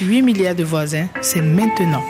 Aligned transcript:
8 0.00 0.22
milliards 0.22 0.56
de 0.56 0.64
voisins, 0.64 1.06
c'est 1.22 1.40
maintenant. 1.40 2.02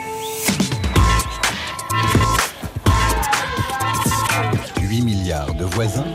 8 4.80 5.02
milliards 5.02 5.54
de 5.54 5.64
voisins 5.64 6.06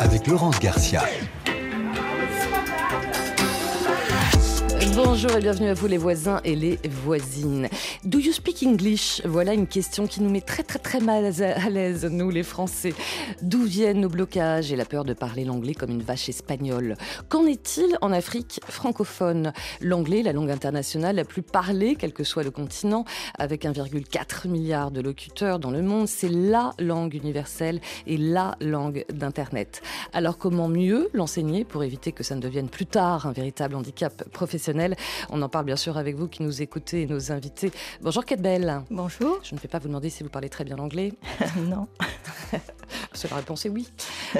avec 0.00 0.26
Laurence 0.26 0.58
Garcia. 0.58 1.04
Bonjour 4.96 5.32
et 5.36 5.40
bienvenue 5.40 5.70
à 5.70 5.74
vous 5.74 5.88
les 5.88 5.98
voisins 5.98 6.40
et 6.44 6.54
les 6.54 6.78
voisines. 7.04 7.68
Do 8.04 8.20
you 8.20 8.30
speak 8.30 8.62
English? 8.62 9.20
Voilà 9.24 9.52
une 9.52 9.66
question 9.66 10.06
qui 10.06 10.22
nous 10.22 10.30
met 10.30 10.40
très 10.40 10.62
très 10.62 10.78
très 10.78 11.00
mal 11.00 11.24
à 11.24 11.68
l'aise, 11.68 12.04
nous 12.04 12.30
les 12.30 12.44
Français. 12.44 12.94
D'où 13.42 13.64
viennent 13.64 14.02
nos 14.02 14.08
blocages 14.08 14.70
et 14.70 14.76
la 14.76 14.84
peur 14.84 15.04
de 15.04 15.12
parler 15.12 15.44
l'anglais 15.44 15.74
comme 15.74 15.90
une 15.90 16.02
vache 16.02 16.28
espagnole? 16.28 16.94
Qu'en 17.28 17.44
est-il 17.44 17.98
en 18.02 18.12
Afrique 18.12 18.60
francophone? 18.68 19.52
L'anglais, 19.80 20.22
la 20.22 20.32
langue 20.32 20.52
internationale 20.52 21.16
la 21.16 21.24
plus 21.24 21.42
parlée, 21.42 21.96
quel 21.96 22.12
que 22.12 22.22
soit 22.22 22.44
le 22.44 22.52
continent, 22.52 23.04
avec 23.36 23.64
1,4 23.64 24.46
milliard 24.48 24.92
de 24.92 25.00
locuteurs 25.00 25.58
dans 25.58 25.72
le 25.72 25.82
monde, 25.82 26.06
c'est 26.06 26.30
la 26.30 26.70
langue 26.78 27.14
universelle 27.14 27.80
et 28.06 28.16
la 28.16 28.54
langue 28.60 29.04
d'Internet. 29.12 29.82
Alors 30.12 30.38
comment 30.38 30.68
mieux 30.68 31.10
l'enseigner 31.14 31.64
pour 31.64 31.82
éviter 31.82 32.12
que 32.12 32.22
ça 32.22 32.36
ne 32.36 32.40
devienne 32.40 32.68
plus 32.68 32.86
tard 32.86 33.26
un 33.26 33.32
véritable 33.32 33.74
handicap 33.74 34.28
professionnel? 34.30 34.83
On 35.30 35.42
en 35.42 35.48
parle 35.48 35.64
bien 35.64 35.76
sûr 35.76 35.96
avec 35.96 36.16
vous 36.16 36.28
qui 36.28 36.42
nous 36.42 36.62
écoutez 36.62 37.02
et 37.02 37.06
nos 37.06 37.32
invités. 37.32 37.72
Bonjour 38.02 38.24
Kate 38.24 38.40
Bell. 38.40 38.82
Bonjour. 38.90 39.38
Je 39.42 39.54
ne 39.54 39.60
vais 39.60 39.68
pas 39.68 39.78
vous 39.78 39.88
demander 39.88 40.10
si 40.10 40.22
vous 40.22 40.28
parlez 40.28 40.48
très 40.48 40.64
bien 40.64 40.76
l'anglais. 40.76 41.12
non. 41.56 41.88
la 43.30 43.36
réponse 43.36 43.64
est 43.64 43.68
oui. 43.68 43.88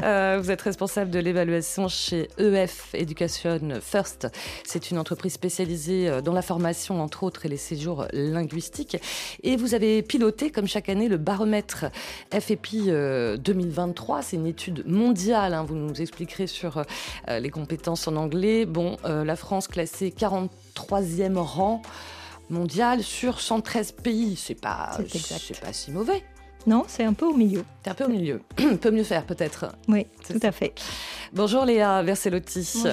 Euh, 0.02 0.38
vous 0.42 0.50
êtes 0.50 0.62
responsable 0.62 1.10
de 1.10 1.18
l'évaluation 1.18 1.88
chez 1.88 2.28
EF 2.38 2.90
Education 2.94 3.80
First. 3.80 4.28
C'est 4.64 4.90
une 4.90 4.98
entreprise 4.98 5.32
spécialisée 5.32 6.08
euh, 6.08 6.20
dans 6.20 6.32
la 6.32 6.42
formation, 6.42 7.00
entre 7.02 7.22
autres, 7.22 7.46
et 7.46 7.48
les 7.48 7.56
séjours 7.56 8.06
linguistiques. 8.12 8.96
Et 9.42 9.56
vous 9.56 9.74
avez 9.74 10.02
piloté, 10.02 10.50
comme 10.50 10.66
chaque 10.66 10.88
année, 10.88 11.08
le 11.08 11.16
baromètre 11.16 11.86
FEPI 12.32 12.90
2023. 13.38 14.22
C'est 14.22 14.36
une 14.36 14.46
étude 14.46 14.84
mondiale. 14.86 15.54
Hein. 15.54 15.64
Vous 15.64 15.76
nous 15.76 16.00
expliquerez 16.00 16.46
sur 16.46 16.82
euh, 17.28 17.38
les 17.38 17.50
compétences 17.50 18.06
en 18.08 18.16
anglais. 18.16 18.66
Bon, 18.66 18.96
la 19.04 19.36
France 19.36 19.68
classée 19.68 20.10
43e 20.34 21.36
rang 21.36 21.82
mondial 22.50 23.02
sur 23.02 23.40
113 23.40 23.92
pays. 23.92 24.36
C'est 24.36 24.60
pas, 24.60 24.90
c'est 25.08 25.60
pas 25.60 25.72
si 25.72 25.90
mauvais. 25.90 26.22
Non, 26.66 26.84
c'est 26.88 27.04
un 27.04 27.12
peu 27.12 27.26
au 27.26 27.34
milieu. 27.34 27.62
C'est 27.82 27.90
un 27.90 27.94
peu 27.94 28.04
au 28.04 28.08
milieu. 28.08 28.40
Peut 28.80 28.90
mieux 28.90 29.04
faire 29.04 29.26
peut-être. 29.26 29.66
Oui, 29.86 30.06
tout 30.26 30.38
à 30.42 30.50
fait. 30.50 30.72
Bonjour 31.34 31.66
Léa 31.66 32.02
Verselotti. 32.02 32.84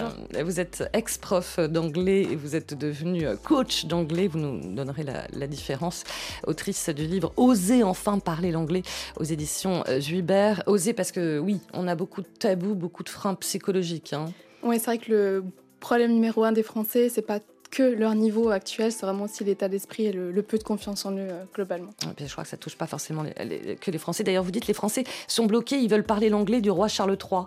Vous 0.43 0.59
êtes 0.59 0.89
ex-prof 0.91 1.57
d'anglais 1.57 2.23
et 2.23 2.35
vous 2.35 2.57
êtes 2.57 2.73
devenue 2.73 3.25
coach 3.45 3.85
d'anglais. 3.85 4.27
Vous 4.27 4.39
nous 4.39 4.75
donnerez 4.75 5.03
la, 5.03 5.47
différence. 5.47 6.03
Autrice 6.47 6.89
du 6.89 7.07
livre 7.07 7.31
Oser 7.37 7.83
enfin 7.83 8.19
parler 8.19 8.51
l'anglais 8.51 8.83
aux 9.17 9.23
éditions 9.23 9.83
Juibert. 9.99 10.63
Oser 10.65 10.91
parce 10.91 11.13
que 11.13 11.39
oui, 11.39 11.61
on 11.73 11.87
a 11.87 11.95
beaucoup 11.95 12.21
de 12.21 12.27
tabous, 12.27 12.75
beaucoup 12.75 13.03
de 13.03 13.09
freins 13.09 13.35
psychologiques. 13.35 14.11
Hein. 14.11 14.25
Oui, 14.63 14.79
c'est 14.79 14.85
vrai 14.85 14.97
que 14.97 15.11
le 15.11 15.45
problème 15.81 16.13
numéro 16.13 16.45
un 16.45 16.53
des 16.53 16.63
Français, 16.63 17.09
c'est 17.09 17.21
pas 17.21 17.39
que 17.71 17.83
leur 17.83 18.15
niveau 18.15 18.49
actuel, 18.49 18.91
c'est 18.91 19.05
vraiment 19.05 19.23
aussi 19.23 19.43
l'état 19.43 19.69
d'esprit 19.69 20.05
et 20.05 20.11
le, 20.11 20.41
peu 20.41 20.57
de 20.57 20.63
confiance 20.63 21.05
en 21.05 21.13
eux 21.13 21.19
euh, 21.19 21.43
globalement. 21.55 21.91
Ah, 22.05 22.09
je 22.19 22.29
crois 22.31 22.43
que 22.43 22.49
ça 22.49 22.57
touche 22.57 22.75
pas 22.75 22.87
forcément 22.87 23.23
que 23.23 23.91
les 23.91 23.97
Français. 23.97 24.23
D'ailleurs, 24.23 24.43
vous 24.43 24.51
dites 24.51 24.67
les 24.67 24.73
Français 24.73 25.05
sont 25.27 25.45
bloqués, 25.45 25.77
ils 25.77 25.89
veulent 25.89 26.03
parler 26.03 26.29
l'anglais 26.29 26.59
du 26.61 26.69
roi 26.69 26.89
Charles 26.89 27.17
III. 27.17 27.43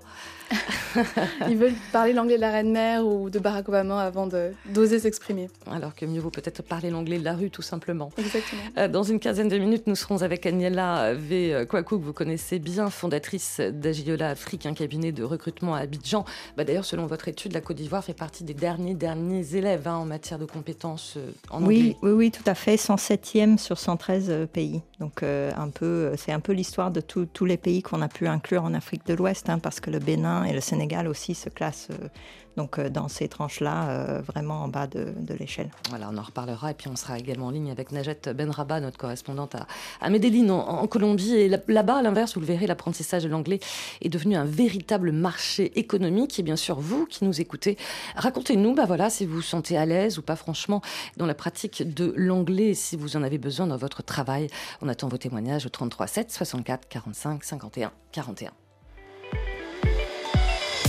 Ils 1.49 1.57
veulent 1.57 1.75
parler 1.91 2.13
l'anglais 2.13 2.37
de 2.37 2.41
la 2.43 2.53
reine-mère 2.53 3.07
ou 3.07 3.31
de 3.31 3.39
Barack 3.39 3.69
Obama 3.69 4.03
avant 4.03 4.29
d'oser 4.67 5.01
s'exprimer. 5.01 5.49
Alors 5.71 5.95
que 5.95 6.05
mieux 6.05 6.21
vaut 6.21 6.31
peut-être 6.31 6.63
parler 6.63 6.91
l'anglais 6.91 7.19
de 7.19 7.25
la 7.25 7.35
rue, 7.35 7.51
tout 7.51 7.63
simplement. 7.63 8.11
Exactement. 8.19 8.61
Euh, 8.77 8.87
dans 8.87 9.03
une 9.03 9.19
quinzaine 9.19 9.49
de 9.49 9.57
minutes, 9.59 9.87
nous 9.87 9.97
serons 9.97 10.23
avec 10.23 10.45
Agnella 10.45 11.15
V. 11.15 11.65
Kwaku, 11.69 11.99
que 11.99 12.05
vous 12.05 12.13
connaissez 12.13 12.59
bien, 12.59 12.91
fondatrice 12.91 13.61
d'Agiola 13.61 14.29
Afrique, 14.29 14.67
un 14.67 14.75
cabinet 14.75 15.13
de 15.13 15.25
recrutement 15.25 15.75
à 15.75 15.81
Abidjan. 15.81 16.25
Bah, 16.57 16.65
D'ailleurs, 16.65 16.85
selon 16.85 17.07
votre 17.07 17.29
étude, 17.29 17.53
la 17.53 17.61
Côte 17.61 17.79
d'Ivoire 17.79 18.05
fait 18.05 18.15
partie 18.15 18.45
des 18.45 18.55
derniers, 18.55 18.95
derniers 18.95 19.57
élèves 19.57 19.89
hein, 19.89 19.97
en 19.97 20.05
matière 20.15 20.39
de 20.39 20.45
compétences 20.45 21.15
euh, 21.17 21.33
en 21.51 21.65
oui, 21.65 21.79
anglais. 21.79 21.97
Oui, 22.03 22.11
oui, 22.13 22.31
tout 22.31 22.45
à 22.47 22.55
fait. 22.55 22.77
107e 22.77 23.59
sur 23.59 23.79
113 23.79 24.27
euh, 24.29 24.47
pays. 24.47 24.81
Donc, 25.01 25.23
un 25.23 25.69
peu, 25.69 26.13
c'est 26.17 26.33
un 26.33 26.41
peu 26.41 26.53
l'histoire 26.53 26.91
de 26.91 27.01
tous 27.01 27.45
les 27.45 27.57
pays 27.57 27.83
qu'on 27.83 28.01
a 28.01 28.09
pu 28.09 28.29
inclure 28.29 28.63
en 28.63 28.75
Afrique 28.75 29.05
de 29.07 29.15
l'Ouest, 29.15 29.51
hein, 29.51 29.59
parce 29.59 29.81
que 29.81 29.91
le 29.91 29.99
Bénin 29.99 30.45
et 30.45 30.53
le 30.53 30.61
Sénégal 30.61 31.09
aussi 31.09 31.35
se 31.35 31.49
classent 31.49 31.89
euh, 31.91 32.09
donc 32.57 32.79
euh, 32.79 32.89
dans 32.89 33.09
ces 33.09 33.29
tranches-là, 33.29 33.89
euh, 33.89 34.21
vraiment 34.21 34.63
en 34.63 34.69
bas 34.69 34.87
de, 34.87 35.13
l'échelle. 35.39 35.71
Voilà, 35.91 36.09
on 36.13 36.17
en 36.17 36.23
reparlera 36.23 36.71
et 36.71 36.75
puis 36.75 36.89
on 36.89 36.97
sera 36.97 37.19
également 37.19 37.47
en 37.47 37.51
ligne 37.51 37.71
avec 37.71 37.93
Najet 37.93 38.19
Benraba, 38.35 38.81
notre 38.81 38.99
correspondante 38.99 39.55
à, 39.55 39.67
à 40.01 40.11
Medellin 40.11 40.51
en, 40.51 40.87
Colombie. 40.87 41.35
Et 41.35 41.49
là-bas, 41.49 41.97
à 41.97 42.03
l'inverse, 42.03 42.35
vous 42.35 42.41
le 42.41 42.47
verrez, 42.47 42.67
l'apprentissage 42.67 43.25
de 43.25 43.29
l'anglais 43.29 43.61
est 44.01 44.09
devenu 44.09 44.37
un 44.37 44.45
véritable 44.45 45.13
marché 45.13 45.79
économique. 45.79 46.39
Et 46.39 46.43
bien 46.43 46.57
sûr, 46.57 46.79
vous 46.79 47.07
qui 47.07 47.25
nous 47.25 47.41
écoutez, 47.41 47.77
racontez-nous, 48.17 48.75
bah 48.75 48.85
voilà, 48.87 49.11
si 49.11 49.27
vous 49.27 49.37
vous 49.37 49.43
sentez 49.43 49.77
à 49.77 49.87
l'aise 49.87 50.19
ou 50.19 50.23
pas 50.23 50.37
franchement 50.37 50.81
dans 51.17 51.27
la 51.27 51.35
pratique 51.35 51.83
de 51.95 52.13
l'anglais, 52.17 52.75
si 52.75 52.97
vous 52.97 53.17
en 53.17 53.23
avez 53.23 53.39
besoin 53.39 53.67
dans 53.67 53.77
votre 53.77 54.03
travail. 54.03 54.49
On 54.83 54.89
attend 54.89 55.09
vos 55.09 55.19
témoignages 55.19 55.67
au 55.67 55.71
33 55.71 56.07
7 56.07 56.31
64 56.31 56.89
45 56.89 57.45
51 57.45 57.93
41. 58.13 58.51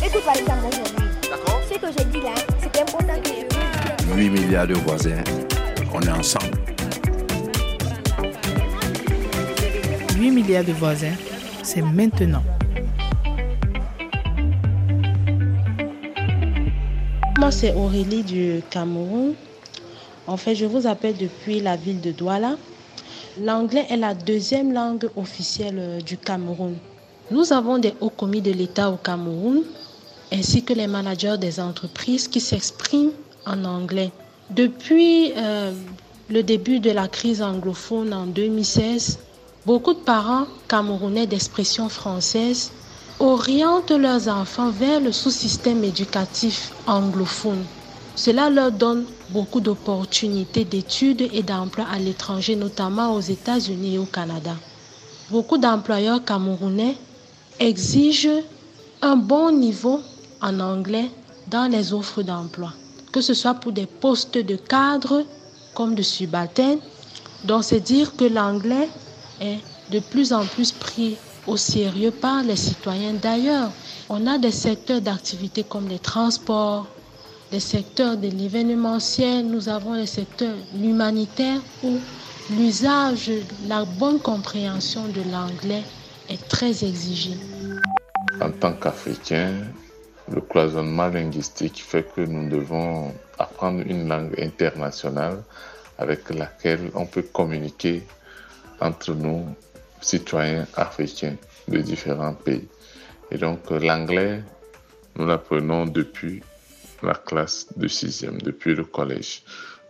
Écoute 0.05 0.23
par 0.23 0.35
exemple 0.35 0.67
aujourd'hui. 0.67 1.14
D'accord. 1.30 1.62
Ce 1.69 1.78
que 1.80 1.88
j'ai 1.97 2.06
dit 2.06 2.22
là, 2.22 2.34
c'est 2.62 2.81
important 2.81 3.22
que 3.22 4.16
8 4.16 4.30
milliards 4.30 4.68
de 4.68 4.75
voisins, 4.75 5.24
on 5.94 6.02
est 6.02 6.09
ensemble. 6.09 6.58
8 10.18 10.31
milliards 10.31 10.63
de 10.63 10.72
voisins, 10.72 11.16
c'est 11.63 11.81
maintenant. 11.81 12.44
Moi, 17.40 17.52
c'est 17.52 17.74
Aurélie 17.74 18.24
du 18.24 18.62
Cameroun. 18.69 19.34
En 20.28 20.38
fait, 20.38 20.56
je 20.56 20.66
vous 20.66 20.88
appelle 20.88 21.18
depuis 21.18 21.59
la 21.59 21.75
ville 21.75 22.02
de 22.02 22.12
Douala. 22.12 22.56
L'anglais 23.42 23.86
est 23.90 23.97
la 23.97 24.13
deuxième 24.13 24.74
langue 24.74 25.09
officielle 25.18 25.78
euh, 25.78 26.00
du 26.00 26.18
Cameroun. 26.18 26.75
Nous 27.31 27.52
avons 27.52 27.78
des 27.78 27.94
hauts 28.00 28.09
commis 28.09 28.42
de 28.42 28.52
l'État 28.52 28.90
au 28.90 28.96
Cameroun 28.96 29.63
ainsi 30.31 30.63
que 30.63 30.74
les 30.74 30.88
managers 30.88 31.38
des 31.38 31.59
entreprises 31.59 32.28
qui 32.28 32.40
s'expriment 32.40 33.12
en 33.46 33.63
anglais. 33.66 34.12
Depuis 34.50 35.34
euh, 35.36 35.72
le 36.30 36.44
début 36.44 36.80
de 36.80 36.91
la 36.91 37.08
crise 37.08 37.41
anglophone 37.41 38.13
en 38.13 38.25
2016, 38.25 39.19
beaucoup 39.66 39.94
de 39.94 40.00
parents 40.00 40.47
camerounais 40.68 41.28
d'expression 41.28 41.90
française 41.90 42.72
orientent 43.19 43.91
leurs 43.91 44.28
enfants 44.28 44.69
vers 44.69 45.00
le 45.00 45.12
sous-système 45.12 45.84
éducatif 45.84 46.72
anglophone. 46.88 47.63
Cela 48.16 48.50
leur 48.50 48.72
donne 48.72 49.06
beaucoup 49.30 49.59
d'opportunités 49.59 50.63
d'études 50.63 51.30
et 51.34 51.44
d'emploi 51.44 51.86
à 51.92 52.00
l'étranger, 52.00 52.56
notamment 52.56 53.13
aux 53.13 53.22
États-Unis 53.22 53.96
et 53.96 54.00
au 54.00 54.06
Canada. 54.06 54.56
Beaucoup 55.30 55.57
d'employeurs 55.57 56.24
camerounais 56.24 56.96
exigent 57.59 58.42
un 59.02 59.16
bon 59.16 59.52
niveau 59.52 60.02
en 60.41 60.59
anglais 60.59 61.09
dans 61.47 61.69
les 61.69 61.94
offres 61.94 62.23
d'emploi, 62.23 62.73
que 63.12 63.22
ce 63.22 63.34
soit 63.34 63.56
pour 63.56 63.72
des 63.72 63.85
postes 63.85 64.38
de 64.38 64.56
cadre 64.56 65.23
comme 65.73 65.96
de 65.96 66.01
subalterne. 66.01 66.79
Donc 67.44 67.63
c'est 67.63 67.79
dire 67.79 68.16
que 68.16 68.25
l'anglais 68.25 68.90
est 69.41 69.59
de 69.91 70.00
plus 70.00 70.34
en 70.34 70.45
plus 70.45 70.72
pris 70.72 71.18
au 71.47 71.57
sérieux 71.57 72.12
par 72.12 72.44
les 72.44 72.56
citoyens. 72.56 73.13
D'ailleurs, 73.13 73.72
on 74.09 74.25
a 74.25 74.38
des 74.38 74.51
secteurs 74.51 75.01
d'activité 75.01 75.63
comme 75.63 75.88
les 75.88 76.00
transports, 76.00 76.88
les 77.51 77.59
secteurs 77.59 78.18
de 78.18 78.28
l'événementiel, 78.28 79.45
nous 79.45 79.69
avons 79.69 79.94
les 79.94 80.07
secteurs 80.07 80.56
humanitaires 80.74 81.62
où 81.83 82.00
l'usage, 82.50 83.31
la 83.68 83.86
bonne 83.86 84.19
compréhension 84.19 85.04
de 85.07 85.21
l'anglais 85.31 85.83
est 86.30 86.48
très 86.48 86.83
exigé. 86.83 87.38
En 88.42 88.51
tant 88.51 88.74
qu'Africain, 88.74 89.54
le 90.31 90.42
cloisonnement 90.42 91.07
linguistique 91.07 91.83
fait 91.83 92.04
que 92.13 92.22
nous 92.22 92.50
devons 92.50 93.13
apprendre 93.38 93.81
une 93.86 94.07
langue 94.07 94.39
internationale 94.39 95.44
avec 95.98 96.30
laquelle 96.30 96.92
on 96.95 97.06
peut 97.06 97.22
communiquer 97.22 98.04
entre 98.81 99.13
nous, 99.13 99.45
citoyens 100.01 100.68
africains 100.75 101.36
de 101.68 101.80
différents 101.80 102.33
pays. 102.33 102.68
Et 103.31 103.38
donc 103.38 103.69
l'anglais, 103.69 104.44
nous 105.16 105.25
l'apprenons 105.25 105.86
depuis 105.86 106.42
la 107.01 107.13
classe 107.13 107.68
de 107.75 107.88
sixième, 107.88 108.42
depuis 108.42 108.75
le 108.75 108.83
collège. 108.83 109.44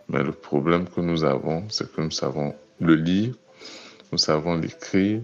Mais 0.09 0.23
le 0.23 0.31
problème 0.31 0.87
que 0.87 1.01
nous 1.01 1.23
avons, 1.23 1.67
c'est 1.69 1.91
que 1.91 2.01
nous 2.01 2.11
savons 2.11 2.53
le 2.79 2.95
lire, 2.95 3.33
nous 4.11 4.17
savons 4.17 4.55
l'écrire, 4.55 5.21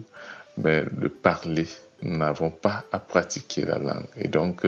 mais 0.58 0.84
le 0.98 1.10
parler, 1.10 1.68
n'avons 2.02 2.50
pas 2.50 2.84
à 2.92 3.00
pratiquer 3.00 3.66
la 3.66 3.78
langue. 3.78 4.08
Et 4.18 4.28
donc, 4.28 4.66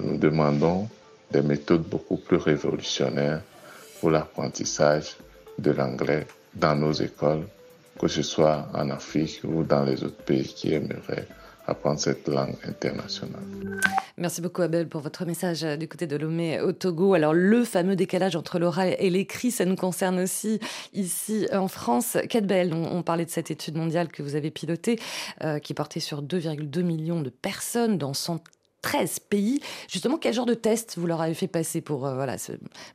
nous 0.00 0.16
demandons 0.16 0.88
des 1.30 1.42
méthodes 1.42 1.82
beaucoup 1.82 2.16
plus 2.16 2.36
révolutionnaires 2.36 3.42
pour 4.00 4.10
l'apprentissage 4.10 5.16
de 5.58 5.70
l'anglais 5.70 6.26
dans 6.54 6.74
nos 6.74 6.92
écoles, 6.92 7.46
que 8.00 8.08
ce 8.08 8.22
soit 8.22 8.68
en 8.74 8.90
Afrique 8.90 9.40
ou 9.44 9.62
dans 9.62 9.84
les 9.84 10.02
autres 10.04 10.22
pays 10.24 10.44
qui 10.44 10.72
aimeraient 10.72 11.26
apprendre 11.68 12.00
cette 12.00 12.26
langue 12.28 12.54
internationale. 12.66 13.42
Merci 14.16 14.40
beaucoup 14.40 14.62
Abel 14.62 14.88
pour 14.88 15.00
votre 15.00 15.24
message 15.24 15.62
du 15.62 15.86
côté 15.86 16.06
de 16.06 16.16
Lomé 16.16 16.60
au 16.60 16.72
Togo. 16.72 17.14
Alors 17.14 17.34
le 17.34 17.62
fameux 17.64 17.94
décalage 17.94 18.34
entre 18.34 18.58
l'oral 18.58 18.96
et 18.98 19.10
l'écrit, 19.10 19.50
ça 19.50 19.64
nous 19.64 19.76
concerne 19.76 20.18
aussi 20.18 20.58
ici 20.92 21.46
en 21.52 21.68
France. 21.68 22.16
Kate 22.28 22.46
Bell, 22.46 22.74
on, 22.74 23.02
parlait 23.02 23.24
de 23.24 23.30
cette 23.30 23.50
étude 23.50 23.76
mondiale 23.76 24.08
que 24.08 24.22
vous 24.22 24.34
avez 24.34 24.50
pilotée, 24.50 24.98
euh, 25.44 25.58
qui 25.58 25.74
portait 25.74 26.00
sur 26.00 26.22
2,2 26.22 26.82
millions 26.82 27.20
de 27.20 27.30
personnes 27.30 27.96
dans 27.98 28.14
100 28.14 28.42
13 28.82 29.18
pays. 29.20 29.60
Justement, 29.88 30.18
quel 30.18 30.32
genre 30.32 30.46
de 30.46 30.54
test 30.54 30.94
vous 30.98 31.06
leur 31.06 31.20
avez 31.20 31.34
fait 31.34 31.48
passer 31.48 31.80
pour 31.80 32.06
euh, 32.06 32.14
voilà, 32.14 32.36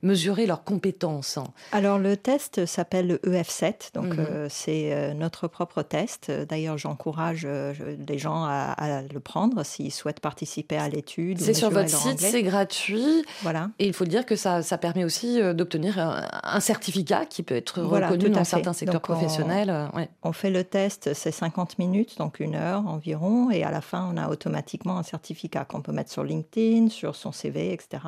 mesurer 0.01 0.45
leurs 0.45 0.63
compétences 0.63 1.39
Alors, 1.71 1.99
le 1.99 2.15
test 2.15 2.65
s'appelle 2.65 3.07
le 3.07 3.17
EF7, 3.17 3.93
donc 3.93 4.15
mhm. 4.15 4.19
euh, 4.19 4.47
c'est 4.49 4.93
euh, 4.93 5.13
notre 5.13 5.47
propre 5.47 5.81
test. 5.81 6.31
D'ailleurs, 6.31 6.77
j'encourage 6.77 7.45
les 7.45 8.17
gens 8.17 8.45
à, 8.45 9.01
le 9.11 9.19
prendre 9.19 9.63
s'ils 9.63 9.91
souhaitent 9.91 10.19
participer 10.19 10.77
à 10.77 10.87
l'étude. 10.87 11.39
C'est 11.39 11.53
sur 11.53 11.69
votre 11.69 11.89
site, 11.89 12.19
c'est 12.19 12.43
gratuit. 12.43 13.25
Voilà. 13.41 13.69
Et 13.79 13.87
il 13.87 13.93
faut 13.93 14.05
dire 14.05 14.25
que 14.25 14.35
ça, 14.35 14.61
ça 14.61 14.77
permet 14.77 15.03
aussi 15.03 15.39
d'obtenir 15.53 15.99
un, 15.99 16.59
certificat 16.59 17.25
qui 17.25 17.43
peut 17.43 17.55
être 17.55 17.81
reconnu 17.81 18.29
dans 18.29 18.43
certains 18.43 18.73
secteurs 18.73 19.01
professionnels. 19.01 19.89
On, 19.93 20.07
on 20.23 20.31
fait 20.31 20.49
le 20.49 20.63
test, 20.63 21.13
c'est 21.13 21.31
50 21.31 21.77
minutes, 21.77 22.17
donc 22.17 22.39
une 22.39 22.55
heure 22.55 22.87
environ, 22.87 23.51
et 23.51 23.63
à 23.63 23.71
la 23.71 23.81
fin, 23.81 24.09
on 24.11 24.17
a 24.17 24.29
automatiquement 24.29 24.97
un 24.97 25.03
certificat 25.03 25.65
qu'on 25.73 25.81
peut 25.81 25.91
mettre 25.91 26.11
sur 26.11 26.23
LinkedIn, 26.23 26.89
sur 26.89 27.15
son 27.15 27.31
CV, 27.31 27.73
etc. 27.73 28.03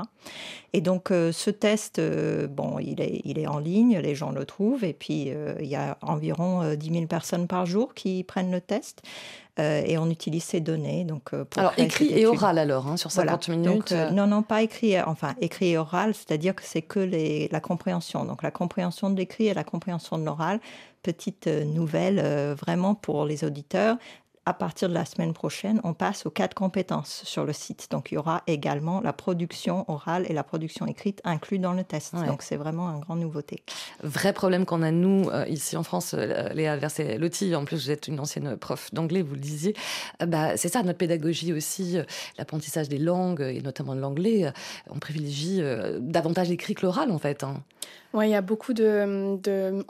Et 0.73 0.81
donc 0.81 1.12
euh, 1.12 1.31
ce 1.31 1.50
test, 1.50 2.00
euh, 2.00 2.47
bon, 2.47 2.77
il 2.79 3.01
est, 3.01 3.21
il 3.23 3.39
est 3.39 3.47
en 3.47 3.59
ligne, 3.59 3.97
les 3.97 4.13
gens 4.13 4.31
le 4.31 4.45
trouvent, 4.45 4.83
et 4.83 4.94
puis 4.94 5.25
euh, 5.29 5.56
il 5.59 5.67
y 5.67 5.75
a 5.75 5.97
environ 6.01 6.75
10 6.75 6.94
000 6.94 7.06
personnes 7.07 7.47
par 7.47 7.65
jour 7.65 7.94
qui 7.94 8.23
prennent 8.23 8.51
le 8.51 8.62
test. 8.62 9.01
et 9.57 9.97
on 9.97 10.09
utilise 10.09 10.44
ces 10.44 10.59
données. 10.59 11.06
Donc, 11.06 11.33
pour 11.33 11.59
alors, 11.59 11.73
écrit 11.77 12.12
et 12.19 12.25
oral 12.25 12.57
alors, 12.57 12.88
hein, 12.88 12.97
sur 12.97 13.09
50 13.09 13.47
minutes 13.50 13.94
Non, 14.12 14.27
non, 14.27 14.44
pas 14.44 14.62
écrit, 14.62 15.00
enfin, 15.01 15.33
écrit 15.39 15.71
et 15.71 15.77
oral, 15.77 16.13
c'est-à-dire 16.13 16.53
que 16.53 16.63
c'est 16.63 16.81
que 16.81 17.00
les, 17.00 17.47
la 17.51 17.62
compréhension. 17.62 18.25
Donc, 18.25 18.44
la 18.44 18.51
compréhension 18.51 19.09
de 19.09 19.15
l'écrit 19.15 19.47
et 19.47 19.53
la 19.53 19.63
compréhension 19.63 20.17
de 20.17 20.25
l'oral. 20.25 20.59
Petite 21.03 21.47
nouvelle, 21.47 22.19
vraiment 22.56 22.95
pour 22.95 23.25
les 23.25 23.44
auditeurs, 23.44 23.97
à 24.45 24.53
partir 24.53 24.89
de 24.89 24.94
la 24.94 25.06
semaine 25.06 25.33
prochaine, 25.33 25.81
on 25.83 25.94
passe 25.94 26.25
aux 26.25 26.30
quatre 26.30 26.53
compétences 26.53 27.24
sur 27.25 27.45
le 27.45 27.53
site. 27.53 27.88
Donc, 27.89 28.12
il 28.12 28.15
y 28.15 28.18
aura 28.18 28.44
également 28.45 29.01
la 29.01 29.12
production 29.12 29.89
orale 29.89 30.25
et 30.30 30.33
la 30.33 30.44
production 30.44 30.86
écrite 30.86 31.19
inclus 31.24 31.57
dans 31.57 31.74
le 31.74 31.83
test. 31.83 32.13
Donc, 32.27 32.44
c'est 32.44 32.56
vraiment 32.56 32.89
une 32.89 33.00
grande 33.00 33.19
nouveauté. 33.19 33.63
Vrai 34.03 34.33
problème 34.33 34.65
qu'on 34.65 34.83
a, 34.83 34.92
nous, 34.92 35.30
euh, 35.30 35.45
ici 35.47 35.75
en 35.77 35.83
France, 35.83 36.13
euh, 36.13 36.50
Léa 36.53 36.77
Verset-Lotti, 36.77 37.56
en 37.56 37.65
plus, 37.65 37.86
vous 37.86 37.92
êtes 37.92 38.07
une 38.07 38.19
ancienne 38.19 38.56
prof 38.56 38.94
d'anglais, 38.94 39.24
vous 39.24 39.33
le 39.33 39.39
disiez. 39.39 39.75
Euh, 40.21 40.27
bah, 40.27 40.57
c'est 40.57 40.69
ça, 40.69 40.83
notre 40.83 41.00
pédagogie 41.00 41.51
aussi, 41.51 41.98
l'apprentissage 42.38 42.88
des 42.88 43.00
langues, 43.00 43.41
et 43.41 43.62
notamment 43.62 43.95
de 43.95 44.01
l'anglais. 44.01 44.51
on 44.89 45.00
privilégie 45.00 45.62
davantage 46.00 46.50
l'écrit 46.50 46.75
que 46.75 46.86
l'oral, 46.86 47.12
en 47.12 47.18
fait. 47.18 47.44
Hein. 47.44 47.63
Oui, 48.15 48.27
il 48.27 48.31
y 48.31 48.35
a 48.35 48.41
beaucoup 48.41 48.73
de, 48.73 49.38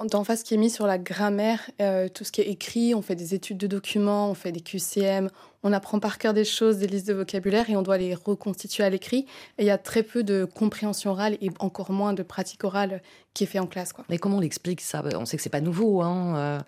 d'emphase 0.07 0.41
qui 0.41 0.55
est 0.55 0.57
mise 0.57 0.73
sur 0.73 0.87
la 0.87 0.97
grammaire, 0.97 1.69
tout 2.15 2.23
ce 2.23 2.31
qui 2.31 2.41
est 2.41 2.49
écrit. 2.49 2.95
On 2.95 3.03
fait 3.03 3.13
des 3.13 3.35
études 3.35 3.57
de 3.57 3.67
documents, 3.67 4.31
on 4.31 4.33
fait 4.33 4.51
des 4.51 4.61
QCM, 4.61 5.29
on 5.65 5.73
apprend 5.73 5.99
par 5.99 6.19
cœur 6.19 6.35
des 6.35 6.45
choses, 6.45 6.77
des 6.77 6.85
listes 6.85 7.07
de 7.07 7.13
vocabulaire 7.15 7.71
et 7.71 7.75
on 7.75 7.81
doit 7.81 7.97
les 7.97 8.13
reconstituer 8.13 8.83
à 8.83 8.89
l'écrit. 8.91 9.25
Et 9.57 9.63
il 9.63 9.65
y 9.65 9.71
a 9.71 9.79
très 9.79 10.03
peu 10.03 10.21
de 10.21 10.45
compréhension 10.45 11.09
orale 11.09 11.39
et 11.41 11.49
encore 11.57 11.91
moins 11.91 12.13
de 12.13 12.21
pratique 12.21 12.63
orale 12.63 13.01
qui 13.35 13.43
est 13.43 13.47
fait 13.47 13.59
en 13.59 13.67
classe. 13.67 13.91
Quoi. 13.91 14.05
Mais 14.09 14.17
comment 14.17 14.37
on 14.37 14.39
l'explique 14.39 14.79
ça? 14.79 15.03
On 15.15 15.25
sait 15.25 15.37
que 15.37 15.43
c'est 15.43 15.49
pas 15.49 15.61
nouveau. 15.61 16.01
Hein 16.01 16.35
euh. 16.37 16.59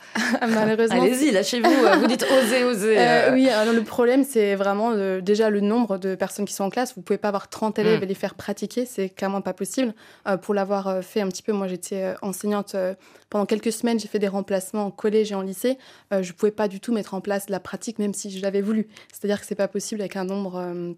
Malheureusement. 0.49 1.01
Allez-y, 1.01 1.31
lâchez-vous. 1.31 1.69
Euh, 1.69 1.95
vous 1.95 2.07
dites 2.07 2.23
oser, 2.43 2.63
oser. 2.65 2.99
Euh, 2.99 3.33
oui, 3.33 3.47
alors 3.47 3.73
le 3.73 3.83
problème, 3.83 4.25
c'est 4.25 4.55
vraiment 4.55 4.93
déjà 5.21 5.49
le 5.49 5.61
nombre 5.61 5.97
de 5.97 6.13
personnes 6.13 6.45
qui 6.45 6.53
sont 6.53 6.65
en 6.65 6.69
classe. 6.69 6.93
Vous 6.95 7.01
pouvez 7.01 7.17
pas 7.17 7.29
avoir 7.29 7.49
30 7.49 7.79
élèves 7.79 8.01
hmm. 8.01 8.03
et 8.03 8.07
les 8.07 8.13
faire 8.15 8.35
pratiquer. 8.35 8.85
C'est 8.85 9.09
clairement 9.09 9.41
pas 9.41 9.53
possible. 9.53 9.93
pour 10.41 10.53
l'avoir 10.53 11.03
fait 11.03 11.21
un 11.21 11.29
petit 11.29 11.41
peu, 11.41 11.53
moi 11.53 11.67
j'étais 11.67 12.15
enseignante 12.21 12.75
pendant 13.29 13.45
quelques 13.45 13.71
semaines. 13.71 13.99
J'ai 13.99 14.09
fait 14.09 14.19
des 14.19 14.27
remplacements 14.27 14.87
en 14.87 14.91
collège 14.91 15.31
et 15.31 15.35
en 15.35 15.41
lycée. 15.41 15.77
je 16.11 16.31
pouvais 16.33 16.51
pas 16.51 16.67
du 16.67 16.81
tout 16.81 16.93
mettre 16.93 17.13
en 17.13 17.21
place 17.21 17.49
la 17.49 17.61
pratique, 17.61 17.97
même 17.97 18.13
si 18.13 18.29
je 18.29 18.41
l'avais 18.41 18.61
voulu. 18.61 18.86
C'est-à-dire 19.11 19.39
que 19.39 19.45
c'est 19.45 19.55
pas 19.55 19.67
possible 19.67 20.01
avec 20.01 20.15
un 20.15 20.25
nombre 20.25 20.95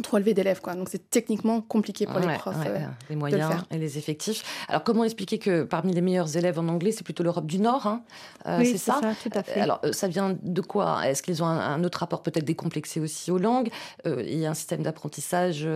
trop 0.00 0.16
élevé 0.16 0.32
d'élèves. 0.34 0.60
Quoi. 0.60 0.74
Donc 0.74 0.88
c'est 0.88 1.10
techniquement 1.10 1.60
compliqué 1.60 2.06
pour 2.06 2.18
les 2.18 2.34
profs. 2.34 2.56
Euh, 2.66 2.78
les 3.10 3.16
moyens 3.16 3.52
et 3.70 3.78
les 3.78 3.98
effectifs. 3.98 4.42
Alors 4.68 4.84
comment 4.84 5.04
expliquer 5.04 5.38
que 5.38 5.64
parmi 5.64 5.92
les 5.92 6.00
meilleurs 6.00 6.36
élèves 6.36 6.58
en 6.58 6.68
anglais, 6.68 6.92
c'est 6.92 7.04
plutôt 7.04 7.22
l'Europe 7.22 7.46
du 7.46 7.58
Nord 7.58 7.86
hein 7.86 8.02
euh, 8.46 8.58
Oui, 8.58 8.66
c'est 8.72 8.78
ça, 8.78 9.00
tout 9.22 9.30
à 9.34 9.42
fait. 9.42 9.60
Alors 9.60 9.80
euh, 9.84 9.92
ça 9.92 10.08
vient 10.08 10.36
de 10.40 10.60
quoi? 10.60 11.06
Est-ce 11.06 11.22
qu'ils 11.22 11.42
ont 11.42 11.46
un, 11.46 11.82
autre 11.84 11.98
rapport 11.98 12.22
peut-être 12.22 12.44
décomplexé 12.44 13.00
aussi 13.00 13.30
aux 13.30 13.38
langues? 13.38 13.68
Il 14.06 14.38
y 14.38 14.46
a 14.46 14.50
un 14.50 14.54
système 14.54 14.82
d'apprentissage 14.82 15.68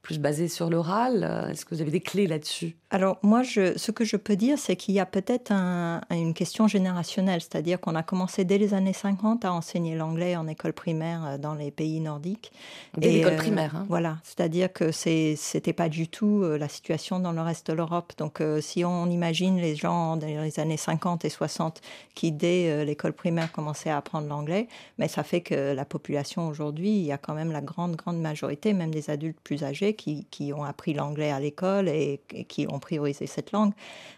plus 0.00 0.18
basé 0.18 0.48
sur 0.48 0.70
l'oral. 0.70 1.48
Est-ce 1.50 1.64
que 1.64 1.74
vous 1.74 1.80
avez 1.80 1.90
des 1.90 2.00
clés 2.00 2.26
là-dessus? 2.26 2.76
Alors 2.90 3.18
moi, 3.22 3.42
je, 3.42 3.78
ce 3.78 3.90
que 3.90 4.04
je 4.04 4.16
peux 4.16 4.36
dire, 4.36 4.58
c'est 4.58 4.76
qu'il 4.76 4.94
y 4.94 5.00
a 5.00 5.06
peut-être 5.06 5.52
une 6.10 6.34
question 6.34 6.68
générationnelle, 6.68 7.40
c'est-à-dire 7.40 7.80
qu'on 7.80 7.94
a 7.94 8.02
commencé 8.02 8.44
dès 8.44 8.58
les 8.58 8.74
années 8.74 8.92
50 8.92 9.44
à 9.44 9.52
enseigner 9.52 9.94
l'anglais 9.94 10.36
en 10.36 10.46
école 10.46 10.72
primaire 10.72 11.38
dans 11.38 11.54
les 11.54 11.70
pays 11.70 12.00
nordiques. 12.00 12.52
Dès 12.96 13.10
l'école 13.10 13.36
primaire 13.36 13.51
Hein. 13.58 13.86
Voilà, 13.88 14.18
c'est-à-dire 14.22 14.72
que 14.72 14.90
c'était 14.92 15.72
pas 15.72 15.88
du 15.88 16.08
tout 16.08 16.42
euh, 16.42 16.58
la 16.58 16.68
situation 16.68 17.20
dans 17.20 17.32
le 17.32 17.40
reste 17.40 17.68
de 17.68 17.72
l'Europe. 17.72 18.12
Donc, 18.18 18.40
euh, 18.40 18.60
si 18.60 18.84
on 18.84 19.06
imagine 19.06 19.56
les 19.56 19.76
gens 19.76 20.16
dans 20.16 20.26
les 20.26 20.60
années 20.60 20.76
50 20.76 21.24
et 21.24 21.28
60 21.28 21.80
qui 22.14 22.32
dès 22.32 22.70
euh, 22.70 22.84
l'école 22.84 23.12
primaire 23.12 23.52
commençaient 23.52 23.90
à 23.90 23.96
apprendre 23.96 24.28
l'anglais, 24.28 24.68
mais 24.98 25.08
ça 25.08 25.22
fait 25.22 25.40
que 25.40 25.72
la 25.74 25.84
population 25.84 26.48
aujourd'hui, 26.48 26.90
il 26.90 27.04
y 27.04 27.12
a 27.12 27.18
quand 27.18 27.34
même 27.34 27.52
la 27.52 27.60
grande 27.60 27.96
grande 27.96 28.20
majorité, 28.20 28.72
même 28.72 28.90
des 28.90 29.10
adultes 29.10 29.40
plus 29.42 29.64
âgés, 29.64 29.94
qui, 29.94 30.26
qui 30.30 30.52
ont 30.52 30.64
appris 30.64 30.94
l'anglais 30.94 31.30
à 31.30 31.40
l'école 31.40 31.88
et, 31.88 32.20
qui 32.48 32.66
ont 32.68 32.78
priorisé 32.78 33.26
cette 33.26 33.52
langue, 33.52 33.72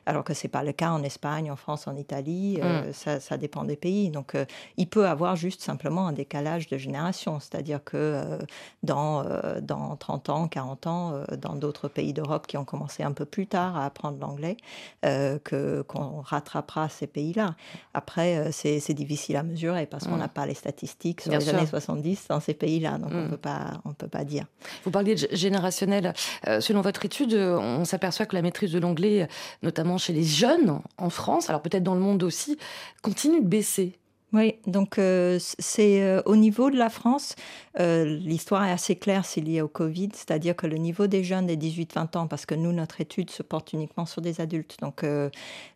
alors 0.07 0.25
que 0.25 0.35
c'est 0.35 0.49
pas 0.49 0.63
le 0.63 0.73
cas 0.73 0.91
en 0.91 1.03
Espagne, 1.03 1.51
en 1.51 1.57
France, 1.57 1.87
en 1.87 1.97
Italie. 1.97 2.59
Mm. 2.63 2.93
ça, 2.93 3.21
ça, 3.21 3.37
dépend 3.37 3.65
des 3.65 3.77
pays. 3.77 4.11
Donc, 4.11 4.37
il 4.77 4.89
peut 4.89 5.07
avoir 5.07 5.37
juste 5.37 5.63
simplement 5.63 6.07
un 6.07 6.13
décalage 6.13 6.69
de 6.69 6.79
génération, 6.79 7.41
c'est-à-dire 7.41 7.83
que 7.83 8.39
dans 8.83 9.14
euh, 9.23 9.61
dans 9.61 9.97
30 9.97 10.29
ans, 10.31 10.49
40 10.49 10.87
ans, 10.87 11.13
euh, 11.15 11.37
dans 11.37 11.55
d'autres 11.55 11.89
pays 11.89 12.13
d'Europe 12.13 12.47
qui 12.47 12.57
ont 12.57 12.65
commencé 12.65 13.03
un 13.03 13.13
peu 13.13 13.25
plus 13.25 13.47
tard 13.47 13.77
à 13.77 13.85
apprendre 13.85 14.19
l'anglais, 14.21 14.57
euh, 15.05 15.39
que 15.39 15.83
qu'on 15.83 16.21
rattrapera 16.21 16.89
ces 16.89 17.07
pays-là. 17.07 17.55
Après, 17.93 18.51
c'est 18.53 18.95
difficile 18.95 19.37
à 19.37 19.43
mesurer 19.43 19.87
parce 19.87 20.07
qu'on 20.07 20.17
mm. 20.17 20.21
n'a 20.21 20.29
pas 20.29 20.47
les 20.47 20.55
statistiques 20.55 21.21
sur 21.21 21.33
les 21.33 21.49
années 21.49 21.67
70 21.67 22.29
dans 22.29 22.41
ces 22.41 22.55
pays-là, 22.55 22.99
donc 22.99 23.11
on 23.13 23.27
mm. 23.27 23.31
peut 23.31 23.37
pas 23.37 23.73
on 23.85 23.93
peut 23.93 24.09
pas 24.09 24.25
dire. 24.25 24.47
Vous 24.85 24.91
parliez 24.91 25.15
de 25.15 25.29
générationnel. 25.33 26.13
selon 26.61 26.81
votre 26.81 27.05
étude, 27.05 27.35
on 27.35 27.85
s'aperçoit 27.85 28.27
que 28.27 28.37
la 28.37 28.43
maîtrise 28.43 28.73
de 28.73 28.79
l'anglais, 28.79 29.29
notamment 29.63 29.99
chez 29.99 30.13
les 30.13 30.25
jeunes 30.25 30.81
en 30.99 31.11
France, 31.11 31.49
alors 31.49 31.63
peut-être 31.63 31.83
dans 31.83 31.95
le 31.95 32.01
monde 32.01 32.23
aussi, 32.23 32.59
continue 33.03 33.41
de 33.41 33.47
baisser. 33.47 33.99
Oui, 34.33 34.57
donc 34.67 34.99
c'est 35.39 36.23
au 36.27 36.35
niveau 36.35 36.71
de 36.71 36.77
la 36.77 36.91
France, 36.91 37.37
euh, 37.81 38.05
l'histoire 38.05 38.65
est 38.65 38.71
assez 38.71 38.95
claire, 38.95 39.25
c'est 39.25 39.41
lié 39.41 39.61
au 39.61 39.69
Covid, 39.69 40.11
c'est-à-dire 40.13 40.55
que 40.55 40.67
le 40.67 40.77
niveau 40.77 41.07
des 41.09 41.25
jeunes 41.25 41.47
des 41.47 41.57
18-20 41.57 42.17
ans, 42.17 42.27
parce 42.29 42.47
que 42.47 42.55
nous, 42.55 42.73
notre 42.73 43.01
étude 43.01 43.31
se 43.31 43.43
porte 43.43 43.73
uniquement 43.73 44.07
sur 44.07 44.23
des 44.23 44.41
adultes, 44.41 44.77
donc 44.81 45.03
euh, 45.03 45.29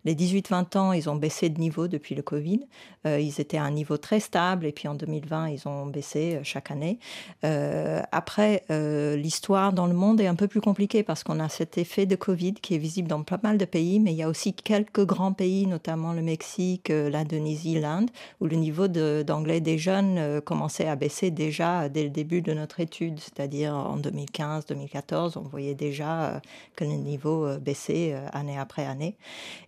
les 0.04 0.14
18-20 0.14 0.78
ans, 0.78 0.92
ils 0.92 1.10
ont 1.10 1.16
baissé 1.16 1.48
de 1.48 1.58
niveau 1.58 1.88
depuis 1.88 2.14
le 2.14 2.22
Covid. 2.22 2.60
Euh, 3.06 3.18
ils 3.18 3.40
étaient 3.40 3.56
à 3.56 3.64
un 3.64 3.72
niveau 3.72 3.96
très 3.96 4.20
stable, 4.20 4.66
et 4.66 4.72
puis 4.72 4.86
en 4.86 4.94
2020, 4.94 5.48
ils 5.48 5.66
ont 5.66 5.86
baissé 5.86 6.38
chaque 6.44 6.70
année. 6.70 6.98
après, 7.42 8.64
l'histoire 9.16 9.72
dans 9.72 9.86
le 9.86 9.94
monde 9.94 10.20
est 10.20 10.26
un 10.26 10.34
peu 10.34 10.48
plus 10.48 10.60
compliquée 10.60 11.02
parce 11.02 11.24
qu'on 11.24 11.40
a 11.40 11.48
cet 11.48 11.78
effet 11.78 12.06
de 12.06 12.16
Covid 12.16 12.54
qui 12.54 12.74
est 12.74 12.78
visible 12.78 13.08
dans 13.08 13.22
pas 13.22 13.38
mal 13.42 13.58
de 13.58 13.64
pays, 13.64 13.98
mais 14.00 14.12
il 14.12 14.16
y 14.16 14.22
a 14.22 14.28
aussi 14.28 14.52
quelques 14.54 15.04
grands 15.04 15.32
pays, 15.32 15.66
notamment 15.66 16.12
le 16.12 16.22
Mexique, 16.22 16.88
l'Indonésie, 16.88 17.80
l'Inde, 17.80 18.10
où 18.40 18.46
le 18.48 18.56
niveau 18.56 18.88
d'anglais 18.88 19.60
des 19.60 19.78
jeunes 19.78 20.40
commençait 20.42 20.88
à 20.88 20.96
baisser 20.96 21.30
déjà 21.30 21.88
dès 21.88 22.04
le 22.04 22.10
début 22.10 22.42
de 22.42 22.52
notre 22.52 22.80
étude, 22.80 23.20
c'est-à-dire 23.20 23.74
en 23.74 23.98
2015-2014, 23.98 25.38
on 25.38 25.42
voyait 25.42 25.74
déjà 25.74 26.24
euh, 26.24 26.40
que 26.76 26.84
le 26.84 26.92
niveau 26.92 27.46
euh, 27.46 27.58
baissait 27.58 28.12
euh, 28.12 28.26
année 28.32 28.58
après 28.58 28.86
année. 28.86 29.16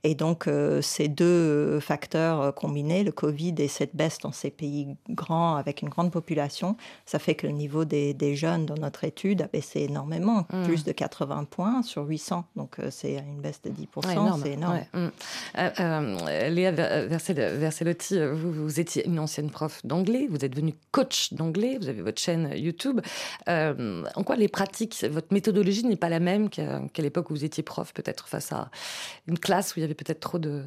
Et 0.05 0.15
donc 0.15 0.49
ces 0.81 1.09
deux 1.09 1.81
facteurs 1.81 2.55
combinés, 2.55 3.05
le 3.05 3.13
Covid 3.13 3.55
et 3.59 3.69
cette 3.69 3.95
baisse 3.95 4.19
dans 4.19 4.33
ces 4.33 4.51
pays 4.51 4.97
grands 5.09 5.57
avec 5.57 5.83
une 5.83 5.89
grande 5.89 6.11
population, 6.11 6.77
ça 7.07 7.19
fait 7.19 7.35
que 7.35 7.47
le 7.47 7.53
niveau 7.53 7.85
des, 7.85 8.35
jeunes 8.35 8.67
dans 8.67 8.77
notre 8.77 9.05
étude 9.05 9.43
a 9.43 9.47
baissé 9.47 9.81
énormément, 9.81 10.47
mmh. 10.53 10.65
plus 10.65 10.85
de 10.85 10.93
80 10.93 11.45
points 11.51 11.83
sur 11.83 12.07
800. 12.07 12.45
Donc 12.57 12.77
c'est 12.91 13.17
une 13.17 13.41
baisse 13.41 13.61
de 13.63 13.71
10%, 13.71 14.41
c'est 14.43 14.53
énorme. 14.53 14.81
Mmh. 14.95 15.09
Léa 16.49 16.71
Verselotti, 16.73 18.19
vous, 18.33 18.60
vous 18.61 18.81
étiez 18.81 19.07
une 19.07 19.19
ancienne 19.19 19.51
prof 19.51 19.81
d'anglais, 19.85 20.27
vous 20.29 20.45
êtes 20.45 20.53
devenue 20.53 20.75
coach 20.91 21.33
d'anglais, 21.33 21.79
vous 21.81 21.89
avez 21.89 22.03
votre 22.03 22.21
chaîne 22.21 22.51
YouTube. 22.55 23.01
Euh, 23.49 24.05
en 24.15 24.23
quoi 24.23 24.37
les 24.37 24.49
pratiques, 24.49 25.05
votre 25.11 25.33
méthodologie 25.33 25.85
n'est 25.85 25.97
pas 25.97 26.09
la 26.09 26.21
même 26.21 26.49
qu'à 26.51 26.81
l'époque 26.99 27.31
où 27.31 27.35
vous 27.35 27.45
étiez 27.45 27.63
prof, 27.63 27.93
peut-être 27.93 28.29
face 28.29 28.53
à 28.53 28.71
une 29.27 29.39
classe 29.39 29.75
où 29.75 29.79
il 29.79 29.83
y 29.83 29.85
avait 29.85 29.95
peut-être 29.95 30.21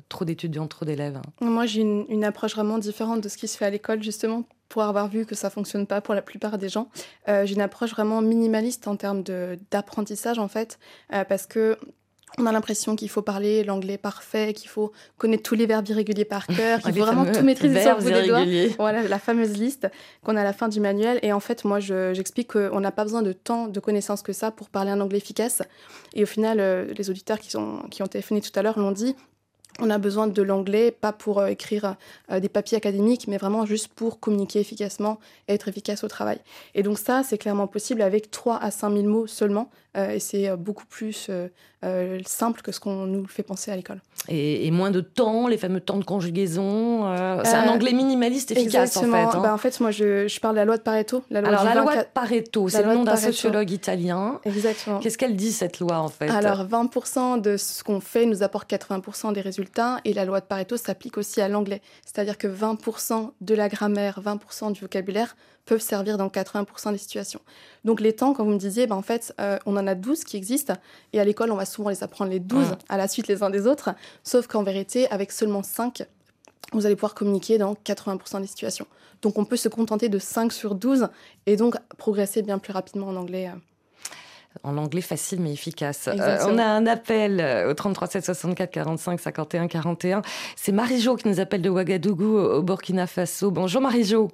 trop 0.10 0.26
d'étudiants, 0.26 0.68
trop 0.68 0.86
d'élèves? 0.86 1.22
Moi, 1.42 1.66
j'ai 1.66 1.82
une, 1.82 2.06
une 2.10 2.24
approche 2.24 2.56
vraiment 2.56 2.78
différente 2.78 3.22
de 3.22 3.30
ce 3.30 3.38
qui 3.38 3.48
se 3.48 3.58
fait 3.58 3.66
à 3.66 3.70
l'école, 3.70 4.04
justement 4.04 4.46
pour 4.74 4.82
avoir 4.82 5.08
vu 5.08 5.28
que 5.28 5.36
ça 5.36 5.52
fonctionne 5.52 5.86
pas 5.86 6.02
pour 6.02 6.16
la 6.16 6.24
plupart 6.24 6.58
des 6.58 6.68
gens. 6.68 6.90
Euh, 7.28 7.46
j'ai 7.46 7.54
une 7.54 7.62
approche 7.62 7.92
vraiment 7.92 8.24
minimaliste 8.24 8.88
en 8.88 8.96
termes 8.96 9.22
d'apprentissage 9.70 10.40
en 10.40 10.48
fait, 10.48 10.80
euh, 11.14 11.24
parce 11.24 11.46
que 11.46 11.78
on 12.38 12.46
a 12.46 12.52
l'impression 12.52 12.96
qu'il 12.96 13.10
faut 13.10 13.22
parler 13.22 13.64
l'anglais 13.64 13.98
parfait, 13.98 14.54
qu'il 14.54 14.70
faut 14.70 14.92
connaître 15.18 15.44
tous 15.44 15.56
les 15.56 15.66
verbes 15.66 15.88
irréguliers 15.88 16.26
par 16.26 16.48
cœur, 16.58 16.80
qu'il 16.80 16.94
faut 16.94 17.00
vraiment 17.00 17.32
tout 17.32 17.42
maîtriser 17.42 17.82
sur 17.82 17.98
le 17.98 18.04
bout 18.04 18.10
des 18.10 18.28
doigts. 18.28 18.76
Voilà, 18.78 19.04
la 19.04 19.20
fameuse 19.20 19.58
liste 19.58 19.88
qu'on 20.24 20.36
a 20.36 20.42
à 20.42 20.44
la 20.44 20.54
fin 20.54 20.68
du 20.68 20.80
manuel. 20.80 21.20
Et 21.22 21.32
en 21.32 21.40
fait, 21.40 21.64
moi, 21.66 21.80
j'explique 21.80 22.54
qu'on 22.54 22.80
n'a 22.80 22.92
pas 22.92 23.04
besoin 23.04 23.22
de 23.22 23.34
tant 23.34 23.68
de 23.68 23.80
connaissances 23.80 24.22
que 24.22 24.34
ça 24.34 24.52
pour 24.52 24.70
parler 24.70 24.92
un 24.92 25.02
anglais 25.02 25.18
efficace. 25.18 25.62
Et 26.14 26.24
au 26.24 26.28
final, 26.28 26.60
euh, 26.60 26.94
les 26.98 27.10
auditeurs 27.10 27.40
qui, 27.40 27.52
sont, 27.52 27.84
qui 27.90 28.04
ont 28.04 28.08
téléphoné 28.08 28.42
tout 28.42 28.52
à 28.56 28.62
l'heure 28.62 28.80
l'ont 28.80 28.92
dit, 28.92 29.16
on 29.80 29.90
a 29.90 29.98
besoin 29.98 30.28
de 30.28 30.42
l'anglais, 30.42 30.92
pas 30.92 31.12
pour 31.12 31.40
euh, 31.40 31.48
écrire 31.48 31.96
euh, 32.32 32.40
des 32.40 32.50
papiers 32.50 32.78
académiques, 32.78 33.28
mais 33.28 33.38
vraiment 33.38 33.66
juste 33.66 33.88
pour 33.88 34.20
communiquer 34.20 34.60
efficacement 34.60 35.20
et 35.48 35.54
être 35.54 35.68
efficace 35.68 36.04
au 36.04 36.08
travail. 36.08 36.40
Et 36.76 36.84
donc 36.84 37.00
ça, 37.00 37.24
c'est 37.24 37.38
clairement 37.38 37.68
possible 37.68 38.02
avec 38.02 38.30
3 38.30 38.58
à 38.58 38.72
5 38.72 38.94
000 38.94 39.08
mots 39.08 39.28
seulement, 39.28 39.72
euh, 39.98 40.12
et 40.12 40.20
c'est 40.20 40.56
beaucoup 40.58 40.86
plus 40.86 41.30
euh, 41.84 42.20
simple 42.26 42.62
que 42.62 42.72
ce 42.72 42.80
qu'on 42.80 43.06
nous 43.06 43.26
fait 43.28 43.44
penser 43.44 43.72
à 43.72 43.76
l'école. 43.76 44.02
Et, 44.30 44.72
moins 44.72 44.90
de 44.90 45.02
temps, 45.02 45.48
les 45.48 45.58
fameux 45.58 45.82
temps 45.82 45.98
de 45.98 46.06
conjugaison. 46.06 47.06
Euh, 47.08 47.42
c'est 47.44 47.56
un 47.56 47.68
euh, 47.68 47.72
anglais 47.72 47.92
minimaliste 47.92 48.52
efficace 48.52 48.96
en 48.96 49.02
fait. 49.02 49.08
Hein. 49.08 49.42
Bah, 49.42 49.54
en 49.54 49.58
fait, 49.58 49.80
moi 49.82 49.92
je, 49.92 50.28
je, 50.28 50.40
parle 50.40 50.56
de 50.56 50.60
la 50.60 50.66
loi 50.66 50.78
de 50.78 50.82
Pareto. 50.82 51.24
La 51.30 51.42
loi 51.42 51.50
Alors 51.50 51.64
la 51.66 51.76
loi 51.76 51.96
de 51.98 52.08
Pareto, 52.14 52.70
c'est 52.70 52.84
le 52.84 52.94
nom 52.94 53.04
d'un 53.04 53.18
sociologue 53.18 53.70
italien. 53.72 54.40
Exactement. 54.46 55.00
Qu'est-ce 55.00 55.18
qu'elle 55.18 55.36
dit 55.36 55.52
cette 55.52 55.80
loi 55.80 56.00
en 56.00 56.10
fait? 56.10 56.30
Alors 56.30 56.66
20% 56.66 57.42
de 57.42 57.58
ce 57.58 57.84
qu'on 57.84 58.00
fait 58.00 58.26
nous 58.26 58.44
apporte 58.44 58.70
80% 58.70 59.34
des 59.34 59.42
résultats 59.42 60.00
et 60.06 60.14
la 60.14 60.24
loi 60.24 60.40
de 60.40 60.46
Pareto 60.46 60.78
s'applique 60.78 61.18
aussi 61.18 61.42
à 61.42 61.50
l'anglais. 61.50 61.82
C'est-à-dire 62.06 62.38
que 62.38 62.48
20% 62.48 63.32
de 63.42 63.56
la 63.56 63.68
grammaire, 63.68 64.22
20% 64.24 64.72
du 64.72 64.80
vocabulaire 64.80 65.36
peuvent 65.66 65.82
servir 65.82 66.18
dans 66.18 66.28
80% 66.28 66.92
des 66.92 66.98
situations. 66.98 67.40
Donc 67.86 68.02
les 68.02 68.14
temps, 68.14 68.34
quand 68.34 68.44
vous 68.44 68.52
me 68.52 68.58
disiez, 68.58 68.88
ben, 68.88 68.96
en 68.96 69.02
fait, 69.02 69.34
euh, 69.40 69.58
on 69.66 69.78
en 69.78 69.88
a 69.88 69.96
12 69.96 70.24
qui 70.24 70.38
existent, 70.38 70.74
et 71.14 71.20
à 71.20 71.26
l'école, 71.26 71.52
on 71.52 71.56
va 71.56 71.66
souvent 71.66 71.90
les 71.90 72.04
apprendre 72.04 72.32
les 72.32 72.40
12 72.40 72.76
à 72.90 72.98
la 72.98 73.08
suite 73.08 73.28
les 73.28 73.44
uns 73.44 73.50
des 73.50 73.68
autres, 73.68 73.92
sauf 74.24 74.48
qu'en 74.48 74.64
vérité, 74.64 75.10
avec 75.10 75.32
seulement 75.32 75.64
5, 75.64 76.04
vous 76.74 76.86
allez 76.86 76.96
pouvoir 76.96 77.14
communiquer 77.14 77.58
dans 77.58 77.74
80% 77.74 78.42
des 78.42 78.48
situations. 78.48 78.88
Donc 79.22 79.38
on 79.38 79.46
peut 79.46 79.58
se 79.58 79.70
contenter 79.70 80.10
de 80.10 80.20
5 80.20 80.52
sur 80.52 80.76
12, 80.76 81.08
et 81.46 81.56
donc 81.56 81.76
progresser 81.98 82.42
bien 82.42 82.60
plus 82.60 82.74
rapidement 82.74 83.08
en 83.08 83.16
anglais. 83.16 83.48
Euh. 83.48 83.58
En 84.64 84.78
anglais 84.78 85.02
facile 85.02 85.42
mais 85.42 85.52
efficace. 85.52 86.08
Euh, 86.08 86.38
on 86.48 86.60
a 86.60 86.64
un 86.64 86.86
appel 86.86 87.66
au 87.68 87.74
33 87.74 88.08
7 88.08 88.26
64 88.26 88.70
45 88.70 89.20
51 89.20 89.68
41. 89.68 90.22
C'est 90.56 90.72
Marie-Jo 90.72 91.16
qui 91.16 91.28
nous 91.28 91.40
appelle 91.40 91.64
de 91.64 91.72
Ouagadougou 91.72 92.38
au 92.38 92.62
Burkina 92.62 93.08
Faso. 93.08 93.50
Bonjour 93.50 93.82
Marie-Jo. 93.82 94.30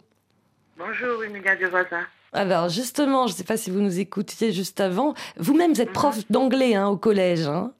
Bonjour, 0.79 1.21
Emilia 1.25 1.55
Voisin. 1.69 2.07
Alors 2.31 2.69
justement, 2.69 3.27
je 3.27 3.33
ne 3.33 3.37
sais 3.37 3.43
pas 3.43 3.57
si 3.57 3.69
vous 3.69 3.81
nous 3.81 3.99
écoutiez 3.99 4.53
juste 4.53 4.79
avant. 4.79 5.13
Vous-même, 5.35 5.73
vous 5.73 5.81
êtes 5.81 5.91
prof 5.91 6.15
mhm. 6.15 6.23
d'anglais 6.29 6.73
hein, 6.73 6.87
au 6.87 6.95
collège. 6.95 7.45
Hein 7.47 7.73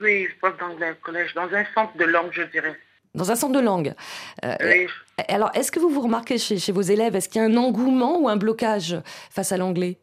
oui, 0.00 0.28
prof 0.40 0.56
d'anglais 0.58 0.92
au 0.92 1.04
collège, 1.04 1.34
dans 1.34 1.52
un 1.52 1.64
centre 1.74 1.96
de 1.96 2.04
langue, 2.04 2.30
je 2.30 2.42
dirais. 2.42 2.78
Dans 3.16 3.32
un 3.32 3.34
centre 3.34 3.54
de 3.54 3.60
langue. 3.60 3.92
Euh, 4.44 4.54
oui. 4.62 4.86
Alors, 5.28 5.50
est-ce 5.54 5.72
que 5.72 5.80
vous 5.80 5.88
vous 5.88 6.02
remarquez 6.02 6.38
chez, 6.38 6.58
chez 6.58 6.70
vos 6.70 6.82
élèves, 6.82 7.16
est-ce 7.16 7.28
qu'il 7.28 7.42
y 7.42 7.44
a 7.44 7.48
un 7.48 7.56
engouement 7.56 8.20
ou 8.20 8.28
un 8.28 8.36
blocage 8.36 8.96
face 9.30 9.50
à 9.50 9.56
l'anglais? 9.56 9.98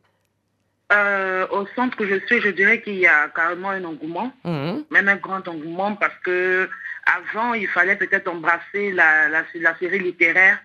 Euh, 0.92 1.48
Au 1.52 1.66
centre 1.68 1.96
que 1.96 2.06
je 2.06 2.20
suis, 2.26 2.42
je 2.42 2.50
dirais 2.50 2.82
qu'il 2.82 2.96
y 2.96 3.08
a 3.08 3.30
carrément 3.30 3.70
un 3.70 3.86
engouement, 3.86 4.30
mhm. 4.44 4.84
même 4.92 5.08
un 5.08 5.16
grand 5.16 5.48
engouement, 5.48 5.96
parce 5.96 6.18
que 6.22 6.70
avant, 7.06 7.54
il 7.54 7.70
fallait 7.70 7.96
peut-être 7.96 8.28
embrasser 8.28 8.92
la, 8.92 9.30
la, 9.30 9.44
la 9.56 9.78
série 9.78 10.00
littéraire 10.00 10.60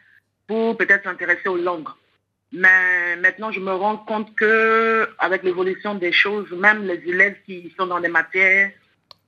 pour 0.46 0.76
peut-être 0.76 1.04
s'intéresser 1.04 1.48
aux 1.48 1.56
langues. 1.56 1.88
Mais 2.52 3.16
maintenant, 3.16 3.50
je 3.50 3.60
me 3.60 3.72
rends 3.72 3.98
compte 3.98 4.34
que 4.36 5.08
avec 5.18 5.42
l'évolution 5.42 5.94
des 5.94 6.12
choses, 6.12 6.50
même 6.52 6.86
les 6.86 7.02
élèves 7.06 7.36
qui 7.44 7.72
sont 7.76 7.86
dans 7.86 8.00
des 8.00 8.08
matières 8.08 8.70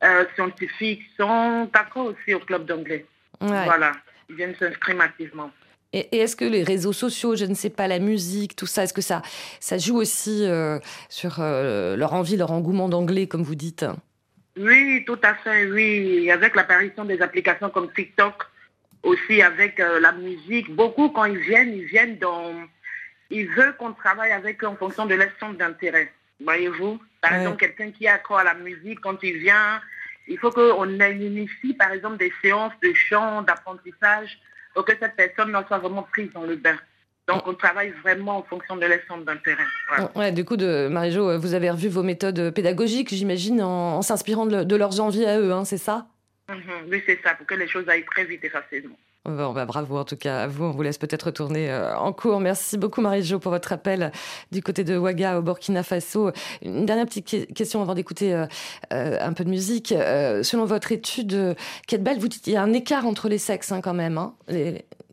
euh, 0.05 0.25
scientifiques 0.35 1.03
sont 1.17 1.69
d'accord 1.73 2.07
aussi 2.07 2.35
au 2.35 2.39
club 2.39 2.67
d'anglais. 2.67 3.05
Voilà, 3.41 3.93
ils 4.29 4.37
viennent 4.37 4.55
s'inscrire 4.57 4.97
massivement. 4.97 5.51
Et, 5.93 6.19
est-ce 6.19 6.37
que 6.37 6.45
les 6.45 6.63
réseaux 6.63 6.93
sociaux, 6.93 7.35
je 7.35 7.47
ne 7.47 7.55
sais 7.55 7.71
pas, 7.71 7.89
la 7.89 7.99
musique, 7.99 8.55
tout 8.55 8.67
ça, 8.67 8.85
est-ce 8.85 8.93
que 8.93 9.01
ça, 9.01 9.23
ça 9.59 9.79
joue 9.79 9.97
aussi 9.97 10.45
euh, 10.45 10.79
sur 11.09 11.37
euh, 11.41 11.97
leur 11.97 12.13
envie, 12.13 12.37
leur 12.37 12.53
engouement 12.53 12.89
d'anglais, 12.89 13.27
comme 13.27 13.43
vous 13.43 13.55
dites? 13.55 13.87
Oui, 14.59 15.05
tout 15.07 15.19
à 15.23 15.35
fait, 15.35 15.67
oui. 15.67 16.31
Avec 16.31 16.57
l'apparition 16.57 17.05
des 17.05 17.23
applications 17.23 17.71
comme 17.71 17.91
TikTok, 17.93 18.35
aussi 19.03 19.43
avec 19.43 19.81
euh, 19.81 20.01
la 20.01 20.13
musique. 20.13 20.75
Beaucoup, 20.75 21.11
quand 21.11 21.25
ils 21.25 21.39
viennent, 21.39 21.75
ils 21.75 21.85
viennent 21.85 22.19
dans... 22.19 22.53
Ils 23.31 23.49
veulent 23.49 23.77
qu'on 23.77 23.93
travaille 23.93 24.33
avec 24.33 24.63
eux 24.65 24.67
en 24.67 24.77
fonction 24.77 25.05
de 25.07 25.15
leur 25.15 25.29
centre 25.39 25.59
d'intérêt. 25.59 26.13
Voyez-vous? 26.43 26.99
Par 27.21 27.35
exemple, 27.35 27.59
quelqu'un 27.59 27.91
qui 27.91 28.05
est 28.05 28.09
accro 28.09 28.37
à 28.37 28.45
la 28.45 28.55
musique, 28.55 29.01
quand 29.01 29.23
il 29.23 29.39
vient, 29.39 29.81
il 30.29 30.39
faut 30.39 30.51
qu'on 30.51 30.89
initie, 30.89 31.75
par 31.75 31.93
exemple, 31.93 32.17
des 32.19 32.33
séances 32.43 32.73
de 32.83 32.93
chant, 32.95 33.43
d'apprentissage, 33.43 34.39
pour 34.75 34.85
que 34.85 34.93
cette 34.99 35.17
personne 35.17 35.51
soit 35.67 35.79
vraiment 35.79 36.05
prise 36.05 36.31
dans 36.33 36.45
le 36.45 36.57
bain. 36.57 36.77
Donc, 37.27 37.43
on 37.47 37.53
travaille 37.53 37.93
vraiment 38.03 38.39
en 38.39 38.43
fonction 38.43 38.77
de 38.77 38.87
leur 38.87 39.01
centre 39.07 39.25
d'intérêt. 39.25 39.65
Ouais, 40.15 40.33
du 40.33 40.47
coup, 40.47 40.57
de, 40.57 40.89
Marie-Jo, 40.89 41.39
vous 41.39 41.53
avez 41.53 41.71
revu 41.71 41.89
vos 41.89 42.03
méthodes 42.03 42.51
pédagogiques, 42.55 43.11
j'imagine, 43.11 43.61
en, 43.63 44.01
s'inspirant 44.01 44.47
de, 44.47 44.77
leurs 44.77 45.01
envies 45.01 45.27
à 45.27 45.39
eux, 45.39 45.53
hein, 45.53 45.65
c'est 45.67 45.77
ça? 45.77 46.07
Mhm. 46.49 46.89
oui, 46.91 47.03
c'est 47.07 47.21
ça, 47.23 47.35
pour 47.35 47.47
que 47.47 47.55
les 47.55 47.69
choses 47.69 47.89
aillent 47.89 48.05
très 48.07 48.25
vite 48.25 48.45
et 48.45 48.49
facilement. 48.51 48.99
Bon, 49.25 49.53
bah, 49.53 49.67
bravo 49.67 49.99
en 49.99 50.05
tout 50.05 50.17
cas 50.17 50.45
à 50.45 50.47
vous. 50.47 50.65
On 50.65 50.71
vous 50.71 50.83
laisse 50.83 50.97
peut-être 50.97 51.25
retourner 51.25 51.71
euh, 51.71 51.97
en 51.99 52.13
cours. 52.13 52.41
Merci 52.41 52.79
beaucoup 52.79 53.03
Marie-Jo 53.03 53.39
pour 53.39 53.53
votre 53.53 53.73
appel 53.73 54.11
du 54.53 54.63
côté 54.63 54.85
de 54.85 54.97
Ouaga 54.97 55.39
au 55.39 55.43
Burkina 55.43 55.83
Faso. 55.83 56.31
Une 56.63 56.87
dernière 56.87 57.05
petite 57.05 57.53
question 57.53 57.83
avant 57.83 57.95
d'écouter 57.95 58.33
euh, 58.33 58.47
euh, 58.93 59.19
un 59.21 59.33
peu 59.35 59.45
de 59.45 59.51
musique. 59.51 59.89
selon 59.89 60.65
votre 60.65 60.93
étude, 60.93 61.57
Kate 61.87 62.03
Bell, 62.03 62.19
vous 62.19 62.29
dites 62.29 62.43
qu'il 62.43 62.55
y 62.55 62.57
a 62.57 62.63
un 62.63 62.73
écart 62.73 63.07
entre 63.07 63.29
les 63.29 63.39
sexes 63.39 63.71
hein, 63.71 63.83
quand 63.83 63.93
même. 63.93 64.17
Hein. 64.17 64.35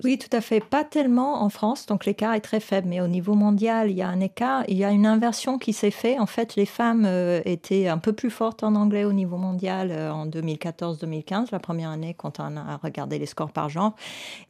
Oui, 0.04 0.18
tout 0.18 0.36
à 0.36 0.42
fait. 0.42 0.60
Pas 0.60 0.84
tellement 0.84 1.44
en 1.44 1.50
France, 1.50 1.86
donc 1.86 2.06
l'écart 2.06 2.34
est 2.34 2.42
très 2.42 2.60
faible. 2.60 2.88
Mais 2.88 3.02
au 3.02 3.08
niveau 3.08 3.34
mondial, 3.34 3.90
il 3.90 3.98
y 3.98 4.02
a 4.02 4.08
un 4.08 4.20
écart. 4.20 4.64
Il 4.68 4.78
y 4.78 4.86
a 4.86 4.92
une 4.92 5.06
inversion 5.06 5.58
qui 5.58 5.74
s'est 5.74 5.92
faite. 5.92 6.20
En 6.20 6.26
fait, 6.26 6.56
les 6.56 6.66
femmes 6.66 7.06
étaient 7.46 7.88
un 7.88 7.98
peu 7.98 8.14
plus 8.14 8.30
fortes 8.30 8.64
en 8.64 8.76
anglais 8.76 9.04
au 9.04 9.14
niveau 9.14 9.38
mondial 9.38 9.92
en 9.92 10.26
2014-2015, 10.28 11.48
la 11.52 11.60
première 11.60 11.90
année 11.90 12.14
quand 12.14 12.40
on 12.40 12.58
a 12.58 12.78
regardé 12.82 13.20
les 13.20 13.26
scores 13.26 13.52
par 13.52 13.70
genre. 13.70 13.96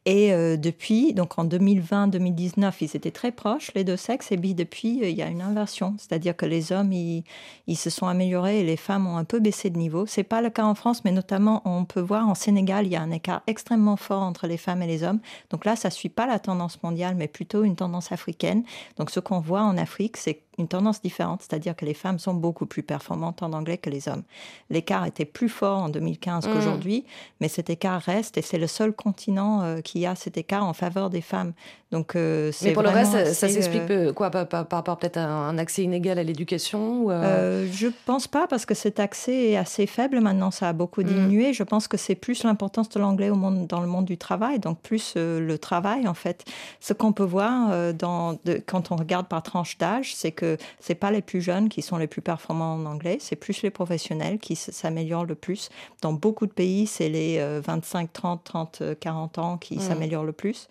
Et 0.08 0.32
euh, 0.34 0.56
depuis, 0.56 1.14
donc 1.14 1.40
en 1.40 1.46
2020-2019, 1.46 2.74
ils 2.82 2.96
étaient 2.96 3.10
très 3.10 3.32
proches, 3.32 3.72
les 3.74 3.84
deux 3.84 3.98
sexes. 3.98 4.32
Et 4.32 4.38
puis 4.38 4.54
depuis, 4.54 5.04
euh, 5.04 5.10
il 5.10 5.16
y 5.18 5.24
a 5.24 5.28
une 5.28 5.42
inversion. 5.42 5.96
C'est-à-dire 5.98 6.38
que 6.38 6.46
les 6.46 6.72
hommes, 6.72 6.94
ils, 6.94 7.24
ils, 7.66 7.76
se 7.76 7.90
sont 7.90 8.06
améliorés 8.06 8.60
et 8.60 8.64
les 8.64 8.78
femmes 8.78 9.08
ont 9.08 9.18
un 9.18 9.24
peu 9.24 9.40
baissé 9.40 9.72
de 9.72 9.80
niveau. 9.80 10.06
C'est 10.06 10.24
pas 10.24 10.44
le 10.44 10.52
cas 10.52 10.64
en 10.66 10.76
France, 10.76 11.04
mais 11.06 11.12
notamment, 11.12 11.64
on 11.66 11.86
peut 11.86 12.02
voir 12.02 12.30
en 12.30 12.36
Sénégal, 12.36 12.86
il 12.86 12.92
y 12.92 12.96
a 12.96 13.02
un 13.02 13.10
écart 13.10 13.42
extrêmement 13.48 13.98
fort 13.98 14.22
entre 14.22 14.46
les 14.46 14.58
femmes 14.58 14.84
et 14.84 14.88
les 14.88 15.02
hommes. 15.02 15.20
Donc 15.50 15.66
là, 15.66 15.76
ça 15.76 15.90
suit 15.90 16.10
pas 16.10 16.28
la 16.28 16.38
tendance 16.38 16.84
mondiale, 16.84 17.16
mais 17.16 17.28
plutôt 17.28 17.64
une 17.64 17.76
tendance 17.76 18.12
africaine. 18.12 18.64
Donc 18.98 19.10
ce 19.10 19.20
qu'on 19.20 19.40
voit 19.40 19.64
en 19.64 19.76
Afrique, 19.76 20.18
c'est 20.18 20.42
une 20.58 20.68
tendance 20.68 21.02
différente, 21.02 21.42
c'est-à-dire 21.42 21.76
que 21.76 21.86
les 21.86 21.94
femmes 21.94 22.20
sont 22.20 22.34
beaucoup 22.34 22.66
plus 22.66 22.84
performantes 22.84 23.44
en 23.44 23.54
anglais 23.54 23.78
que 23.78 23.90
les 23.90 24.08
hommes. 24.08 24.24
L'écart 24.70 25.06
était 25.06 25.26
plus 25.26 25.50
fort 25.50 25.80
en 25.80 25.90
2015 25.90 26.48
mmh. 26.48 26.54
qu'aujourd'hui, 26.54 27.06
mais 27.42 27.48
cet 27.48 27.70
écart 27.70 28.02
reste 28.02 28.38
et 28.38 28.42
c'est 28.42 28.58
le 28.58 28.68
seul 28.68 28.94
continent 28.94 29.62
euh, 29.62 29.82
qui 29.82 30.06
a 30.06 30.16
cet 30.16 30.38
écart 30.38 30.66
en 30.66 30.74
faveur 30.74 31.10
des 31.10 31.22
femmes. 31.22 31.54
Donc, 31.92 32.16
euh, 32.16 32.52
mais 32.64 32.74
pour 32.74 32.84
le 32.84 32.90
reste, 32.90 33.12
ça, 33.34 33.48
s'explique 33.48 33.90
euh, 33.90 34.12
quoi 34.12 34.30
par, 34.30 34.48
rapport 34.70 34.98
peut-être 34.98 35.18
à 35.18 35.26
un 35.26 35.58
accès 35.58 35.84
inégal 35.84 36.20
à 36.20 36.24
l'éducation 36.24 37.10
Je 37.10 37.88
pense 38.06 38.28
pas 38.28 38.48
parce 38.48 38.66
que 38.66 38.74
cet 38.74 39.00
accès 39.00 39.52
est 39.52 39.58
assez 39.58 39.88
faible 39.88 40.20
maintenant, 40.20 40.52
ça 40.52 40.70
a 40.70 40.74
beaucoup 40.74 41.02
mmh. 41.02 41.06
diminué. 41.06 41.54
Je 41.54 41.64
pense 41.64 41.88
que 41.88 41.98
c'est 41.98 42.16
plus 42.16 42.44
l'importance 42.44 42.90
de 42.90 43.00
l'anglais 43.00 43.30
au 43.30 43.36
monde, 43.36 43.68
dans 43.68 43.82
le 43.82 43.88
monde 43.88 44.06
du 44.06 44.18
travail, 44.18 44.60
donc 44.60 44.80
plus 44.80 45.14
le 45.16 45.58
travail 45.58 46.08
en 46.08 46.14
fait. 46.14 46.44
Ce 46.80 46.94
qu'on 46.94 47.14
peut 47.14 47.24
voir 47.24 47.94
dans, 47.94 48.38
quand 48.66 48.92
on 48.92 48.96
regarde 48.96 49.28
par 49.28 49.44
tranche 49.44 49.78
d'âge, 49.78 50.16
c'est 50.16 50.32
que 50.32 50.45
que 50.46 50.58
c'est 50.80 50.96
pas 50.96 51.12
les 51.12 51.22
plus 51.22 51.42
jeunes 51.42 51.70
qui 51.70 51.82
sont 51.82 51.98
les 51.98 52.08
plus 52.08 52.22
performants 52.22 52.74
en 52.76 52.86
anglais, 52.86 53.18
c'est 53.20 53.36
plus 53.36 53.62
les 53.62 53.72
professionnels 53.72 54.40
qui 54.40 54.56
s'améliorent 54.56 55.26
le 55.26 55.36
plus. 55.36 55.70
Dans 56.02 56.14
beaucoup 56.14 56.46
de 56.46 56.54
pays, 56.54 56.88
c'est 56.88 57.10
les 57.10 57.40
25, 57.62 58.12
30, 58.14 58.44
30, 58.44 58.84
40 59.00 59.38
ans 59.40 59.58
qui 59.58 59.78
mm. 59.78 59.82
s'améliorent 59.82 60.24
le 60.24 60.34
plus. 60.34 60.68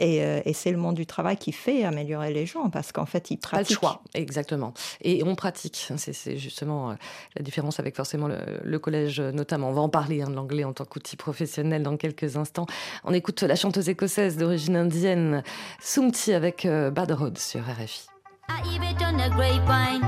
Euh, 0.00 0.40
et, 0.44 0.52
c'est 0.52 0.72
le 0.72 0.76
monde 0.76 0.96
du 0.96 1.06
travail 1.06 1.36
qui 1.36 1.52
fait 1.52 1.84
améliorer 1.84 2.32
les 2.32 2.46
gens 2.46 2.68
parce 2.68 2.92
qu'en 2.92 3.06
fait, 3.06 3.30
ils 3.30 3.36
pratiquent. 3.36 3.80
Pas 3.80 3.88
le 3.88 3.92
choix, 3.92 4.02
exactement. 4.14 4.74
Et 5.00 5.22
on 5.24 5.34
pratique. 5.34 5.92
C'est 5.96 6.36
justement 6.36 6.90
euh, 6.90 6.94
la 7.36 7.42
différence 7.42 7.78
avec 7.78 7.94
forcément 7.94 8.28
le, 8.28 8.78
collège, 8.78 9.20
notamment. 9.20 9.70
On 9.70 9.72
va 9.72 9.82
en 9.82 9.88
parler 9.88 10.22
hein, 10.22 10.28
de 10.28 10.34
l'anglais 10.34 10.64
en 10.64 10.72
tant 10.72 10.84
qu'outil 10.84 11.16
professionnel 11.16 11.82
dans 11.82 11.96
quelques 11.96 12.36
instants. 12.36 12.66
On 13.04 13.14
écoute 13.14 13.42
la 13.42 13.56
chanteuse 13.56 13.88
écossaise 13.88 14.36
d'origine 14.36 14.76
indienne, 14.76 15.42
Sumti, 15.80 16.32
avec 16.32 16.66
euh, 16.66 16.90
Bad 16.90 17.12
Road 17.12 17.38
sur 17.38 17.62
RFI. 17.62 18.13
I 18.48 18.60
hear 18.62 18.82
it 18.82 19.02
on 19.02 19.20
a 19.20 19.30
grapevine. 19.30 20.02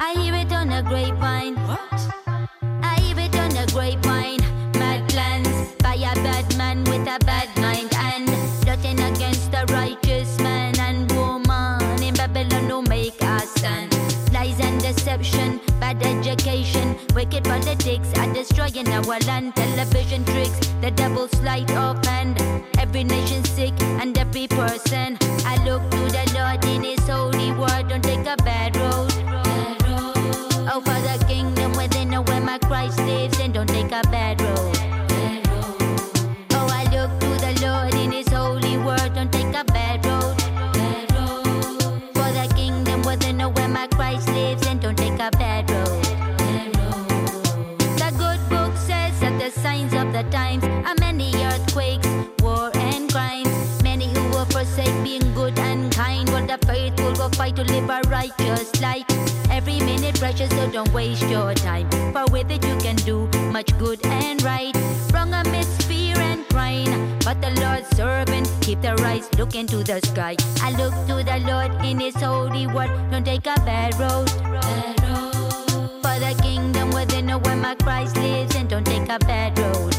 I 0.00 0.14
hear 0.14 0.34
it 0.34 0.52
on 0.52 0.70
a 0.70 0.82
grapevine. 0.82 1.56
What? 1.66 2.08
I 2.82 3.00
hear 3.00 3.18
it 3.18 3.34
on 3.36 3.56
a 3.56 3.66
grapevine. 3.72 4.40
Mad 4.78 5.08
plans 5.08 5.72
by 5.82 5.94
a 5.94 6.14
bad 6.22 6.56
man 6.56 6.84
with 6.84 7.06
a 7.08 7.18
bad 7.24 7.48
mind. 7.58 7.92
And 7.96 8.28
plotting 8.62 9.00
against 9.00 9.50
the 9.50 9.64
righteous 9.72 10.38
man 10.38 10.78
and 10.78 11.10
woman 11.12 12.02
in 12.02 12.14
Babylon 12.14 12.68
who 12.70 12.82
make 12.82 13.22
us 13.22 13.50
stand. 13.50 13.95
Lies 14.46 14.60
and 14.60 14.80
deception, 14.80 15.60
bad 15.80 16.00
education, 16.04 16.96
wicked 17.16 17.42
politics 17.42 18.06
are 18.16 18.32
destroying 18.32 18.88
our 18.90 19.18
land. 19.26 19.56
Television 19.56 20.24
tricks, 20.24 20.60
the 20.80 20.92
devil's 20.92 21.34
light 21.42 21.68
up 21.72 22.06
and 22.06 22.40
every 22.78 23.02
nation 23.02 23.42
sick 23.42 23.74
and 24.00 24.16
every 24.16 24.46
person. 24.46 25.18
I 25.44 25.56
look 25.64 25.82
to 25.90 25.98
the 26.16 26.24
Lord 26.36 26.64
in 26.64 26.84
His 26.84 27.08
holy 27.08 27.50
word, 27.58 27.88
don't 27.88 28.04
take 28.04 28.26
a 28.26 28.36
bad 28.36 28.76
road. 28.76 29.12
Oh, 30.70 30.80
for 30.80 31.00
the 31.08 31.24
kingdom 31.26 31.72
within 31.72 32.14
oh, 32.14 32.22
where 32.22 32.40
my 32.40 32.58
Christ 32.58 32.98
lives, 33.00 33.40
and 33.40 33.52
don't 33.52 33.68
take 33.68 33.90
a 33.90 34.02
bad 34.10 34.40
road. 34.40 34.45
The 50.16 50.22
times 50.30 50.64
are 50.64 50.94
many 50.98 51.30
earthquakes, 51.44 52.08
war 52.40 52.70
and 52.74 53.12
crimes. 53.12 53.82
Many 53.82 54.08
who 54.08 54.22
will 54.30 54.46
forsake 54.46 54.96
being 55.04 55.34
good 55.34 55.58
and 55.58 55.92
kind, 55.92 56.26
while 56.30 56.46
the 56.46 56.56
faithful 56.66 57.12
will 57.20 57.28
fight 57.28 57.56
to 57.56 57.64
live 57.64 57.90
a 57.90 58.00
righteous 58.08 58.80
life. 58.80 59.04
Every 59.50 59.78
minute 59.78 60.18
precious, 60.18 60.48
so 60.50 60.70
don't 60.70 60.90
waste 60.94 61.28
your 61.28 61.52
time. 61.52 61.90
For 62.14 62.24
with 62.32 62.50
it 62.50 62.64
you 62.64 62.76
can 62.78 62.96
do 62.96 63.28
much 63.52 63.76
good 63.78 64.00
and 64.06 64.42
right. 64.42 64.74
Wrong 65.12 65.34
amidst 65.34 65.82
fear 65.82 66.16
and 66.16 66.48
crying. 66.48 67.18
But 67.22 67.42
the 67.42 67.50
Lord's 67.60 67.94
servant 67.94 68.50
keep 68.62 68.80
their 68.80 68.98
eyes 69.00 69.28
looking 69.36 69.66
to 69.66 69.84
the 69.84 70.00
sky. 70.00 70.36
I 70.62 70.70
look 70.80 70.94
to 71.08 71.16
the 71.30 71.38
Lord 71.44 71.72
in 71.84 72.00
His 72.00 72.16
holy 72.16 72.66
word. 72.66 72.90
Don't 73.10 73.24
take 73.24 73.46
a 73.46 73.60
bad 73.68 73.92
road. 74.00 74.32
Bad 74.42 74.96
road. 75.02 75.90
For 76.00 76.16
the 76.24 76.32
kingdom 76.42 76.90
within 76.90 77.28
where 77.28 77.56
my 77.56 77.74
Christ 77.74 78.16
lives, 78.16 78.56
and 78.56 78.66
don't 78.66 78.86
take 78.86 79.10
a 79.10 79.18
bad 79.18 79.58
road. 79.58 79.95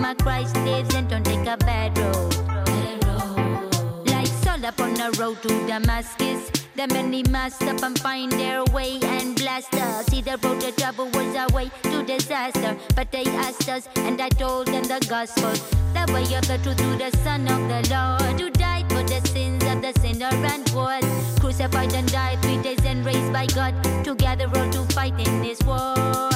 My 0.00 0.14
Christ 0.14 0.56
lives, 0.56 0.94
and 0.94 1.08
don't 1.08 1.24
take 1.24 1.46
a 1.46 1.56
bad 1.56 1.96
road. 1.98 2.34
Like 4.06 4.26
Saul 4.26 4.64
upon 4.64 4.94
the 4.94 5.16
road 5.18 5.42
to 5.42 5.48
Damascus. 5.66 6.50
The 6.76 6.86
many 6.88 7.22
must 7.30 7.62
up 7.62 7.82
and 7.82 7.98
find 7.98 8.30
their 8.32 8.62
way 8.64 8.98
and 9.02 9.34
blast 9.34 9.72
us. 9.74 10.06
See 10.06 10.20
the 10.20 10.36
road 10.42 10.60
to 10.60 10.72
trouble 10.72 11.06
was 11.06 11.34
our 11.34 11.48
way 11.48 11.70
to 11.84 12.02
disaster. 12.04 12.76
But 12.94 13.10
they 13.10 13.24
asked 13.24 13.68
us, 13.68 13.88
and 13.96 14.20
I 14.20 14.28
told 14.28 14.66
them 14.66 14.84
the 14.84 15.04
gospel. 15.08 15.52
The 15.94 16.12
way 16.12 16.24
of 16.36 16.46
the 16.46 16.58
truth 16.62 16.76
to 16.76 16.96
the 16.98 17.16
Son 17.24 17.48
of 17.48 17.62
the 17.68 17.80
Lord, 17.94 18.40
who 18.40 18.50
died 18.50 18.88
for 18.90 19.02
the 19.02 19.26
sins 19.26 19.64
of 19.64 19.80
the 19.80 19.98
sinner 20.00 20.30
and 20.52 20.68
was 20.74 21.04
crucified 21.40 21.94
and 21.94 22.10
died 22.12 22.42
three 22.42 22.60
days 22.62 22.84
and 22.84 23.04
raised 23.06 23.32
by 23.32 23.46
God. 23.46 23.72
Together 24.04 24.46
all 24.54 24.70
to 24.70 24.82
fight 24.92 25.18
in 25.18 25.40
this 25.40 25.60
war. 25.62 26.35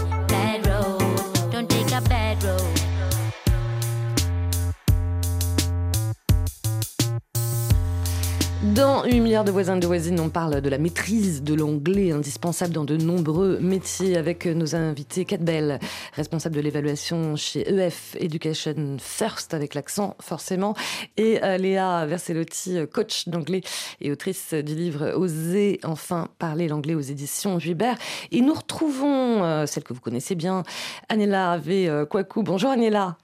Dans 8.75 9.03
8 9.03 9.19
milliards 9.19 9.43
de 9.43 9.51
voisins 9.51 9.75
de 9.75 9.85
voisines, 9.85 10.19
on 10.21 10.29
parle 10.29 10.61
de 10.61 10.69
la 10.69 10.77
maîtrise 10.77 11.43
de 11.43 11.53
l'anglais 11.53 12.11
indispensable 12.11 12.73
dans 12.73 12.85
de 12.85 12.95
nombreux 12.95 13.59
métiers 13.59 14.15
avec 14.15 14.45
nos 14.45 14.75
invités. 14.75 15.25
Kat 15.25 15.37
Bell, 15.37 15.77
responsable 16.13 16.55
de 16.55 16.61
l'évaluation 16.61 17.35
chez 17.35 17.67
EF 17.69 18.15
Education 18.17 18.95
First 18.97 19.53
avec 19.53 19.73
l'accent 19.73 20.15
forcément, 20.21 20.73
et 21.17 21.43
euh, 21.43 21.57
Léa 21.57 22.05
Verselotti, 22.05 22.77
coach 22.93 23.27
d'anglais 23.27 23.61
et 23.99 24.09
autrice 24.09 24.53
du 24.53 24.73
livre 24.73 25.15
Oser 25.17 25.81
enfin 25.83 26.29
parler 26.39 26.69
l'anglais 26.69 26.95
aux 26.95 27.01
éditions 27.01 27.59
Hubert. 27.59 27.97
Et 28.31 28.39
nous 28.39 28.53
retrouvons 28.53 29.43
euh, 29.43 29.65
celle 29.65 29.83
que 29.83 29.93
vous 29.93 30.01
connaissez 30.01 30.35
bien, 30.35 30.63
Anela 31.09 31.57
V. 31.57 32.05
Kwaku. 32.09 32.43
Bonjour 32.43 32.69
Anela. 32.69 33.17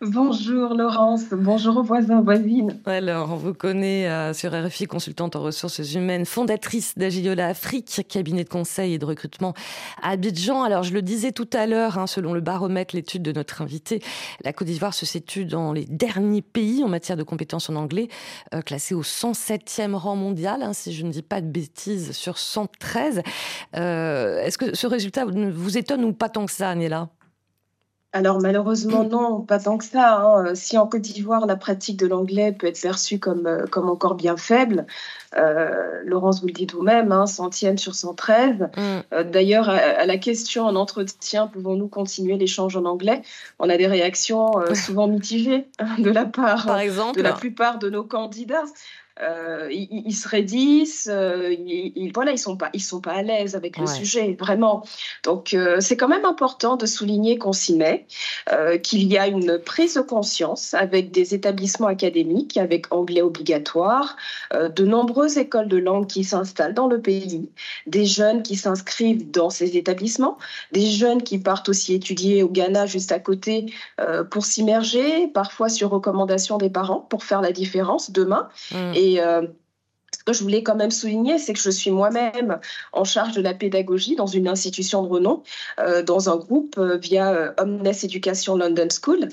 Bonjour 0.00 0.74
Laurence, 0.74 1.24
bonjour 1.32 1.78
aux 1.78 1.82
voisins, 1.82 2.20
voisines. 2.20 2.80
Alors, 2.86 3.32
on 3.32 3.34
vous 3.34 3.52
connaît 3.52 4.08
euh, 4.08 4.32
sur 4.32 4.52
RFI, 4.52 4.86
consultante 4.86 5.34
en 5.34 5.42
ressources 5.42 5.92
humaines, 5.92 6.24
fondatrice 6.24 6.96
d'Agiola 6.96 7.48
Afrique, 7.48 8.06
cabinet 8.08 8.44
de 8.44 8.48
conseil 8.48 8.94
et 8.94 8.98
de 8.98 9.04
recrutement 9.04 9.54
à 10.00 10.10
Abidjan. 10.10 10.62
Alors, 10.62 10.84
je 10.84 10.92
le 10.92 11.02
disais 11.02 11.32
tout 11.32 11.50
à 11.52 11.66
l'heure, 11.66 11.98
hein, 11.98 12.06
selon 12.06 12.32
le 12.32 12.40
baromètre, 12.40 12.94
l'étude 12.94 13.22
de 13.22 13.32
notre 13.32 13.60
invité, 13.60 14.00
la 14.44 14.52
Côte 14.52 14.68
d'Ivoire 14.68 14.94
se 14.94 15.04
situe 15.04 15.44
dans 15.44 15.72
les 15.72 15.84
derniers 15.84 16.42
pays 16.42 16.84
en 16.84 16.88
matière 16.88 17.16
de 17.16 17.24
compétences 17.24 17.68
en 17.68 17.74
anglais, 17.74 18.06
euh, 18.54 18.62
classé 18.62 18.94
au 18.94 19.02
107e 19.02 19.94
rang 19.94 20.14
mondial, 20.14 20.62
hein, 20.62 20.74
si 20.74 20.92
je 20.92 21.04
ne 21.04 21.10
dis 21.10 21.22
pas 21.22 21.40
de 21.40 21.48
bêtises, 21.48 22.12
sur 22.12 22.38
113. 22.38 23.22
Euh, 23.74 24.44
est-ce 24.44 24.58
que 24.58 24.76
ce 24.76 24.86
résultat 24.86 25.24
vous 25.24 25.76
étonne 25.76 26.04
ou 26.04 26.12
pas 26.12 26.28
tant 26.28 26.46
que 26.46 26.52
ça, 26.52 26.70
Anela 26.70 27.08
alors 28.12 28.40
malheureusement 28.40 29.04
non, 29.04 29.42
pas 29.42 29.58
tant 29.58 29.76
que 29.76 29.84
ça. 29.84 30.20
Hein. 30.20 30.54
Si 30.54 30.78
en 30.78 30.86
Côte 30.86 31.02
d'Ivoire 31.02 31.44
la 31.44 31.56
pratique 31.56 31.98
de 31.98 32.06
l'anglais 32.06 32.52
peut 32.52 32.66
être 32.66 32.80
perçue 32.80 33.18
comme, 33.18 33.46
euh, 33.46 33.66
comme 33.66 33.90
encore 33.90 34.14
bien 34.14 34.38
faible, 34.38 34.86
euh, 35.36 36.00
Laurence 36.04 36.40
vous 36.40 36.46
le 36.46 36.54
dit 36.54 36.66
vous-même, 36.66 37.12
hein, 37.12 37.26
centième 37.26 37.76
sur 37.76 37.94
113. 37.94 38.60
Mm. 38.60 38.68
Euh, 39.12 39.24
d'ailleurs, 39.24 39.68
à, 39.68 40.06
la 40.06 40.16
question 40.16 40.64
en 40.64 40.74
entretien, 40.74 41.48
pouvons-nous 41.48 41.88
continuer 41.88 42.38
l'échange 42.38 42.76
en 42.76 42.86
anglais? 42.86 43.20
On 43.58 43.68
a 43.68 43.76
des 43.76 43.86
réactions 43.86 44.52
souvent 44.74 45.06
mitigées 45.06 45.68
hein, 45.78 45.96
de 45.98 46.10
la 46.10 46.24
part 46.24 46.64
de 46.64 47.22
la 47.22 47.32
plupart 47.32 47.78
de 47.78 47.90
nos 47.90 48.04
candidats. 48.04 48.64
Euh, 49.20 49.68
ils, 49.70 50.14
se 50.14 50.28
raidissent, 50.28 51.08
euh, 51.10 51.52
ils, 51.52 52.12
voilà, 52.14 52.32
ils 52.32 52.38
sont 52.38 52.56
pas, 52.56 52.70
ils 52.72 52.82
sont 52.82 53.00
pas 53.00 53.12
à 53.12 53.22
l'aise 53.22 53.56
avec 53.56 53.76
le 53.76 53.86
sujet, 53.86 54.36
vraiment. 54.38 54.84
Donc 55.24 55.54
euh, 55.54 55.78
c'est 55.80 55.96
quand 55.96 56.08
même 56.08 56.24
important 56.24 56.76
de 56.76 56.86
souligner 56.86 57.36
qu'on 57.36 57.52
s'y 57.52 57.74
met, 57.74 58.06
qu'il 58.82 59.04
y 59.04 59.18
a 59.18 59.26
une 59.26 59.58
prise 59.58 59.94
de 59.94 60.00
conscience 60.00 60.74
avec 60.74 61.10
des 61.10 61.34
établissements 61.34 61.88
académiques, 61.88 62.56
avec 62.56 62.92
anglais 62.92 63.22
obligatoire, 63.22 64.16
de 64.54 64.84
nombreuses 64.84 65.38
écoles 65.38 65.68
de 65.68 65.76
langue 65.76 66.06
qui 66.06 66.24
s'installent 66.24 66.74
dans 66.74 66.86
le 66.86 67.00
pays, 67.00 67.48
des 67.86 68.06
jeunes 68.06 68.42
qui 68.42 68.56
s'inscrivent 68.56 69.30
dans 69.30 69.50
ces 69.50 69.76
établissements, 69.76 70.38
des 70.72 70.86
jeunes 70.86 71.22
qui 71.22 71.38
partent 71.38 71.68
aussi 71.68 71.94
étudier 71.94 72.42
au 72.42 72.48
Ghana 72.48 72.86
juste 72.86 73.12
à 73.12 73.18
côté 73.18 73.66
pour 74.30 74.44
s'immerger, 74.44 75.28
parfois 75.28 75.68
sur 75.68 75.90
recommandation 75.90 76.58
des 76.58 76.70
parents 76.70 77.00
pour 77.00 77.24
faire 77.24 77.40
la 77.40 77.52
différence 77.52 78.10
demain. 78.10 78.48
Mm. 78.72 78.92
Et 78.94 79.07
euh, 79.16 79.42
ce 80.12 80.24
que 80.24 80.32
je 80.32 80.42
voulais 80.42 80.62
quand 80.62 80.74
même 80.74 80.90
souligner, 80.90 81.38
c'est 81.38 81.52
que 81.52 81.60
je 81.60 81.70
suis 81.70 81.90
moi-même 81.90 82.58
en 82.92 83.04
charge 83.04 83.32
de 83.32 83.40
la 83.40 83.54
pédagogie 83.54 84.16
dans 84.16 84.26
une 84.26 84.48
institution 84.48 85.02
de 85.02 85.08
renom, 85.08 85.42
euh, 85.80 86.02
dans 86.02 86.30
un 86.30 86.36
groupe 86.36 86.76
euh, 86.78 86.96
via 86.96 87.54
Omnes 87.58 87.86
Education 87.86 88.56
London 88.56 88.88
School, 88.90 89.28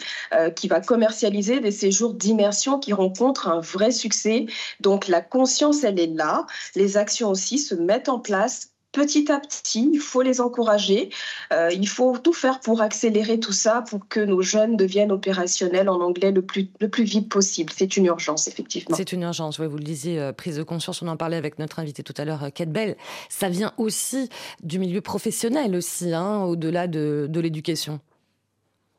qui 0.55 0.67
va 0.67 0.81
commercialiser 0.81 1.59
des 1.59 1.71
séjours 1.71 2.13
d'immersion 2.13 2.79
qui 2.79 2.93
rencontrent 2.93 3.47
un 3.47 3.59
vrai 3.59 3.91
succès. 3.91 4.45
Donc 4.79 5.07
la 5.07 5.21
conscience, 5.21 5.83
elle 5.83 5.99
est 5.99 6.07
là, 6.07 6.45
les 6.75 6.97
actions 6.97 7.29
aussi 7.29 7.59
se 7.59 7.75
mettent 7.75 8.09
en 8.09 8.19
place 8.19 8.74
petit 8.95 9.29
à 9.29 9.39
petit, 9.39 9.89
il 9.93 9.99
faut 9.99 10.21
les 10.21 10.39
encourager. 10.39 11.09
Euh, 11.51 11.69
il 11.71 11.87
faut 11.87 12.17
tout 12.17 12.33
faire 12.33 12.61
pour 12.61 12.81
accélérer 12.81 13.39
tout 13.39 13.51
ça, 13.51 13.83
pour 13.89 14.07
que 14.07 14.21
nos 14.21 14.41
jeunes 14.41 14.77
deviennent 14.77 15.11
opérationnels 15.11 15.89
en 15.89 15.99
anglais 15.99 16.31
le 16.31 16.41
plus, 16.41 16.69
le 16.79 16.89
plus 16.89 17.03
vite 17.03 17.29
possible. 17.29 17.73
C'est 17.75 17.97
une 17.97 18.05
urgence, 18.05 18.47
effectivement. 18.47 18.95
C'est 18.95 19.11
une 19.11 19.23
urgence, 19.23 19.59
vous 19.59 19.77
le 19.77 19.83
disiez, 19.83 20.19
euh, 20.19 20.31
prise 20.31 20.55
de 20.55 20.63
conscience, 20.63 21.01
on 21.01 21.07
en 21.07 21.17
parlait 21.17 21.37
avec 21.37 21.59
notre 21.59 21.79
invité 21.79 22.03
tout 22.03 22.13
à 22.17 22.23
l'heure, 22.23 22.45
euh, 22.45 22.49
Kate 22.49 22.71
Bell. 22.71 22.95
Ça 23.27 23.49
vient 23.49 23.73
aussi 23.77 24.29
du 24.63 24.79
milieu 24.79 25.01
professionnel 25.01 25.75
aussi, 25.75 26.13
hein, 26.13 26.43
au-delà 26.43 26.87
de 26.87 27.39
l'éducation. 27.39 27.99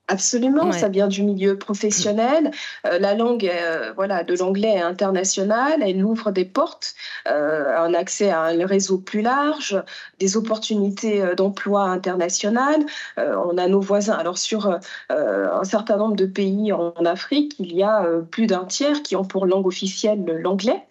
Absolument, 0.09 0.71
ça 0.71 0.89
vient 0.89 1.09
du 1.09 1.25
milieu 1.25 1.59
professionnel. 1.59 2.53
Euh, 2.87 3.01
la 3.01 3.15
langue, 3.15 3.45
euh, 3.45 3.93
voilà, 3.97 4.23
de 4.23 4.35
l'anglais 4.35 4.75
est 4.75 4.81
internationale. 4.81 5.83
Elle 5.83 6.05
ouvre 6.05 6.31
des 6.31 6.45
portes, 6.45 6.95
euh, 7.29 7.77
un 7.77 7.93
accès 7.93 8.31
à 8.31 8.43
un 8.43 8.67
réseau 8.67 8.99
plus 8.99 9.21
large, 9.21 9.83
des 10.21 10.37
opportunités 10.37 11.35
d'emploi 11.37 11.83
internationales. 11.85 12.85
on 13.17 13.59
a 13.59 13.67
nos 13.67 13.81
voisins. 13.81 14.15
Alors 14.15 14.39
sur 14.39 14.79
un 15.11 15.65
certain 15.65 15.97
nombre 15.97 16.17
de 16.17 16.27
pays 16.27 16.73
en, 16.73 16.93
Afrique, 17.05 17.57
il 17.59 17.75
y 17.75 17.83
a 17.83 18.05
plus 18.31 18.47
d'un 18.47 18.65
tiers 18.65 19.03
qui 19.03 19.17
ont 19.17 19.25
pour 19.25 19.47
langue 19.47 19.67
officielle 19.67 20.25
l'anglais. 20.43 20.83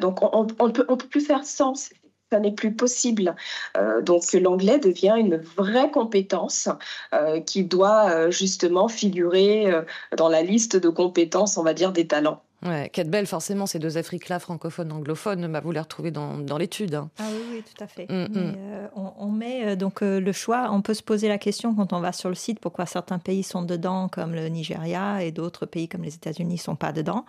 Donc 0.00 0.22
on, 0.22 0.46
on, 0.58 0.70
peut, 0.70 0.84
on 0.88 0.96
peut 0.96 1.08
plus 1.08 1.20
faire 1.20 1.44
sans 1.44 1.74
n'est 2.40 2.52
plus 2.52 2.74
possible. 2.74 3.34
Euh, 3.76 4.02
donc 4.02 4.32
l'anglais 4.32 4.78
devient 4.78 5.14
une 5.18 5.36
vraie 5.56 5.90
compétence 5.90 6.68
euh, 7.14 7.40
qui 7.40 7.64
doit 7.64 8.10
euh, 8.10 8.30
justement 8.30 8.88
figurer 8.88 9.72
dans 10.16 10.28
la 10.28 10.42
liste 10.42 10.76
de 10.76 10.88
compétences, 10.88 11.56
on 11.56 11.62
va 11.62 11.74
dire, 11.74 11.92
des 11.92 12.06
talents. 12.06 12.42
Ouais, 12.64 12.88
Kate 12.90 13.08
Bell, 13.08 13.26
forcément, 13.26 13.66
ces 13.66 13.78
deux 13.78 13.98
Afriques-là, 13.98 14.38
francophones, 14.38 14.90
anglophones, 14.90 15.52
bah, 15.52 15.60
vous 15.62 15.70
les 15.70 15.80
retrouvez 15.80 16.10
dans, 16.10 16.38
dans 16.38 16.56
l'étude. 16.56 16.94
Hein. 16.94 17.10
Ah 17.18 17.24
oui, 17.30 17.42
oui, 17.52 17.62
tout 17.62 17.84
à 17.84 17.86
fait. 17.86 18.10
Mm, 18.10 18.22
mm. 18.22 18.54
Euh, 18.56 18.86
on, 18.96 19.30
met 19.30 19.66
euh, 19.66 19.76
donc 19.76 20.02
euh, 20.02 20.18
le 20.18 20.32
choix, 20.32 20.70
on 20.72 20.80
peut 20.80 20.94
se 20.94 21.02
poser 21.02 21.28
la 21.28 21.36
question 21.36 21.74
quand 21.74 21.92
on 21.92 22.00
va 22.00 22.12
sur 22.12 22.30
le 22.30 22.34
site 22.34 22.60
pourquoi 22.60 22.86
certains 22.86 23.18
pays 23.18 23.42
sont 23.42 23.62
dedans, 23.62 24.08
comme 24.08 24.34
le 24.34 24.48
Nigeria, 24.48 25.22
et 25.22 25.30
d'autres 25.30 25.66
pays 25.66 25.88
comme 25.88 26.04
les 26.04 26.14
États-Unis 26.14 26.54
ne 26.54 26.58
sont 26.58 26.76
pas 26.76 26.92
dedans. 26.92 27.26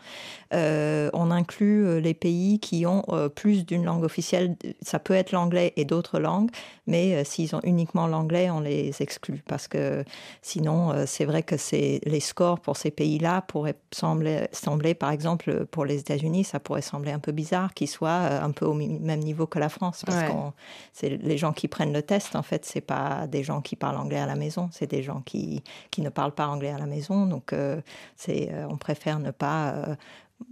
on 0.52 1.32
inclut 1.32 2.00
les 2.00 2.14
pays 2.14 2.60
qui 2.60 2.86
ont 2.86 3.04
plus 3.36 3.66
d'une 3.66 3.84
langue 3.84 4.04
officielle. 4.04 4.56
Ça 4.82 5.00
peut 5.00 5.14
être 5.14 5.32
l'anglais 5.34 5.74
et 5.76 5.84
d'autres 5.84 6.20
langues, 6.20 6.50
mais 6.88 7.24
s'ils 7.26 7.56
ont 7.56 7.62
uniquement 7.64 8.08
l'anglais, 8.08 8.50
on 8.50 8.62
les 8.62 8.94
exclut 9.02 9.44
parce 9.48 9.68
que 9.68 10.04
sinon, 10.42 11.06
c'est 11.06 11.26
vrai 11.26 11.44
que 11.44 11.56
les 11.72 12.20
scores 12.20 12.60
pour 12.60 12.78
ces 12.78 12.92
pays-là 12.92 13.42
pourraient 13.42 13.78
sembler, 13.92 14.48
sembler 14.52 14.94
par 14.94 15.12
exemple, 15.12 15.25
exemple, 15.26 15.66
pour 15.66 15.86
les 15.86 16.00
États-Unis, 16.00 16.44
ça 16.44 16.60
pourrait 16.60 16.84
sembler 16.84 17.12
un 17.12 17.20
peu 17.20 17.32
bizarre 17.32 17.74
qu'ils 17.74 17.90
soient 17.90 18.10
euh, 18.10 18.42
un 18.44 18.52
peu 18.52 18.66
au 18.66 18.74
même 18.74 19.20
niveau 19.20 19.48
que 19.48 19.58
la 19.58 19.70
France, 19.70 20.04
parce 20.06 20.22
que 20.24 20.32
c'est 20.94 21.10
les 21.10 21.38
gens 21.38 21.52
qui 21.52 21.68
prennent 21.68 21.94
le 21.94 22.04
test, 22.04 22.36
en 22.36 22.44
fait, 22.44 22.64
c'est 22.66 22.82
pas 22.82 23.26
des 23.28 23.44
gens 23.44 23.62
qui 23.62 23.76
parlent 23.76 23.98
anglais 23.98 24.20
à 24.20 24.28
la 24.28 24.36
maison, 24.36 24.70
c'est 24.72 24.90
des 24.90 25.02
gens 25.02 25.22
qui, 25.22 25.64
qui 25.90 26.02
ne 26.02 26.10
parlent 26.10 26.34
pas 26.34 26.48
anglais 26.48 26.70
à 26.70 26.78
la 26.78 26.86
maison. 26.86 27.26
Donc, 27.26 27.54
euh, 27.54 27.82
c'est, 28.16 28.50
euh, 28.52 28.68
on 28.70 28.78
préfère 28.78 29.20
ne 29.20 29.32
pas 29.32 29.74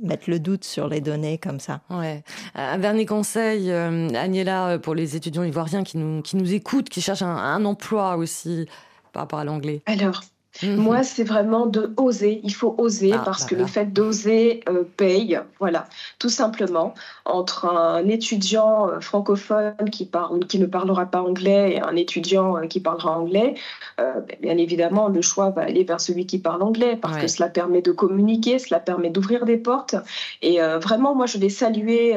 mettre 0.02 0.30
le 0.30 0.40
doute 0.40 0.64
sur 0.64 0.88
les 0.88 1.02
données 1.02 1.38
comme 1.38 1.60
ça. 1.60 1.82
Ouais. 1.90 2.24
Un 2.56 2.80
dernier 2.80 3.06
conseil, 3.06 3.72
Agnella, 3.72 4.80
pour 4.80 4.96
les 4.96 5.16
étudiants 5.16 5.44
ivoiriens 5.44 5.84
qui 5.84 5.98
nous, 5.98 6.22
qui 6.22 6.36
nous 6.36 6.54
écoutent, 6.54 6.90
qui 6.90 7.02
cherchent 7.02 7.22
un, 7.22 7.36
un 7.36 7.64
emploi 7.66 8.16
aussi 8.18 8.66
par 9.12 9.24
rapport 9.24 9.40
à 9.40 9.46
l'anglais. 9.46 9.84
Alors, 9.86 10.24
Mhm. 10.62 10.76
Moi, 10.76 11.04
c'est 11.04 11.24
vraiment 11.24 11.66
de 11.66 11.94
oser. 11.98 12.40
Il 12.44 12.54
faut 12.54 12.76
oser 12.78 13.12
ah, 13.14 13.22
parce 13.26 13.46
que 13.46 13.56
le 13.56 13.66
fait 13.66 13.92
d'oser 13.92 14.64
euh, 14.70 14.84
paye. 14.98 15.40
Voilà, 15.60 15.88
tout 16.20 16.30
simplement. 16.30 16.94
Entre 17.26 17.66
un 17.66 18.08
étudiant 18.08 18.88
euh, 18.88 19.00
francophone 19.00 19.90
qui, 19.92 20.06
parle, 20.06 20.46
qui 20.46 20.60
ne 20.60 20.68
parlera 20.68 21.08
pas 21.08 21.22
anglais 21.22 21.76
et 21.76 21.82
un 21.82 21.96
étudiant 21.96 22.58
euh, 22.58 22.68
qui 22.68 22.80
parlera 22.80 23.18
anglais, 23.18 23.56
ben, 23.98 24.24
bien 24.42 24.58
évidemment, 24.58 25.08
le 25.08 25.22
choix 25.22 25.50
va 25.50 25.64
aller 25.64 25.84
vers 25.84 26.00
celui 26.00 26.26
qui 26.26 26.38
parle 26.38 26.62
anglais 26.62 26.98
parce 27.02 27.18
que 27.18 27.28
cela 27.28 27.50
permet 27.50 27.82
de 27.82 27.92
communiquer, 27.92 28.60
cela 28.60 28.80
permet 28.80 29.10
d'ouvrir 29.10 29.46
des 29.46 29.58
portes. 29.58 29.96
Et 30.42 30.60
vraiment, 30.82 31.16
moi, 31.16 31.26
je 31.26 31.38
vais 31.38 31.50
saluer 31.50 32.16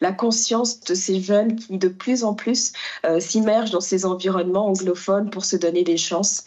la 0.00 0.12
conscience 0.12 0.80
de 0.80 0.94
ces 0.94 1.20
jeunes 1.20 1.56
qui, 1.56 1.78
de 1.78 1.88
plus 1.88 2.24
en 2.24 2.34
plus, 2.34 2.72
s'immergent 3.18 3.72
dans 3.72 3.80
ces 3.80 4.06
environnements 4.06 4.68
anglophones 4.68 5.30
pour 5.30 5.44
se 5.44 5.56
donner 5.56 5.82
des 5.82 5.96
chances. 5.96 6.44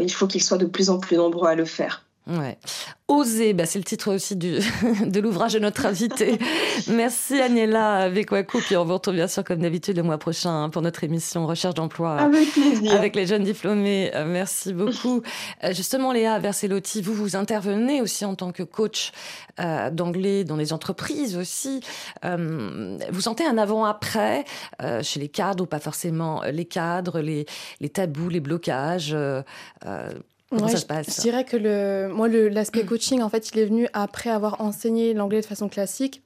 il 0.00 0.10
faut 0.10 0.26
qu'ils 0.26 0.42
soient 0.42 0.58
de 0.58 0.67
plus 0.68 0.90
en 0.90 0.98
plus 0.98 1.16
nombreux 1.16 1.48
à 1.48 1.54
le 1.54 1.64
faire. 1.64 2.04
Ouais. 2.28 2.58
Oser, 3.08 3.54
bah 3.54 3.64
c'est 3.64 3.78
le 3.78 3.86
titre 3.86 4.14
aussi 4.14 4.36
du, 4.36 4.58
de 5.06 5.20
l'ouvrage 5.20 5.54
de 5.54 5.60
notre 5.60 5.86
invité. 5.86 6.38
Merci 6.88 7.40
Agnella 7.40 8.10
Vekwaku, 8.10 8.58
puis 8.58 8.76
on 8.76 8.84
vous 8.84 8.92
retrouve 8.92 9.14
bien 9.14 9.28
sûr 9.28 9.42
comme 9.44 9.60
d'habitude 9.60 9.96
le 9.96 10.02
mois 10.02 10.18
prochain 10.18 10.64
hein, 10.64 10.68
pour 10.68 10.82
notre 10.82 11.04
émission 11.04 11.46
Recherche 11.46 11.72
d'emploi. 11.72 12.18
Avec 12.90 13.16
les 13.16 13.26
jeunes 13.26 13.44
diplômés. 13.44 14.10
Euh, 14.14 14.24
merci 14.26 14.74
beaucoup. 14.74 15.22
Euh, 15.64 15.72
justement 15.72 16.12
Léa 16.12 16.38
Verselotti, 16.38 17.00
vous 17.00 17.14
vous 17.14 17.36
intervenez 17.36 18.00
aussi 18.00 18.24
en 18.24 18.34
tant 18.34 18.52
que 18.52 18.62
coach 18.62 19.12
euh, 19.60 19.90
d'anglais 19.90 20.44
dans 20.44 20.56
les 20.56 20.72
entreprises 20.72 21.36
aussi. 21.36 21.80
vous 22.22 23.20
sentez 23.20 23.44
un 23.44 23.56
avant-après 23.56 24.44
chez 25.02 25.20
les 25.20 25.28
cadres 25.28 25.64
ou 25.64 25.66
pas 25.66 25.78
forcément 25.78 26.42
les 26.42 26.64
cadres, 26.64 27.20
les, 27.20 27.46
les 27.80 27.88
tabous, 27.88 28.28
les 28.28 28.40
blocages 28.40 29.16
Comment 30.50 30.68
ça 30.68 30.78
se 30.78 30.86
passe? 30.86 31.16
je, 31.16 31.20
dirais 31.20 31.44
que 31.44 31.56
le, 31.56 32.08
moi, 32.12 32.28
l'aspect 32.28 32.84
coaching, 32.84 33.20
en 33.20 33.28
fait, 33.28 33.50
il 33.50 33.58
est 33.58 33.66
venu 33.66 33.88
après 33.92 34.30
avoir 34.30 34.60
enseigné 34.60 35.12
l'anglais 35.12 35.40
de 35.40 35.46
façon 35.46 35.68
classique. 35.68 36.22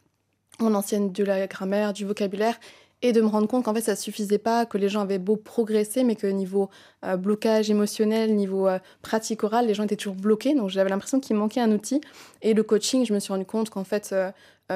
On 0.60 0.74
enseigne 0.74 1.10
de 1.10 1.24
la 1.24 1.46
grammaire, 1.46 1.92
du 1.92 2.04
vocabulaire, 2.04 2.58
et 3.02 3.12
de 3.12 3.20
me 3.20 3.26
rendre 3.26 3.48
compte 3.48 3.64
qu'en 3.64 3.74
fait, 3.74 3.80
ça 3.80 3.96
suffisait 3.96 4.38
pas, 4.38 4.64
que 4.64 4.78
les 4.78 4.88
gens 4.88 5.00
avaient 5.00 5.18
beau 5.18 5.36
progresser, 5.36 6.04
mais 6.04 6.14
que 6.14 6.28
niveau 6.28 6.70
euh, 7.04 7.16
blocage 7.16 7.68
émotionnel, 7.68 8.36
niveau 8.36 8.68
euh, 8.68 8.78
pratique 9.02 9.42
orale, 9.42 9.66
les 9.66 9.74
gens 9.74 9.82
étaient 9.82 9.96
toujours 9.96 10.14
bloqués. 10.14 10.54
Donc, 10.54 10.70
j'avais 10.70 10.88
l'impression 10.88 11.18
qu'il 11.18 11.34
manquait 11.34 11.60
un 11.60 11.72
outil. 11.72 12.00
Et 12.42 12.54
le 12.54 12.62
coaching, 12.62 13.04
je 13.04 13.12
me 13.12 13.18
suis 13.18 13.32
rendu 13.32 13.44
compte 13.44 13.70
qu'en 13.70 13.82
fait, 13.82 14.10
euh, 14.12 14.30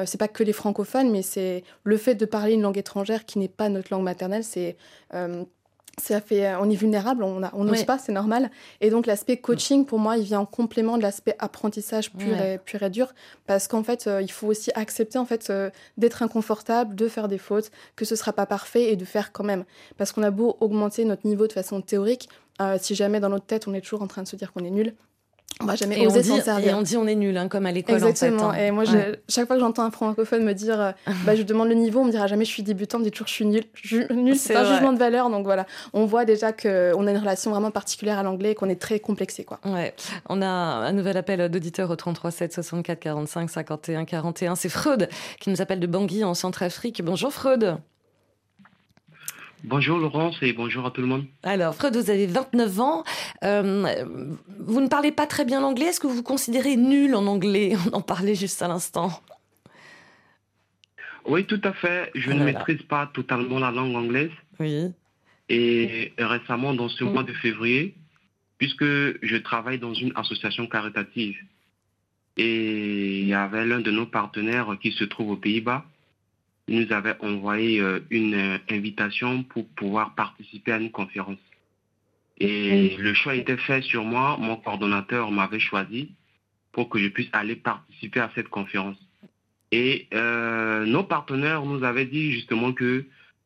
c'est 0.05 0.17
pas 0.17 0.27
que 0.27 0.43
les 0.43 0.51
francophones, 0.51 1.09
mais 1.09 1.21
c'est 1.21 1.63
le 1.83 1.95
fait 1.95 2.15
de 2.15 2.25
parler 2.25 2.53
une 2.53 2.61
langue 2.61 2.77
étrangère 2.77 3.25
qui 3.25 3.39
n'est 3.39 3.47
pas 3.47 3.69
notre 3.69 3.93
langue 3.93 4.03
maternelle. 4.03 4.43
C'est 4.43 4.75
ça 5.99 6.21
fait, 6.21 6.45
euh, 6.45 6.59
on 6.59 6.69
est 6.69 6.75
vulnérable, 6.75 7.23
on 7.23 7.63
n'ose 7.63 7.83
pas, 7.83 7.97
c'est 7.97 8.11
normal. 8.11 8.51
Et 8.81 8.89
donc 8.89 9.07
l'aspect 9.07 9.37
coaching, 9.37 9.85
pour 9.85 9.99
moi, 9.99 10.17
il 10.17 10.23
vient 10.23 10.41
en 10.41 10.45
complément 10.45 10.97
de 10.97 11.01
l'aspect 11.01 11.35
apprentissage 11.39 12.11
pur, 12.11 12.37
et, 12.37 12.59
pur 12.59 12.83
et 12.83 12.89
dur, 12.89 13.13
parce 13.45 13.67
qu'en 13.67 13.83
fait, 13.83 14.07
euh, 14.07 14.21
il 14.21 14.31
faut 14.31 14.47
aussi 14.47 14.71
accepter 14.75 15.17
en 15.17 15.25
fait 15.25 15.49
euh, 15.49 15.69
d'être 15.97 16.21
inconfortable, 16.21 16.95
de 16.95 17.07
faire 17.07 17.27
des 17.27 17.39
fautes, 17.39 17.71
que 17.95 18.05
ce 18.05 18.15
sera 18.15 18.31
pas 18.31 18.45
parfait 18.45 18.91
et 18.91 18.95
de 18.95 19.05
faire 19.05 19.31
quand 19.31 19.43
même. 19.43 19.65
Parce 19.97 20.11
qu'on 20.11 20.23
a 20.23 20.31
beau 20.31 20.55
augmenter 20.59 21.03
notre 21.03 21.25
niveau 21.25 21.47
de 21.47 21.53
façon 21.53 21.81
théorique, 21.81 22.29
si 22.79 22.95
jamais 22.95 23.19
dans 23.19 23.29
notre 23.29 23.45
tête 23.45 23.67
on 23.67 23.73
est 23.75 23.81
toujours 23.81 24.01
en 24.01 24.07
train 24.07 24.23
de 24.23 24.27
se 24.27 24.35
dire 24.35 24.51
qu'on 24.51 24.63
est 24.63 24.71
nul, 24.71 24.95
on 25.59 25.65
va 25.65 25.75
jamais 25.75 26.05
oser 26.05 26.23
s'en 26.23 26.39
servir. 26.39 26.69
Et 26.69 26.73
on 26.73 26.81
dit 26.81 26.97
on 26.97 27.07
est 27.07 27.15
nul, 27.15 27.35
hein, 27.37 27.47
comme 27.47 27.65
à 27.65 27.71
l'école. 27.71 27.95
Exactement. 27.95 28.47
En 28.47 28.51
fait, 28.51 28.59
hein. 28.59 28.67
Et 28.67 28.71
moi, 28.71 28.83
chaque 29.27 29.47
fois 29.47 29.55
que 29.55 29.59
j'entends 29.59 29.83
un 29.83 29.91
francophone 29.91 30.43
me 30.43 30.53
dire, 30.53 30.79
euh, 30.79 30.91
bah, 31.25 31.35
je 31.35 31.43
demande 31.43 31.69
le 31.69 31.75
niveau, 31.75 32.01
on 32.01 32.05
me 32.05 32.11
dira 32.11 32.27
jamais 32.27 32.45
je 32.45 32.51
suis 32.51 32.63
débutant, 32.63 32.97
on 32.97 32.99
me 32.99 33.05
dit 33.05 33.11
toujours 33.11 33.27
je 33.27 33.33
suis 33.33 33.45
nul. 33.45 33.63
nul, 34.11 34.35
c'est 34.35 34.55
un 34.55 34.65
jugement 34.65 34.93
de 34.93 34.99
valeur. 34.99 35.29
Donc 35.29 35.45
voilà, 35.45 35.65
on 35.93 36.05
voit 36.05 36.25
déjà 36.25 36.51
qu'on 36.51 37.07
a 37.07 37.11
une 37.11 37.17
relation 37.17 37.51
vraiment 37.51 37.71
particulière 37.71 38.19
à 38.19 38.23
l'anglais 38.23 38.51
et 38.51 38.55
qu'on 38.55 38.69
est 38.69 38.79
très 38.79 38.99
complexé. 38.99 39.43
Quoi. 39.43 39.59
Ouais. 39.65 39.93
On 40.29 40.41
a 40.41 40.47
un 40.47 40.91
nouvel 40.93 41.17
appel 41.17 41.49
d'auditeur 41.49 41.89
au 41.89 41.95
33 41.95 42.31
7 42.31 42.53
64 42.53 42.99
45 42.99 43.49
51 43.49 44.05
41. 44.05 44.55
C'est 44.55 44.69
Freud 44.69 45.09
qui 45.39 45.49
nous 45.49 45.61
appelle 45.61 45.79
de 45.79 45.87
Bangui 45.87 46.23
en 46.23 46.33
Centrafrique. 46.33 47.03
Bonjour 47.03 47.33
Freud. 47.33 47.77
Bonjour 49.63 49.97
Laurence 49.97 50.37
et 50.41 50.53
bonjour 50.53 50.85
à 50.85 50.91
tout 50.91 51.01
le 51.01 51.07
monde. 51.07 51.25
Alors 51.43 51.75
Freud, 51.75 51.95
vous 51.95 52.09
avez 52.09 52.27
29 52.27 52.79
ans. 52.79 53.03
Euh, 53.43 54.05
vous 54.59 54.81
ne 54.81 54.87
parlez 54.87 55.11
pas 55.11 55.25
très 55.25 55.45
bien 55.45 55.61
l'anglais. 55.61 55.87
Est-ce 55.87 55.99
que 55.99 56.07
vous 56.07 56.15
vous 56.15 56.23
considérez 56.23 56.75
nul 56.75 57.15
en 57.15 57.25
anglais? 57.25 57.73
On 57.91 57.97
en 57.97 58.01
parlait 58.01 58.35
juste 58.35 58.61
à 58.61 58.67
l'instant. 58.67 59.21
Oui, 61.25 61.45
tout 61.45 61.61
à 61.63 61.73
fait. 61.73 62.11
Je 62.15 62.31
ne 62.31 62.43
maîtrise 62.43 62.81
pas 62.83 63.09
totalement 63.13 63.59
la 63.59 63.71
langue 63.71 63.95
anglaise. 63.95 64.31
Oui. 64.59 64.91
Et 65.49 66.13
récemment, 66.17 66.73
dans 66.73 66.89
ce 66.89 67.03
mois 67.03 67.23
de 67.23 67.33
février, 67.33 67.95
puisque 68.57 68.83
je 68.83 69.37
travaille 69.37 69.79
dans 69.79 69.93
une 69.93 70.13
association 70.15 70.67
caritative, 70.67 71.37
et 72.37 73.21
il 73.21 73.27
y 73.27 73.33
avait 73.33 73.65
l'un 73.65 73.79
de 73.79 73.91
nos 73.91 74.05
partenaires 74.05 74.77
qui 74.81 74.91
se 74.91 75.03
trouve 75.03 75.31
aux 75.31 75.37
Pays-Bas, 75.37 75.83
nous 76.67 76.91
avait 76.91 77.15
envoyé 77.21 77.79
euh, 77.79 77.99
une 78.09 78.33
euh, 78.33 78.57
invitation 78.69 79.43
pour 79.43 79.67
pouvoir 79.69 80.15
participer 80.15 80.73
à 80.73 80.77
une 80.77 80.91
conférence. 80.91 81.39
Et 82.39 82.95
le 82.97 83.13
choix 83.15 83.35
était 83.35 83.57
fait 83.57 83.81
sur 83.81 84.03
moi. 84.03 84.37
Mon 84.39 84.57
coordonnateur 84.57 85.31
m'avait 85.31 85.59
choisi 85.59 86.11
pour 86.71 86.89
que 86.89 86.99
je 86.99 87.07
puisse 87.07 87.29
aller 87.33 87.55
participer 87.55 88.19
à 88.19 88.29
cette 88.35 88.49
conférence. 88.49 88.97
Et 89.71 90.07
euh, 90.13 90.85
nos 90.85 91.03
partenaires 91.03 91.63
nous 91.63 91.83
avaient 91.83 92.05
dit 92.05 92.31
justement 92.31 92.73
que 92.73 93.05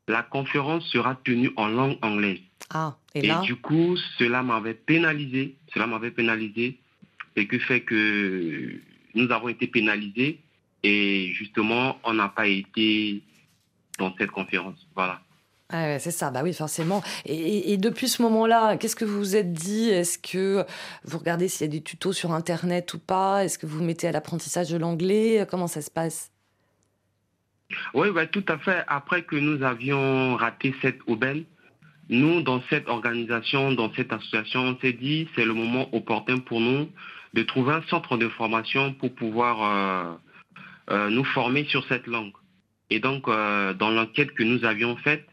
la 0.09 0.23
conférence 0.23 0.85
sera 0.91 1.15
tenue 1.15 1.51
en 1.55 1.67
langue 1.67 1.97
anglaise. 2.01 2.41
Ah, 2.69 2.97
et, 3.15 3.21
là... 3.21 3.39
du 3.41 3.55
coup, 3.55 3.95
cela 4.17 4.43
m'avait 4.43 4.73
pénalisé. 4.73 5.55
Cela 5.73 5.87
m'avait 5.87 6.11
pénalisé. 6.11 6.77
Ce 7.37 7.43
qui 7.43 7.59
fait 7.59 7.81
que 7.81 8.73
nous 9.15 9.31
avons 9.31 9.47
été 9.47 9.67
pénalisés 9.67 10.39
et 10.83 11.31
justement, 11.33 11.97
on 12.03 12.13
n'a 12.13 12.29
pas 12.29 12.47
été 12.47 13.21
dans 13.99 14.13
cette 14.17 14.31
conférence. 14.31 14.87
Voilà. 14.95 15.21
Ah 15.73 15.99
c'est 15.99 16.11
ça, 16.11 16.31
bah 16.31 16.41
oui, 16.43 16.53
forcément. 16.53 17.01
Et, 17.25 17.77
depuis 17.77 18.09
ce 18.09 18.21
moment-là, 18.23 18.75
qu'est-ce 18.75 18.95
que 18.95 19.05
vous 19.05 19.17
vous 19.17 19.35
êtes 19.37 19.53
dit? 19.53 19.89
Est-ce 19.89 20.17
que 20.17 20.65
vous 21.05 21.17
regardez 21.17 21.47
s'il 21.47 21.65
y 21.65 21.69
a 21.69 21.71
des 21.71 21.81
tutos 21.81 22.11
sur 22.11 22.33
Internet 22.33 22.93
ou 22.93 22.99
pas? 22.99 23.45
Est-ce 23.45 23.57
que 23.57 23.65
vous 23.65 23.77
vous 23.77 23.83
mettez 23.83 24.07
à 24.07 24.11
l'apprentissage 24.11 24.69
de 24.69 24.77
l'anglais? 24.77 25.47
Comment 25.49 25.67
ça 25.67 25.81
se 25.81 25.89
passe? 25.89 26.29
Oui, 27.93 28.11
bah, 28.11 28.25
tout 28.27 28.43
à 28.49 28.57
fait. 28.57 28.83
Après 28.87 29.23
que 29.23 29.37
nous 29.37 29.63
avions 29.63 30.35
raté 30.35 30.75
cette 30.81 30.99
aubaine, 31.07 31.45
nous, 32.09 32.41
dans 32.41 32.61
cette 32.69 32.89
organisation, 32.89 33.71
dans 33.71 33.93
cette 33.93 34.11
association, 34.11 34.61
on 34.61 34.77
s'est 34.79 34.91
dit 34.91 35.29
c'est 35.35 35.45
le 35.45 35.53
moment 35.53 35.87
opportun 35.95 36.39
pour 36.39 36.59
nous 36.59 36.89
de 37.33 37.43
trouver 37.43 37.75
un 37.75 37.83
centre 37.83 38.17
de 38.17 38.27
formation 38.27 38.93
pour 38.93 39.13
pouvoir 39.15 39.63
euh, 39.63 40.13
euh, 40.13 40.15
nous 41.09 41.23
former 41.23 41.65
sur 41.65 41.85
cette 41.87 42.07
langue. 42.07 42.33
Et 42.89 42.99
donc, 42.99 43.27
euh, 43.27 43.73
dans 43.73 43.89
l'enquête 43.89 44.31
que 44.33 44.43
nous 44.43 44.65
avions 44.65 44.95
faite, 44.97 45.25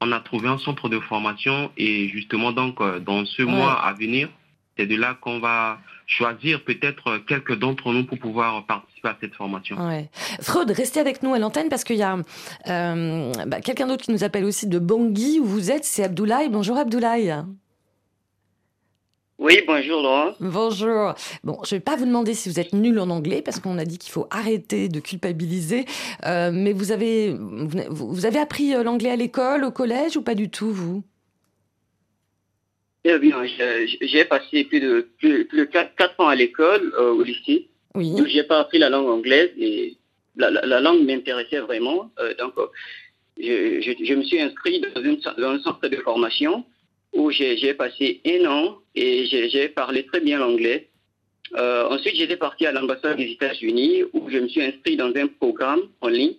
on 0.00 0.10
a 0.12 0.20
trouvé 0.20 0.48
un 0.48 0.58
centre 0.58 0.88
de 0.88 0.98
formation 0.98 1.70
et 1.76 2.08
justement, 2.08 2.52
donc, 2.52 2.82
dans 3.02 3.24
ce 3.24 3.42
mois 3.42 3.72
à 3.72 3.92
venir, 3.92 4.28
c'est 4.76 4.86
de 4.86 4.96
là 4.96 5.16
qu'on 5.20 5.38
va 5.38 5.78
choisir 6.06 6.62
peut-être 6.64 7.18
quelques 7.28 7.56
d'entre 7.56 7.92
nous 7.92 8.04
pour 8.04 8.18
pouvoir 8.18 8.66
participer 8.66 9.08
à 9.08 9.16
cette 9.20 9.34
formation. 9.34 9.76
Ouais. 9.76 10.10
Freud, 10.40 10.70
restez 10.70 11.00
avec 11.00 11.22
nous 11.22 11.32
à 11.32 11.38
l'antenne 11.38 11.68
parce 11.68 11.84
qu'il 11.84 11.96
y 11.96 12.02
a 12.02 12.18
bah, 12.66 13.60
quelqu'un 13.62 13.86
d'autre 13.86 14.04
qui 14.04 14.10
nous 14.10 14.24
appelle 14.24 14.44
aussi 14.44 14.66
de 14.66 14.80
Bangui 14.80 15.38
où 15.40 15.44
vous 15.44 15.70
êtes, 15.70 15.84
c'est 15.84 16.02
Abdoulaye. 16.02 16.48
Bonjour 16.50 16.76
Abdoulaye. 16.76 17.44
Oui, 19.44 19.60
bonjour 19.66 20.00
Laurent. 20.00 20.34
Bonjour. 20.40 21.14
Bon, 21.42 21.58
je 21.64 21.74
ne 21.74 21.78
vais 21.78 21.84
pas 21.84 21.96
vous 21.96 22.06
demander 22.06 22.32
si 22.32 22.48
vous 22.48 22.58
êtes 22.58 22.72
nul 22.72 22.98
en 22.98 23.10
anglais 23.10 23.42
parce 23.42 23.60
qu'on 23.60 23.76
a 23.76 23.84
dit 23.84 23.98
qu'il 23.98 24.10
faut 24.10 24.26
arrêter 24.30 24.88
de 24.88 25.00
culpabiliser. 25.00 25.84
Euh, 26.24 26.50
mais 26.50 26.72
vous 26.72 26.92
avez, 26.92 27.34
vous 27.38 28.24
avez 28.24 28.38
appris 28.38 28.74
euh, 28.74 28.82
l'anglais 28.82 29.10
à 29.10 29.16
l'école, 29.16 29.64
au 29.64 29.70
collège 29.70 30.16
ou 30.16 30.22
pas 30.22 30.34
du 30.34 30.48
tout, 30.48 30.70
vous? 30.70 31.02
Eh 33.04 33.18
bien, 33.18 33.36
j'ai 34.00 34.24
passé 34.24 34.64
plus 34.64 34.80
de, 34.80 35.10
plus, 35.18 35.46
de 35.52 35.64
4, 35.64 36.20
ans 36.20 36.28
à 36.28 36.34
l'école, 36.34 36.94
euh, 36.98 37.12
au 37.12 37.22
lycée. 37.22 37.68
Oui. 37.94 38.14
Je 38.16 38.22
n'ai 38.22 38.44
pas 38.44 38.60
appris 38.60 38.78
la 38.78 38.88
langue 38.88 39.10
anglaise 39.10 39.50
et 39.58 39.98
la, 40.36 40.80
langue 40.80 41.04
m'intéressait 41.04 41.60
vraiment. 41.60 42.10
donc, 42.38 42.54
je, 43.36 44.14
me 44.14 44.22
suis 44.22 44.40
inscrit 44.40 44.80
dans, 44.80 45.34
dans 45.36 45.50
un 45.50 45.58
centre 45.58 45.86
de 45.86 45.96
formation 45.96 46.64
où 47.14 47.30
j'ai 47.30 47.74
passé 47.74 48.20
un 48.26 48.44
an 48.46 48.78
et 48.94 49.26
j'ai 49.26 49.68
parlé 49.68 50.04
très 50.04 50.20
bien 50.20 50.38
l'anglais. 50.38 50.88
Euh, 51.56 51.88
ensuite, 51.88 52.16
j'étais 52.16 52.36
parti 52.36 52.66
à 52.66 52.72
l'ambassade 52.72 53.16
des 53.16 53.30
États-Unis 53.30 54.04
où 54.12 54.28
je 54.28 54.38
me 54.38 54.48
suis 54.48 54.62
inscrit 54.62 54.96
dans 54.96 55.12
un 55.14 55.28
programme 55.28 55.82
en 56.00 56.08
ligne 56.08 56.34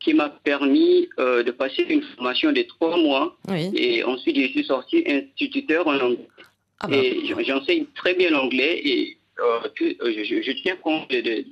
qui 0.00 0.14
m'a 0.14 0.30
permis 0.30 1.08
euh, 1.18 1.42
de 1.42 1.50
passer 1.50 1.86
une 1.88 2.02
formation 2.02 2.52
de 2.52 2.62
trois 2.62 2.96
mois. 2.96 3.36
Et 3.74 4.02
ensuite, 4.04 4.36
je 4.36 4.48
suis 4.48 4.64
sorti 4.64 5.04
instituteur 5.06 5.86
en 5.86 5.98
anglais. 5.98 6.28
Ah 6.80 6.88
bah. 6.88 6.96
Et 6.96 7.22
j'enseigne 7.44 7.86
très 7.94 8.14
bien 8.14 8.30
l'anglais 8.30 8.80
et 8.82 9.18
euh, 9.38 9.68
je, 9.78 10.52
tiens 10.62 10.76
compte 10.76 11.10
des 11.10 11.46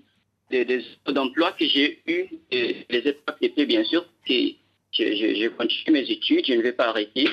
de, 0.50 1.18
emplois 1.18 1.52
que 1.52 1.66
j'ai 1.66 2.00
eus. 2.06 2.26
les 2.50 2.86
étapes 2.90 3.36
étaient 3.42 3.66
bien 3.66 3.84
sûr 3.84 4.06
que 4.26 4.34
je 4.92 5.48
continue 5.48 6.00
mes 6.00 6.10
études, 6.10 6.46
je 6.46 6.54
ne 6.54 6.62
vais 6.62 6.72
pas 6.72 6.88
arrêter. 6.88 7.28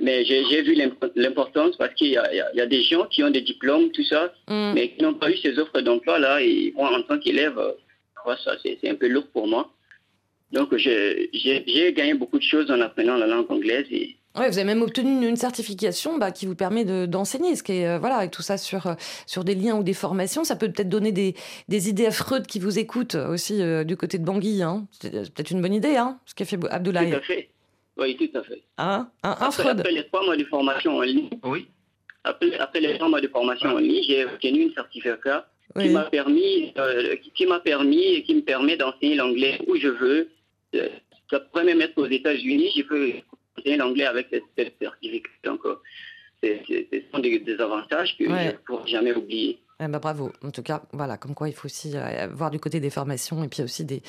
Mais 0.00 0.24
j'ai 0.24 0.62
vu 0.62 0.76
l'importance 1.14 1.76
parce 1.76 1.94
qu'il 1.94 2.08
y, 2.08 2.12
y, 2.12 2.60
a 2.60 2.66
des 2.66 2.82
gens 2.82 3.06
qui 3.06 3.22
ont 3.22 3.30
des 3.30 3.42
diplômes, 3.42 3.90
tout 3.92 4.04
ça, 4.04 4.32
mm. 4.48 4.72
mais 4.74 4.90
qui 4.90 5.02
n'ont 5.02 5.14
pas 5.14 5.30
eu 5.30 5.36
ces 5.36 5.58
offres 5.58 5.80
d'emploi-là. 5.80 6.42
Et 6.42 6.72
moi, 6.76 6.90
en 6.96 7.02
tant 7.02 7.18
qu'élève, 7.18 7.60
ça, 8.44 8.52
c'est 8.62 8.88
un 8.88 8.94
peu 8.94 9.08
lourd 9.08 9.26
pour 9.32 9.46
moi. 9.46 9.70
Donc, 10.52 10.74
j'ai 10.76 11.92
gagné 11.96 12.14
beaucoup 12.14 12.38
de 12.38 12.44
choses 12.44 12.70
en 12.70 12.80
apprenant 12.80 13.16
la 13.16 13.26
langue 13.26 13.50
anglaise. 13.50 13.86
Et... 13.90 14.16
Oui, 14.36 14.46
vous 14.48 14.58
avez 14.58 14.64
même 14.64 14.82
obtenu 14.82 15.28
une, 15.28 15.36
certification 15.36 16.18
bah, 16.18 16.30
qui 16.30 16.46
vous 16.46 16.54
permet 16.54 16.84
d'enseigner, 17.06 17.56
ce 17.56 17.62
qui 17.62 17.72
est, 17.72 17.86
euh, 17.86 17.98
voilà, 17.98 18.16
avec 18.16 18.30
tout 18.30 18.42
ça 18.42 18.56
sur, 18.56 18.86
euh, 18.86 18.94
sur 19.26 19.44
des 19.44 19.54
liens 19.54 19.76
ou 19.76 19.82
des 19.82 19.94
formations. 19.94 20.44
Ça 20.44 20.56
peut 20.56 20.70
peut-être 20.70 20.88
donner 20.88 21.12
des, 21.12 21.34
des, 21.68 21.88
idées 21.88 22.06
à 22.06 22.10
Freud 22.10 22.46
qui 22.46 22.58
vous 22.58 22.78
écoute 22.78 23.14
aussi 23.14 23.60
euh, 23.62 23.84
du 23.84 23.96
côté 23.96 24.18
de 24.18 24.24
Bangui. 24.24 24.62
Hein. 24.62 24.86
C'est 25.00 25.10
peut-être 25.10 25.50
une 25.50 25.62
bonne 25.62 25.74
idée, 25.74 25.96
hein, 25.96 26.18
ce 26.24 26.34
qu'a 26.34 26.44
fait 26.44 26.58
Abdoulaye. 26.70 27.10
Tout 27.10 27.16
à 27.16 27.20
fait. 27.20 27.48
Oui, 27.96 28.16
tout 28.16 28.38
à 28.38 28.42
fait. 28.42 28.62
Ah, 28.76 29.06
un, 29.22 29.30
après, 29.30 29.68
après, 29.68 29.92
les 29.92 30.04
trois 30.06 30.24
mois 30.24 30.36
de 30.36 30.44
formation 30.44 30.96
en 30.96 31.02
ligne, 31.02 31.30
oui. 31.44 31.68
après, 32.24 32.54
après 32.58 32.80
les 32.80 32.94
trois 32.96 33.08
mois 33.08 33.20
de 33.20 33.28
formation 33.28 33.70
en 33.70 33.78
ligne, 33.78 34.02
j'ai 34.06 34.24
obtenu 34.24 34.62
une 34.62 34.74
certificat 34.74 35.46
qui 35.78 35.88
m'a 35.90 36.04
permis, 36.04 36.72
euh, 36.76 37.16
qui 37.34 37.46
m'a 37.46 37.60
permis 37.60 38.04
et 38.14 38.22
qui 38.22 38.34
me 38.34 38.42
permet 38.42 38.76
d'enseigner 38.76 39.14
l'anglais 39.16 39.60
où 39.66 39.76
je 39.76 39.88
veux. 39.88 40.28
Euh, 40.74 40.88
ça 41.30 41.40
pourrait 41.40 41.64
même 41.64 41.80
être 41.80 41.96
aux 41.96 42.06
États-Unis, 42.06 42.72
je 42.76 42.82
peux 42.82 43.12
enseigner 43.58 43.76
l'anglais 43.76 44.06
avec 44.06 44.28
cette, 44.30 44.74
certificat. 44.80 45.30
Donc, 45.44 45.60
euh, 45.64 45.76
ce 46.42 47.00
sont 47.12 47.20
des, 47.20 47.56
avantages 47.58 48.16
que 48.18 48.24
je 48.24 48.30
ne 48.30 48.52
pourrai 48.66 48.90
jamais 48.90 49.14
oublier. 49.14 49.58
Eh 49.80 49.88
ben, 49.88 49.98
bravo. 49.98 50.30
En 50.44 50.50
tout 50.52 50.62
cas, 50.62 50.82
voilà, 50.92 51.16
comme 51.16 51.34
quoi 51.34 51.48
il 51.48 51.52
faut 51.52 51.66
aussi 51.66 51.92
euh, 51.96 52.28
voir 52.32 52.52
du 52.52 52.60
côté 52.60 52.78
des 52.78 52.90
formations 52.90 53.42
et 53.42 53.48
puis 53.48 53.60
aussi 53.62 53.84
des, 53.84 54.02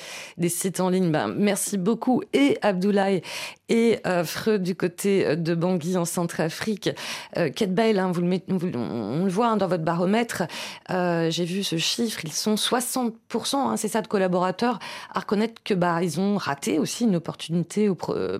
sites 0.48 0.78
en 0.78 0.90
ligne. 0.90 1.10
Ben, 1.10 1.26
merci 1.26 1.76
beaucoup 1.76 2.22
et 2.32 2.56
Abdoulaye 2.62 3.20
et 3.68 3.98
euh, 4.06 4.22
Freud 4.22 4.62
du 4.62 4.76
côté 4.76 5.26
euh, 5.26 5.34
de 5.34 5.56
Bangui 5.56 5.96
en 5.96 6.04
Centrafrique. 6.04 6.90
Euh, 7.36 7.50
Kate 7.50 7.74
Bale, 7.74 7.98
hein, 7.98 8.12
vous 8.12 8.20
le 8.20 8.40
on, 8.48 9.24
le 9.24 9.30
voit 9.30 9.48
hein, 9.48 9.56
dans 9.56 9.66
votre 9.66 9.82
baromètre. 9.82 10.44
Euh, 10.90 11.30
J'ai 11.30 11.44
vu 11.44 11.64
ce 11.64 11.78
chiffre. 11.78 12.20
Ils 12.24 12.32
sont 12.32 12.54
60%, 12.54 13.56
hein, 13.56 13.76
c'est 13.76 13.88
ça, 13.88 14.02
de 14.02 14.06
collaborateurs 14.06 14.78
à 15.12 15.18
reconnaître 15.18 15.60
que 15.64 15.74
bah 15.74 16.00
ils 16.00 16.20
ont 16.20 16.36
raté 16.36 16.78
aussi 16.78 17.04
une 17.04 17.16
opportunité 17.16 17.90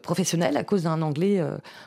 professionnelle 0.01 0.57
à 0.57 0.63
cause 0.63 0.85
d'un 0.85 1.03
anglais 1.03 1.43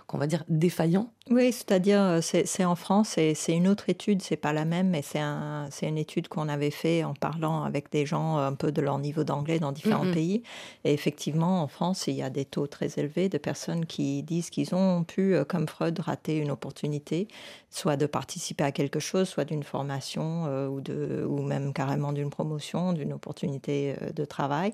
qu'on 0.08 0.18
va 0.18 0.28
dire 0.28 0.44
défaillant. 0.50 1.12
Oui, 1.32 1.52
c'est-à-dire, 1.52 2.02
euh, 2.02 2.22
c'est 2.22 2.66
en 2.66 2.76
France, 2.76 3.10
c'est 3.10 3.54
une 3.54 3.68
autre 3.68 3.88
étude, 3.88 4.24
c'est 4.24 4.36
pas 4.36 4.52
la 4.52 4.66
même, 4.66 4.90
mais 4.90 5.04
c'est 5.04 5.20
un, 5.20 5.70
une 5.84 6.00
étude 6.00 6.28
qu'on 6.28 6.50
avait 6.50 6.72
fait 6.72 7.04
en 7.04 7.14
parlant 7.14 7.62
avec 7.62 7.92
des 7.92 8.08
gens 8.08 8.38
un 8.38 8.54
peu 8.56 8.72
de 8.72 8.82
leur 8.82 8.98
niveau 8.98 9.24
d'anglais 9.24 9.60
dans 9.60 9.72
différents 9.72 10.12
pays. 10.12 10.42
Et 10.86 10.94
effectivement, 10.94 11.62
en 11.62 11.68
France, 11.68 12.08
il 12.08 12.16
y 12.16 12.24
a 12.24 12.32
des 12.32 12.46
taux 12.46 12.66
très 12.66 12.98
élevés 12.98 13.30
de 13.30 13.38
personnes 13.38 13.86
qui 13.86 14.24
disent 14.24 14.50
qu'ils 14.50 14.74
ont 14.74 15.04
pu, 15.04 15.36
euh, 15.36 15.44
comme 15.46 15.68
Freud, 15.68 16.00
rater 16.00 16.36
une 16.38 16.50
opportunité, 16.50 17.28
soit 17.70 17.96
de 17.96 18.08
participer 18.08 18.64
à 18.64 18.72
quelque 18.72 19.00
chose, 19.00 19.30
soit 19.30 19.46
d'une 19.46 19.62
formation 19.62 20.46
euh, 20.48 20.68
ou, 20.68 20.82
de, 20.82 21.24
ou 21.30 21.44
même 21.44 21.74
carrément 21.74 22.12
d'une 22.12 22.32
promotion, 22.32 22.92
d'une 22.92 23.14
opportunité 23.14 23.94
de 24.16 24.26
travail, 24.26 24.74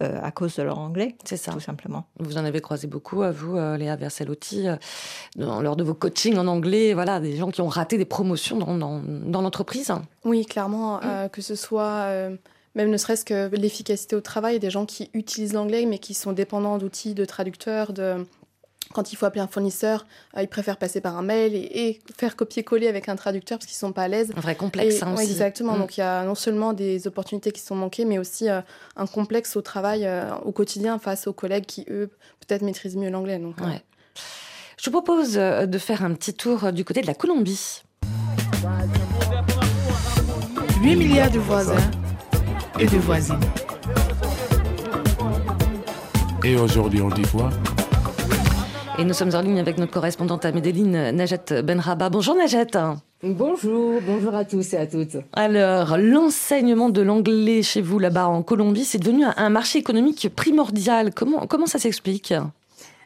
à 0.00 0.30
cause 0.30 0.56
de 0.56 0.62
leur 0.62 0.78
anglais. 0.78 1.16
C'est 1.24 1.36
ça. 1.36 1.52
Tout 1.52 1.60
simplement. 1.60 2.04
Vous 2.18 2.36
en 2.38 2.44
avez 2.44 2.60
croisé 2.60 2.86
beaucoup, 2.86 3.22
à 3.22 3.30
vous, 3.30 3.56
Léa 3.56 3.96
Versellotti, 3.96 4.66
lors 5.36 5.76
de 5.76 5.84
vos 5.84 5.94
coaching 5.94 6.36
en 6.36 6.46
anglais, 6.46 6.94
voilà, 6.94 7.20
des 7.20 7.36
gens 7.36 7.50
qui 7.50 7.60
ont 7.60 7.68
raté 7.68 7.98
des 7.98 8.04
promotions 8.04 8.58
dans, 8.58 9.00
dans, 9.00 9.42
l'entreprise 9.42 9.92
Oui, 10.24 10.44
clairement, 10.44 11.00
euh, 11.02 11.28
que 11.28 11.42
ce 11.42 11.54
soit 11.54 12.06
euh, 12.06 12.36
même 12.74 12.90
ne 12.90 12.96
serait-ce 12.96 13.24
que 13.24 13.54
l'efficacité 13.54 14.16
au 14.16 14.20
travail, 14.20 14.58
des 14.58 14.70
gens 14.70 14.86
qui 14.86 15.10
utilisent 15.14 15.54
l'anglais 15.54 15.86
mais 15.86 15.98
qui 15.98 16.14
sont 16.14 16.32
dépendants 16.32 16.78
d'outils 16.78 17.14
de 17.14 17.24
traducteurs, 17.24 17.92
de 17.92 18.26
quand 18.92 19.12
il 19.12 19.16
faut 19.16 19.26
appeler 19.26 19.42
un 19.42 19.46
fournisseur, 19.46 20.06
euh, 20.36 20.42
ils 20.42 20.48
préfèrent 20.48 20.78
passer 20.78 21.00
par 21.00 21.16
un 21.16 21.22
mail 21.22 21.54
et, 21.54 22.00
faire 22.16 22.36
copier-coller 22.36 22.88
avec 22.88 23.08
un 23.08 23.16
traducteur 23.16 23.58
parce 23.58 23.66
qu'ils 23.66 23.76
sont 23.76 23.92
pas 23.92 24.02
à 24.02 24.08
l'aise. 24.08 24.32
Un 24.36 24.40
vrai 24.40 24.54
complexe 24.54 25.02
hein, 25.02 25.14
aussi. 25.14 25.24
Exactement. 25.24 25.74
Mm. 25.74 25.78
Donc 25.78 25.96
il 25.96 26.00
y 26.00 26.04
a 26.04 26.24
non 26.24 26.34
seulement 26.34 26.72
des 26.72 27.06
opportunités 27.06 27.52
qui 27.52 27.60
sont 27.60 27.74
manquées, 27.74 28.04
mais 28.04 28.18
aussi 28.18 28.48
un 28.48 29.06
complexe 29.06 29.56
au 29.56 29.62
travail, 29.62 30.08
au 30.44 30.52
quotidien 30.52 30.98
face 30.98 31.26
aux 31.26 31.32
collègues 31.32 31.66
qui 31.66 31.84
eux 31.90 32.10
peut-être 32.46 32.62
maîtrisent 32.62 32.96
mieux 32.96 33.10
l'anglais. 33.10 33.38
Donc, 33.38 33.56
ouais. 33.60 33.82
Je 34.78 34.90
vous 34.90 35.02
propose 35.02 35.36
euh, 35.36 35.66
de 35.66 35.78
faire 35.78 36.04
un 36.04 36.12
petit 36.14 36.34
tour 36.34 36.64
euh, 36.64 36.70
du 36.70 36.84
côté 36.84 37.00
de 37.00 37.06
la 37.06 37.14
Colombie. 37.14 37.82
8 40.82 40.96
milliards 40.96 41.30
de 41.30 41.38
voisins 41.38 41.90
et 42.78 42.86
de 42.86 42.96
voisines. 42.98 43.40
Et 46.44 46.56
aujourd'hui, 46.56 47.00
on 47.00 47.08
dit 47.08 47.22
quoi? 47.22 47.50
Et 48.98 49.04
nous 49.04 49.12
sommes 49.12 49.34
en 49.34 49.42
ligne 49.42 49.60
avec 49.60 49.76
notre 49.76 49.92
correspondante 49.92 50.46
à 50.46 50.52
Medellin, 50.52 51.12
Najat 51.12 51.62
Benraba. 51.62 52.08
Bonjour 52.08 52.34
Najat. 52.34 52.96
Bonjour, 53.22 54.00
bonjour 54.06 54.34
à 54.34 54.46
tous 54.46 54.72
et 54.72 54.78
à 54.78 54.86
toutes. 54.86 55.18
Alors, 55.34 55.98
l'enseignement 55.98 56.88
de 56.88 57.02
l'anglais 57.02 57.62
chez 57.62 57.82
vous 57.82 57.98
là-bas 57.98 58.26
en 58.28 58.42
Colombie, 58.42 58.86
c'est 58.86 58.98
devenu 58.98 59.24
un 59.24 59.50
marché 59.50 59.78
économique 59.78 60.30
primordial. 60.34 61.12
Comment, 61.12 61.46
comment 61.46 61.66
ça 61.66 61.78
s'explique? 61.78 62.32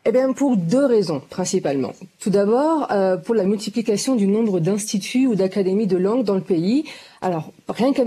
Eh 0.04 0.12
bien, 0.12 0.32
pour 0.32 0.56
deux 0.56 0.86
raisons 0.86 1.22
principalement. 1.28 1.92
Tout 2.20 2.30
d'abord, 2.30 2.86
euh, 2.92 3.16
pour 3.16 3.34
la 3.34 3.42
multiplication 3.42 4.14
du 4.14 4.28
nombre 4.28 4.60
d'instituts 4.60 5.26
ou 5.26 5.34
d'académies 5.34 5.88
de 5.88 5.96
langue 5.96 6.22
dans 6.22 6.36
le 6.36 6.40
pays. 6.40 6.84
Alors, 7.20 7.50
rien 7.68 7.92
qu'à 7.92 8.04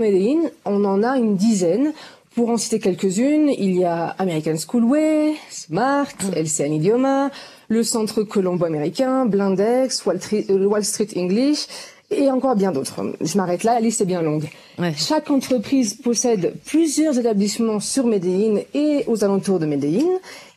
on 0.64 0.84
en 0.86 1.02
a 1.02 1.18
une 1.18 1.36
dizaine 1.36 1.92
Pour 2.34 2.50
en 2.50 2.56
citer 2.56 2.80
quelques-unes, 2.80 3.48
il 3.48 3.76
y 3.76 3.84
a 3.84 4.06
American 4.18 4.56
Schoolway, 4.56 5.34
Smart, 5.50 6.08
Mm. 6.20 6.34
LCN 6.36 6.72
Idioma, 6.72 7.30
le 7.68 7.82
Centre 7.82 8.22
Colombo-Américain, 8.22 9.26
Blindex, 9.26 10.04
Wall 10.06 10.20
Street, 10.20 10.46
euh, 10.50 10.66
Wall 10.66 10.84
Street 10.84 11.08
English, 11.16 11.66
et 12.10 12.30
encore 12.30 12.54
bien 12.54 12.70
d'autres. 12.70 13.00
Je 13.20 13.36
m'arrête 13.36 13.64
là, 13.64 13.74
la 13.74 13.80
liste 13.80 14.00
est 14.02 14.04
bien 14.06 14.22
longue. 14.22 14.48
Chaque 14.96 15.30
entreprise 15.30 15.94
possède 15.94 16.54
plusieurs 16.66 17.18
établissements 17.18 17.80
sur 17.80 18.06
Medellín 18.06 18.60
et 18.74 19.04
aux 19.08 19.24
alentours 19.24 19.58
de 19.58 19.66
Medellín. 19.66 20.06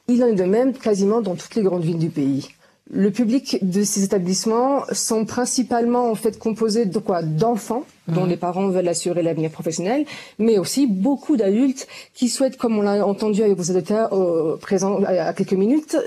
Il 0.08 0.24
en 0.24 0.28
est 0.28 0.34
de 0.36 0.44
même 0.44 0.74
quasiment 0.74 1.22
dans 1.22 1.36
toutes 1.36 1.56
les 1.56 1.64
grandes 1.64 1.84
villes 1.84 1.98
du 2.00 2.10
pays. 2.10 2.50
Le 2.90 3.12
public 3.12 3.58
de 3.62 3.84
ces 3.84 4.04
établissements 4.06 4.84
sont 4.94 5.26
principalement 5.26 6.10
en 6.10 6.16
fait 6.16 6.40
composés 6.40 6.86
de 6.86 7.00
quoi? 7.00 7.22
D'enfants 7.22 7.84
dont 8.08 8.24
Mhm. 8.24 8.30
les 8.30 8.38
parents 8.38 8.68
veulent 8.70 8.88
assurer 8.88 9.22
l'avenir 9.24 9.50
professionnel, 9.52 10.06
mais 10.40 10.58
aussi 10.58 10.88
beaucoup 10.88 11.36
d'adultes 11.36 11.88
qui 12.14 12.30
souhaitent, 12.30 12.56
comme 12.56 12.78
on 12.78 12.82
l'a 12.82 13.06
entendu 13.06 13.42
avec 13.44 13.58
vos 13.58 13.70
auditeurs 13.74 14.14
euh, 14.14 14.58
présents 14.62 15.00
à 15.04 15.34
quelques 15.34 15.52
minutes, 15.54 15.98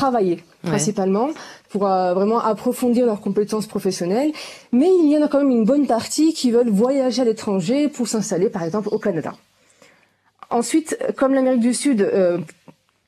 travailler 0.00 0.38
Ouais. 0.64 0.70
principalement 0.74 1.28
pour 1.72 1.82
euh, 1.86 2.14
vraiment 2.18 2.40
approfondir 2.52 3.02
leurs 3.10 3.20
compétences 3.26 3.66
professionnelles. 3.74 4.32
Mais 4.72 4.88
il 5.02 5.08
y 5.12 5.14
en 5.18 5.22
a 5.26 5.28
quand 5.28 5.40
même 5.44 5.50
une 5.60 5.66
bonne 5.72 5.86
partie 5.96 6.32
qui 6.38 6.48
veulent 6.56 6.70
voyager 6.84 7.20
à 7.24 7.26
l'étranger 7.30 7.80
pour 7.94 8.06
s'installer 8.12 8.48
par 8.56 8.62
exemple 8.68 8.88
au 8.96 8.98
Canada. 9.06 9.32
Ensuite, 10.50 10.90
comme 11.18 11.34
l'Amérique 11.34 11.60
du 11.70 11.74
Sud 11.74 12.00
euh, 12.00 12.38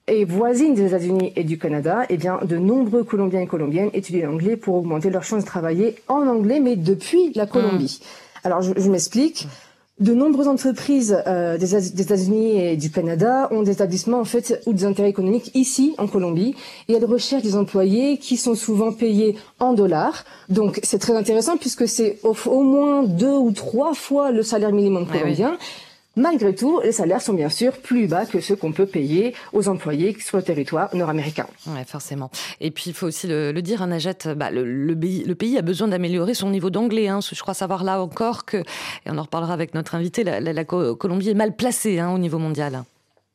est 0.06 0.24
voisine 0.24 0.74
des 0.74 0.86
États-Unis 0.90 1.32
et 1.36 1.44
du 1.44 1.56
Canada, 1.64 2.04
eh 2.12 2.16
bien, 2.24 2.34
de 2.52 2.56
nombreux 2.70 3.04
Colombiens 3.04 3.40
et 3.46 3.46
Colombiennes 3.54 3.90
étudient 3.92 4.26
l'anglais 4.30 4.56
pour 4.56 4.74
augmenter 4.80 5.08
leurs 5.10 5.24
chances 5.24 5.44
de 5.44 5.48
travailler 5.48 5.96
en 6.08 6.26
anglais, 6.26 6.60
mais 6.60 6.76
depuis 6.76 7.32
la 7.34 7.46
Colombie. 7.46 8.00
Alors, 8.44 8.60
je, 8.62 8.72
je 8.76 8.88
m'explique. 8.90 9.46
De 9.98 10.12
nombreuses 10.12 10.48
entreprises 10.48 11.16
euh, 11.26 11.56
des, 11.56 11.74
États-Unis 12.02 12.60
et 12.60 12.76
du 12.76 12.90
Canada 12.90 13.48
ont 13.50 13.62
des 13.62 13.70
établissements 13.70 14.20
en 14.20 14.26
fait 14.26 14.60
ou 14.66 14.74
des 14.74 14.84
intérêts 14.84 15.08
économiques 15.08 15.50
ici 15.54 15.94
en 15.96 16.06
Colombie 16.06 16.54
et 16.88 16.92
elles 16.92 17.04
recherchent 17.06 17.42
des 17.42 17.56
employés 17.56 18.18
qui 18.18 18.36
sont 18.36 18.54
souvent 18.54 18.92
payés 18.92 19.36
en 19.58 19.72
dollars. 19.72 20.24
Donc 20.50 20.80
c'est 20.82 20.98
très 20.98 21.16
intéressant 21.16 21.56
puisque 21.56 21.88
c'est 21.88 22.18
au, 22.24 22.36
au 22.44 22.62
moins 22.62 23.04
deux 23.04 23.32
ou 23.32 23.52
trois 23.52 23.94
fois 23.94 24.32
le 24.32 24.42
salaire 24.42 24.72
minimum 24.72 25.06
oui. 25.10 25.42
Malgré 26.16 26.54
tout, 26.54 26.80
les 26.82 26.92
salaires 26.92 27.20
sont 27.20 27.34
bien 27.34 27.50
sûr 27.50 27.72
plus 27.72 28.06
bas 28.06 28.24
que 28.24 28.40
ceux 28.40 28.56
qu'on 28.56 28.72
peut 28.72 28.86
payer 28.86 29.34
aux 29.52 29.68
employés 29.68 30.16
sur 30.18 30.38
le 30.38 30.42
territoire 30.42 30.88
nord-américain. 30.96 31.46
Ouais, 31.66 31.84
forcément. 31.86 32.30
Et 32.60 32.70
puis, 32.70 32.84
il 32.88 32.94
faut 32.94 33.06
aussi 33.06 33.26
le, 33.26 33.52
le 33.52 33.60
dire, 33.62 33.86
Najat, 33.86 34.34
bah, 34.34 34.50
le, 34.50 34.64
le 34.64 34.96
pays, 34.98 35.24
le 35.24 35.34
pays 35.34 35.58
a 35.58 35.62
besoin 35.62 35.88
d'améliorer 35.88 36.32
son 36.32 36.48
niveau 36.48 36.70
d'anglais. 36.70 37.08
Hein, 37.08 37.20
je 37.20 37.38
crois 37.40 37.52
savoir 37.54 37.84
là 37.84 38.00
encore 38.00 38.46
que, 38.46 38.56
et 38.56 38.64
on 39.10 39.18
en 39.18 39.22
reparlera 39.22 39.52
avec 39.52 39.74
notre 39.74 39.94
invité, 39.94 40.24
la, 40.24 40.40
la- 40.40 40.54
la 40.54 40.64
Co- 40.64 40.96
Colombie 40.96 41.28
est 41.28 41.34
mal 41.34 41.54
placée 41.54 41.98
hein, 41.98 42.10
au 42.14 42.18
niveau 42.18 42.38
mondial. 42.38 42.82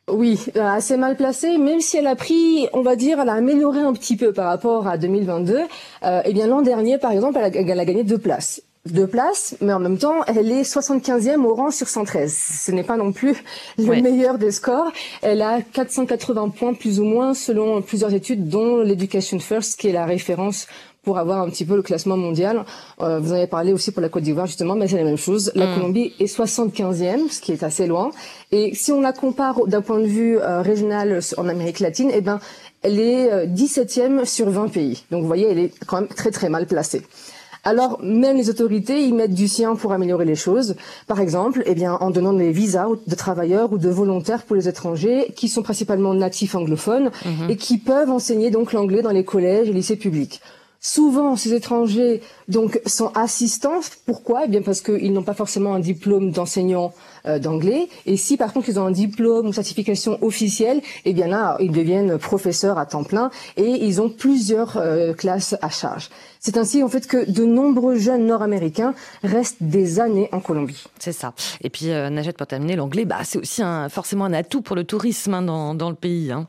Oui, 0.10 0.40
euh, 0.58 0.62
assez 0.68 0.98
mal 0.98 1.16
placée, 1.16 1.60
même 1.60 1.80
si 1.80 1.98
elle 1.98 2.08
a 2.08 2.16
pris, 2.16 2.68
on 2.74 2.82
va 2.82 2.96
dire, 2.96 3.20
elle 3.20 3.30
a 3.30 3.34
amélioré 3.34 3.80
un 3.80 3.94
petit 3.94 4.18
peu 4.18 4.34
par 4.34 4.48
rapport 4.48 4.88
à 4.88 4.98
2022. 4.98 5.60
Euh, 6.04 6.22
eh 6.26 6.34
bien, 6.34 6.48
l'an 6.48 6.64
dernier, 6.64 6.98
par 6.98 7.12
exemple, 7.12 7.38
elle 7.42 7.56
a, 7.56 7.72
elle 7.72 7.80
a 7.80 7.86
gagné 7.86 8.04
deux 8.04 8.18
places. 8.18 8.62
Deux 8.90 9.06
places, 9.06 9.56
mais 9.62 9.74
en 9.74 9.80
même 9.80 10.00
temps, 10.00 10.24
elle 10.26 10.52
est 10.52 10.64
75e 10.64 11.44
au 11.46 11.54
rang 11.54 11.70
sur 11.70 11.88
113. 11.88 12.34
Ce 12.66 12.72
n'est 12.72 12.84
pas 12.84 12.98
non 12.98 13.12
plus 13.12 13.36
le 13.78 13.86
Ouais. 13.86 14.02
meilleur 14.02 14.40
des 14.40 14.50
scores. 14.50 14.92
Elle 15.22 15.44
a 15.44 15.62
480 15.62 16.50
points 16.50 16.74
plus 16.74 17.00
ou 17.00 17.04
moins 17.04 17.36
selon 17.36 17.84
plusieurs 17.84 18.12
études, 18.12 18.50
dont 18.50 18.78
l'Education 18.82 19.38
First, 19.40 19.80
qui 19.80 19.90
est 19.90 19.92
la 19.92 20.06
référence 20.06 20.66
pour 21.04 21.20
avoir 21.20 21.42
un 21.42 21.50
petit 21.52 21.64
peu 21.64 21.76
le 21.76 21.84
classement 21.84 22.18
mondial. 22.18 22.66
Euh, 23.02 23.20
vous 23.20 23.32
en 23.32 23.36
avez 23.36 23.46
parlé 23.48 23.72
aussi 23.72 23.92
pour 23.92 24.02
la 24.02 24.10
Côte 24.10 24.24
d'Ivoire, 24.24 24.48
justement, 24.48 24.74
mais 24.76 24.88
c'est 24.88 24.98
la 24.98 25.04
même 25.04 25.18
chose. 25.18 25.52
La 25.54 25.68
Mm. 25.68 25.76
Colombie 25.76 26.14
est 26.20 26.26
75e, 26.26 27.30
ce 27.30 27.40
qui 27.40 27.52
est 27.52 27.62
assez 27.64 27.86
loin. 27.86 28.10
Et 28.52 28.74
si 28.74 28.92
on 28.92 29.02
la 29.02 29.14
compare 29.14 29.60
d'un 29.68 29.82
point 29.82 30.00
de 30.00 30.06
vue 30.08 30.40
euh, 30.40 30.62
régional 30.64 31.20
en 31.38 31.48
Amérique 31.48 31.82
latine, 31.82 32.10
eh 32.16 32.22
ben, 32.22 32.40
elle 32.82 33.00
est 33.00 33.32
euh, 33.32 33.46
17e 33.46 34.26
sur 34.26 34.50
20 34.50 34.70
pays. 34.70 35.04
Donc 35.12 35.22
vous 35.22 35.28
voyez, 35.28 35.48
elle 35.52 35.60
est 35.60 35.72
quand 35.86 36.02
même 36.02 36.08
très 36.10 36.32
très 36.32 36.50
mal 36.50 36.66
placée. 36.66 37.04
Alors, 37.64 38.00
même 38.02 38.38
les 38.38 38.50
autorités 38.50 39.04
y 39.06 39.12
mettent 39.14 39.36
du 39.36 39.48
sien 39.48 39.76
pour 39.76 39.92
améliorer 39.94 40.26
les 40.26 40.36
choses. 40.36 40.76
Par 41.06 41.20
exemple, 41.20 41.62
eh 41.68 41.76
bien, 41.76 41.94
en 41.94 42.10
donnant 42.10 42.34
des 42.34 42.52
visas 42.52 42.88
de 43.06 43.16
travailleurs 43.16 43.72
ou 43.72 43.78
de 43.78 43.90
volontaires 43.90 44.44
pour 44.44 44.56
les 44.56 44.68
étrangers 44.68 45.32
qui 45.36 45.48
sont 45.48 45.62
principalement 45.62 46.14
natifs 46.16 46.56
anglophones 46.56 47.12
Mhm. 47.24 47.50
et 47.52 47.58
qui 47.58 47.78
peuvent 47.78 48.10
enseigner 48.10 48.50
donc 48.50 48.74
l'anglais 48.74 49.04
dans 49.04 49.12
les 49.12 49.24
collèges 49.24 49.70
et 49.70 49.74
lycées 49.74 49.96
publics. 49.96 50.42
Souvent, 50.84 51.36
ces 51.36 51.54
étrangers 51.54 52.22
donc 52.48 52.82
sont 52.88 53.12
assistants. 53.14 53.82
Pourquoi? 54.08 54.46
Eh 54.46 54.48
bien 54.48 54.64
parce 54.64 54.82
qu'ils 54.82 55.14
n'ont 55.14 55.22
pas 55.22 55.36
forcément 55.36 55.76
un 55.76 55.80
diplôme 55.80 56.32
d'enseignant 56.32 56.92
euh, 57.28 57.38
d'anglais. 57.38 57.88
Et 58.08 58.18
si 58.18 58.36
par 58.36 58.52
contre 58.52 58.68
ils 58.68 58.80
ont 58.80 58.86
un 58.88 58.92
diplôme 58.92 59.48
ou 59.48 59.54
certification 59.54 60.18
officielle, 60.24 60.82
eh 61.06 61.14
bien 61.14 61.28
là 61.28 61.56
ils 61.60 61.72
deviennent 61.72 62.18
professeurs 62.18 62.80
à 62.80 62.88
temps 62.88 63.04
plein 63.04 63.30
et 63.58 63.86
ils 63.86 64.02
ont 64.02 64.10
plusieurs 64.10 64.78
euh, 64.78 65.14
classes 65.14 65.56
à 65.62 65.70
charge. 65.70 66.10
C'est 66.40 66.58
ainsi 66.58 66.82
en 66.82 66.88
fait 66.90 67.06
que 67.06 67.30
de 67.30 67.46
nombreux 67.46 67.98
jeunes 67.98 68.26
Nord-américains 68.26 68.96
restent 69.24 69.62
des 69.62 70.00
années 70.00 70.30
en 70.32 70.40
Colombie. 70.40 70.84
C'est 70.98 71.12
ça. 71.12 71.36
Et 71.62 71.70
puis, 71.70 71.92
euh, 71.92 72.10
pour 72.36 72.48
terminer, 72.48 72.76
l'anglais, 72.76 73.06
bah, 73.06 73.20
c'est 73.24 73.38
aussi 73.38 73.62
un, 73.62 73.88
forcément 73.90 74.26
un 74.26 74.34
atout 74.34 74.62
pour 74.62 74.76
le 74.76 74.84
tourisme 74.84 75.36
hein, 75.36 75.42
dans, 75.44 75.76
dans 75.76 75.90
le 75.90 75.96
pays. 75.96 76.32
Hein. 76.32 76.48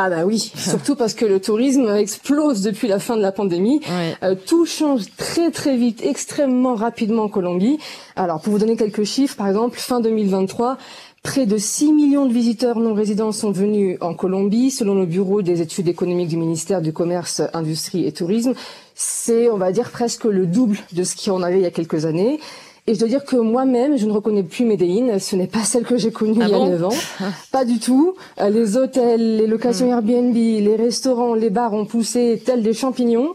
Ah 0.00 0.10
bah 0.10 0.24
oui, 0.24 0.38
surtout 0.56 0.94
parce 0.94 1.12
que 1.12 1.24
le 1.24 1.40
tourisme 1.40 1.88
explose 1.88 2.62
depuis 2.62 2.86
la 2.86 3.00
fin 3.00 3.16
de 3.16 3.20
la 3.20 3.32
pandémie. 3.32 3.80
Euh, 4.22 4.36
tout 4.36 4.64
change 4.64 5.06
très 5.16 5.50
très 5.50 5.76
vite, 5.76 6.02
extrêmement 6.04 6.76
rapidement 6.76 7.24
en 7.24 7.28
Colombie. 7.28 7.80
Alors 8.14 8.40
pour 8.40 8.52
vous 8.52 8.60
donner 8.60 8.76
quelques 8.76 9.02
chiffres, 9.02 9.34
par 9.34 9.48
exemple, 9.48 9.76
fin 9.76 9.98
2023, 10.00 10.78
près 11.24 11.46
de 11.46 11.56
6 11.58 11.92
millions 11.92 12.26
de 12.26 12.32
visiteurs 12.32 12.78
non 12.78 12.94
résidents 12.94 13.32
sont 13.32 13.50
venus 13.50 13.98
en 14.00 14.14
Colombie, 14.14 14.70
selon 14.70 14.94
le 14.94 15.04
bureau 15.04 15.42
des 15.42 15.62
études 15.62 15.88
économiques 15.88 16.28
du 16.28 16.36
ministère 16.36 16.80
du 16.80 16.92
Commerce, 16.92 17.42
Industrie 17.52 18.06
et 18.06 18.12
Tourisme. 18.12 18.54
C'est, 18.94 19.50
on 19.50 19.56
va 19.56 19.72
dire, 19.72 19.90
presque 19.90 20.26
le 20.26 20.46
double 20.46 20.78
de 20.92 21.02
ce 21.02 21.16
qu'il 21.16 21.32
y 21.32 21.34
en 21.34 21.42
avait 21.42 21.58
il 21.58 21.62
y 21.62 21.66
a 21.66 21.72
quelques 21.72 22.04
années. 22.04 22.38
Et 22.88 22.94
je 22.94 23.00
dois 23.00 23.08
dire 23.08 23.26
que 23.26 23.36
moi-même, 23.36 23.98
je 23.98 24.06
ne 24.06 24.12
reconnais 24.12 24.42
plus 24.42 24.64
Medellín. 24.64 25.18
Ce 25.18 25.36
n'est 25.36 25.46
pas 25.46 25.62
celle 25.62 25.84
que 25.84 25.98
j'ai 25.98 26.10
connue 26.10 26.38
Ah 26.40 26.46
il 26.46 26.50
y 26.50 26.54
a 26.54 26.58
bon 26.58 26.68
9 26.70 26.84
ans. 26.86 26.94
Pas 27.52 27.66
du 27.66 27.78
tout. 27.80 28.14
Euh, 28.40 28.48
Les 28.48 28.78
hôtels, 28.78 29.36
les 29.36 29.46
locations 29.46 29.88
Airbnb, 29.88 30.34
les 30.34 30.74
restaurants, 30.74 31.34
les 31.34 31.50
bars 31.50 31.74
ont 31.74 31.84
poussé 31.84 32.42
tels 32.42 32.62
des 32.62 32.72
champignons. 32.72 33.34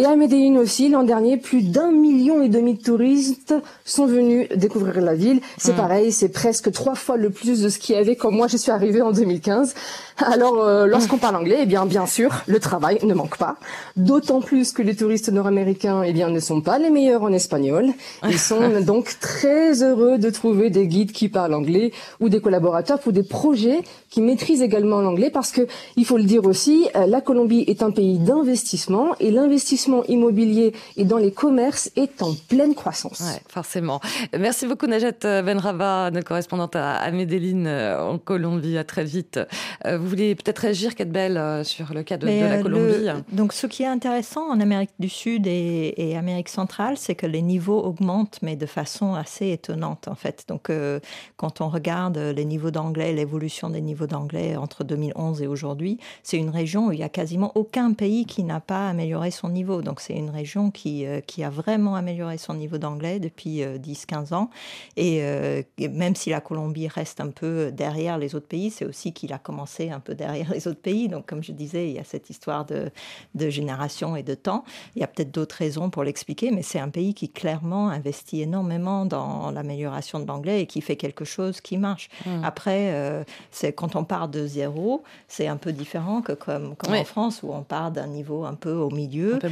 Et 0.00 0.06
à 0.06 0.16
Medellín 0.16 0.56
aussi, 0.56 0.88
l'an 0.88 1.02
dernier, 1.02 1.36
plus 1.36 1.60
d'un 1.60 1.90
million 1.92 2.40
et 2.40 2.48
demi 2.48 2.72
de 2.72 2.82
touristes 2.82 3.54
sont 3.84 4.06
venus 4.06 4.48
découvrir 4.48 4.98
la 5.02 5.14
ville. 5.14 5.42
C'est 5.58 5.74
Hmm. 5.74 5.76
pareil, 5.76 6.10
c'est 6.10 6.30
presque 6.30 6.72
trois 6.72 6.94
fois 6.94 7.18
le 7.18 7.28
plus 7.28 7.60
de 7.60 7.68
ce 7.68 7.78
qu'il 7.78 7.94
y 7.94 7.98
avait 7.98 8.16
quand 8.16 8.30
moi 8.30 8.46
je 8.48 8.56
suis 8.56 8.70
arrivée 8.70 9.02
en 9.02 9.12
2015. 9.12 9.74
Alors, 10.16 10.62
euh, 10.62 10.86
lorsqu'on 10.86 11.18
parle 11.18 11.36
anglais, 11.36 11.58
eh 11.60 11.66
bien, 11.66 11.84
bien 11.84 12.06
sûr, 12.06 12.30
le 12.46 12.58
travail 12.60 12.98
ne 13.02 13.12
manque 13.12 13.36
pas. 13.36 13.56
D'autant 13.96 14.40
plus 14.40 14.72
que 14.72 14.80
les 14.80 14.96
touristes 14.96 15.28
nord-américains, 15.28 16.02
eh 16.02 16.14
bien, 16.14 16.30
ne 16.30 16.40
sont 16.40 16.62
pas 16.62 16.78
les 16.78 16.88
meilleurs 16.88 17.22
en 17.22 17.32
espagnol. 17.34 17.90
Ils 18.26 18.38
sont 18.50 18.80
donc 18.80 19.18
très 19.20 19.82
heureux 19.82 20.16
de 20.16 20.30
trouver 20.30 20.70
des 20.70 20.86
guides 20.86 21.12
qui 21.12 21.28
parlent 21.28 21.52
anglais 21.52 21.92
ou 22.20 22.30
des 22.30 22.40
collaborateurs 22.40 23.00
pour 23.00 23.12
des 23.12 23.22
projets 23.22 23.80
qui 24.10 24.20
maîtrisent 24.20 24.62
également 24.62 25.00
l'anglais 25.00 25.30
parce 25.30 25.52
que, 25.52 25.66
il 25.96 26.04
faut 26.04 26.16
le 26.18 26.24
dire 26.24 26.44
aussi, 26.44 26.88
euh, 26.96 27.06
la 27.06 27.20
Colombie 27.20 27.64
est 27.68 27.82
un 27.82 27.90
pays 27.92 28.18
d'investissement 28.18 29.14
et 29.20 29.30
l'investissement 29.30 30.04
immobilier 30.04 30.72
et 30.96 31.04
dans 31.04 31.16
les 31.18 31.30
commerces 31.32 31.90
est 31.96 32.20
en 32.22 32.34
pleine 32.48 32.74
croissance. 32.74 33.20
Ouais, 33.20 33.40
forcément. 33.48 34.00
Merci 34.38 34.66
beaucoup, 34.66 34.86
Najat 34.86 35.42
Benrava, 35.42 36.10
notre 36.10 36.26
correspondante 36.26 36.74
à, 36.76 37.10
Medellín, 37.12 37.66
euh, 37.66 38.00
en 38.00 38.18
Colombie. 38.18 38.76
À 38.76 38.84
très 38.84 39.04
vite. 39.04 39.38
Euh, 39.86 39.98
vous 39.98 40.08
voulez 40.08 40.34
peut-être 40.34 40.58
réagir, 40.58 40.92
euh, 41.00 41.64
sur 41.64 41.92
le 41.94 42.02
cas 42.02 42.16
de, 42.16 42.26
la 42.26 42.32
euh, 42.32 42.62
Colombie 42.62 43.04
le- 43.04 43.36
donc, 43.36 43.52
ce 43.52 43.66
qui 43.66 43.82
est 43.82 43.86
intéressant 43.86 44.50
en 44.50 44.60
Amérique 44.60 44.90
du 44.98 45.08
Sud 45.08 45.46
et, 45.46 45.94
et 45.96 46.16
Amérique 46.16 46.48
centrale, 46.48 46.96
c'est 46.96 47.14
que 47.14 47.26
les 47.26 47.42
niveaux 47.42 47.80
augmentent, 47.80 48.38
mais 48.42 48.56
de 48.56 48.66
façon 48.66 49.14
assez 49.14 49.50
étonnante, 49.50 50.08
en 50.08 50.14
fait. 50.14 50.44
Donc, 50.48 50.70
euh, 50.70 50.98
quand 51.36 51.60
on 51.60 51.68
regarde 51.68 52.18
les 52.18 52.44
niveaux 52.44 52.70
d'anglais, 52.70 53.12
l'évolution 53.12 53.70
des 53.70 53.80
niveaux 53.80 53.99
d'anglais 54.06 54.56
entre 54.56 54.84
2011 54.84 55.42
et 55.42 55.46
aujourd'hui, 55.46 55.98
c'est 56.22 56.36
une 56.36 56.50
région 56.50 56.88
où 56.88 56.92
il 56.92 56.98
y 56.98 57.02
a 57.02 57.08
quasiment 57.08 57.52
aucun 57.54 57.92
pays 57.92 58.26
qui 58.26 58.42
n'a 58.42 58.60
pas 58.60 58.88
amélioré 58.88 59.30
son 59.30 59.48
niveau. 59.48 59.82
Donc, 59.82 60.00
c'est 60.00 60.14
une 60.14 60.30
région 60.30 60.70
qui, 60.70 61.06
euh, 61.06 61.20
qui 61.20 61.44
a 61.44 61.50
vraiment 61.50 61.94
amélioré 61.94 62.38
son 62.38 62.54
niveau 62.54 62.78
d'anglais 62.78 63.18
depuis 63.18 63.62
euh, 63.62 63.78
10-15 63.78 64.34
ans. 64.34 64.50
Et 64.96 65.22
euh, 65.22 65.62
même 65.78 66.14
si 66.14 66.30
la 66.30 66.40
Colombie 66.40 66.88
reste 66.88 67.20
un 67.20 67.30
peu 67.30 67.70
derrière 67.72 68.18
les 68.18 68.34
autres 68.34 68.48
pays, 68.48 68.70
c'est 68.70 68.84
aussi 68.84 69.12
qu'il 69.12 69.32
a 69.32 69.38
commencé 69.38 69.90
un 69.90 70.00
peu 70.00 70.14
derrière 70.14 70.50
les 70.52 70.68
autres 70.68 70.80
pays. 70.80 71.08
Donc, 71.08 71.26
comme 71.26 71.42
je 71.42 71.52
disais, 71.52 71.88
il 71.88 71.94
y 71.94 71.98
a 71.98 72.04
cette 72.04 72.30
histoire 72.30 72.64
de, 72.64 72.90
de 73.34 73.50
génération 73.50 74.16
et 74.16 74.22
de 74.22 74.34
temps. 74.34 74.64
Il 74.96 75.00
y 75.00 75.04
a 75.04 75.06
peut-être 75.06 75.30
d'autres 75.30 75.56
raisons 75.56 75.90
pour 75.90 76.04
l'expliquer, 76.04 76.50
mais 76.50 76.62
c'est 76.62 76.80
un 76.80 76.88
pays 76.88 77.14
qui 77.14 77.28
clairement 77.28 77.88
investit 77.88 78.42
énormément 78.42 79.04
dans 79.06 79.50
l'amélioration 79.50 80.20
de 80.20 80.26
l'anglais 80.26 80.62
et 80.62 80.66
qui 80.66 80.80
fait 80.80 80.96
quelque 80.96 81.24
chose 81.24 81.60
qui 81.60 81.76
marche. 81.76 82.08
Mm. 82.26 82.44
Après, 82.44 82.92
euh, 82.92 83.24
c'est 83.50 83.72
quand 83.72 83.89
on 83.96 84.04
part 84.04 84.28
de 84.28 84.46
zéro, 84.46 85.02
c'est 85.28 85.46
un 85.46 85.56
peu 85.56 85.72
différent 85.72 86.22
que 86.22 86.32
comme, 86.32 86.76
comme 86.76 86.92
Oui. 86.92 87.00
en 87.00 87.04
France 87.04 87.42
où 87.42 87.52
on 87.52 87.62
part 87.62 87.90
d'un 87.90 88.06
niveau 88.06 88.44
un 88.44 88.54
peu 88.54 88.72
au 88.72 88.90
milieu. 88.90 89.36
Un 89.36 89.38
peu 89.38 89.48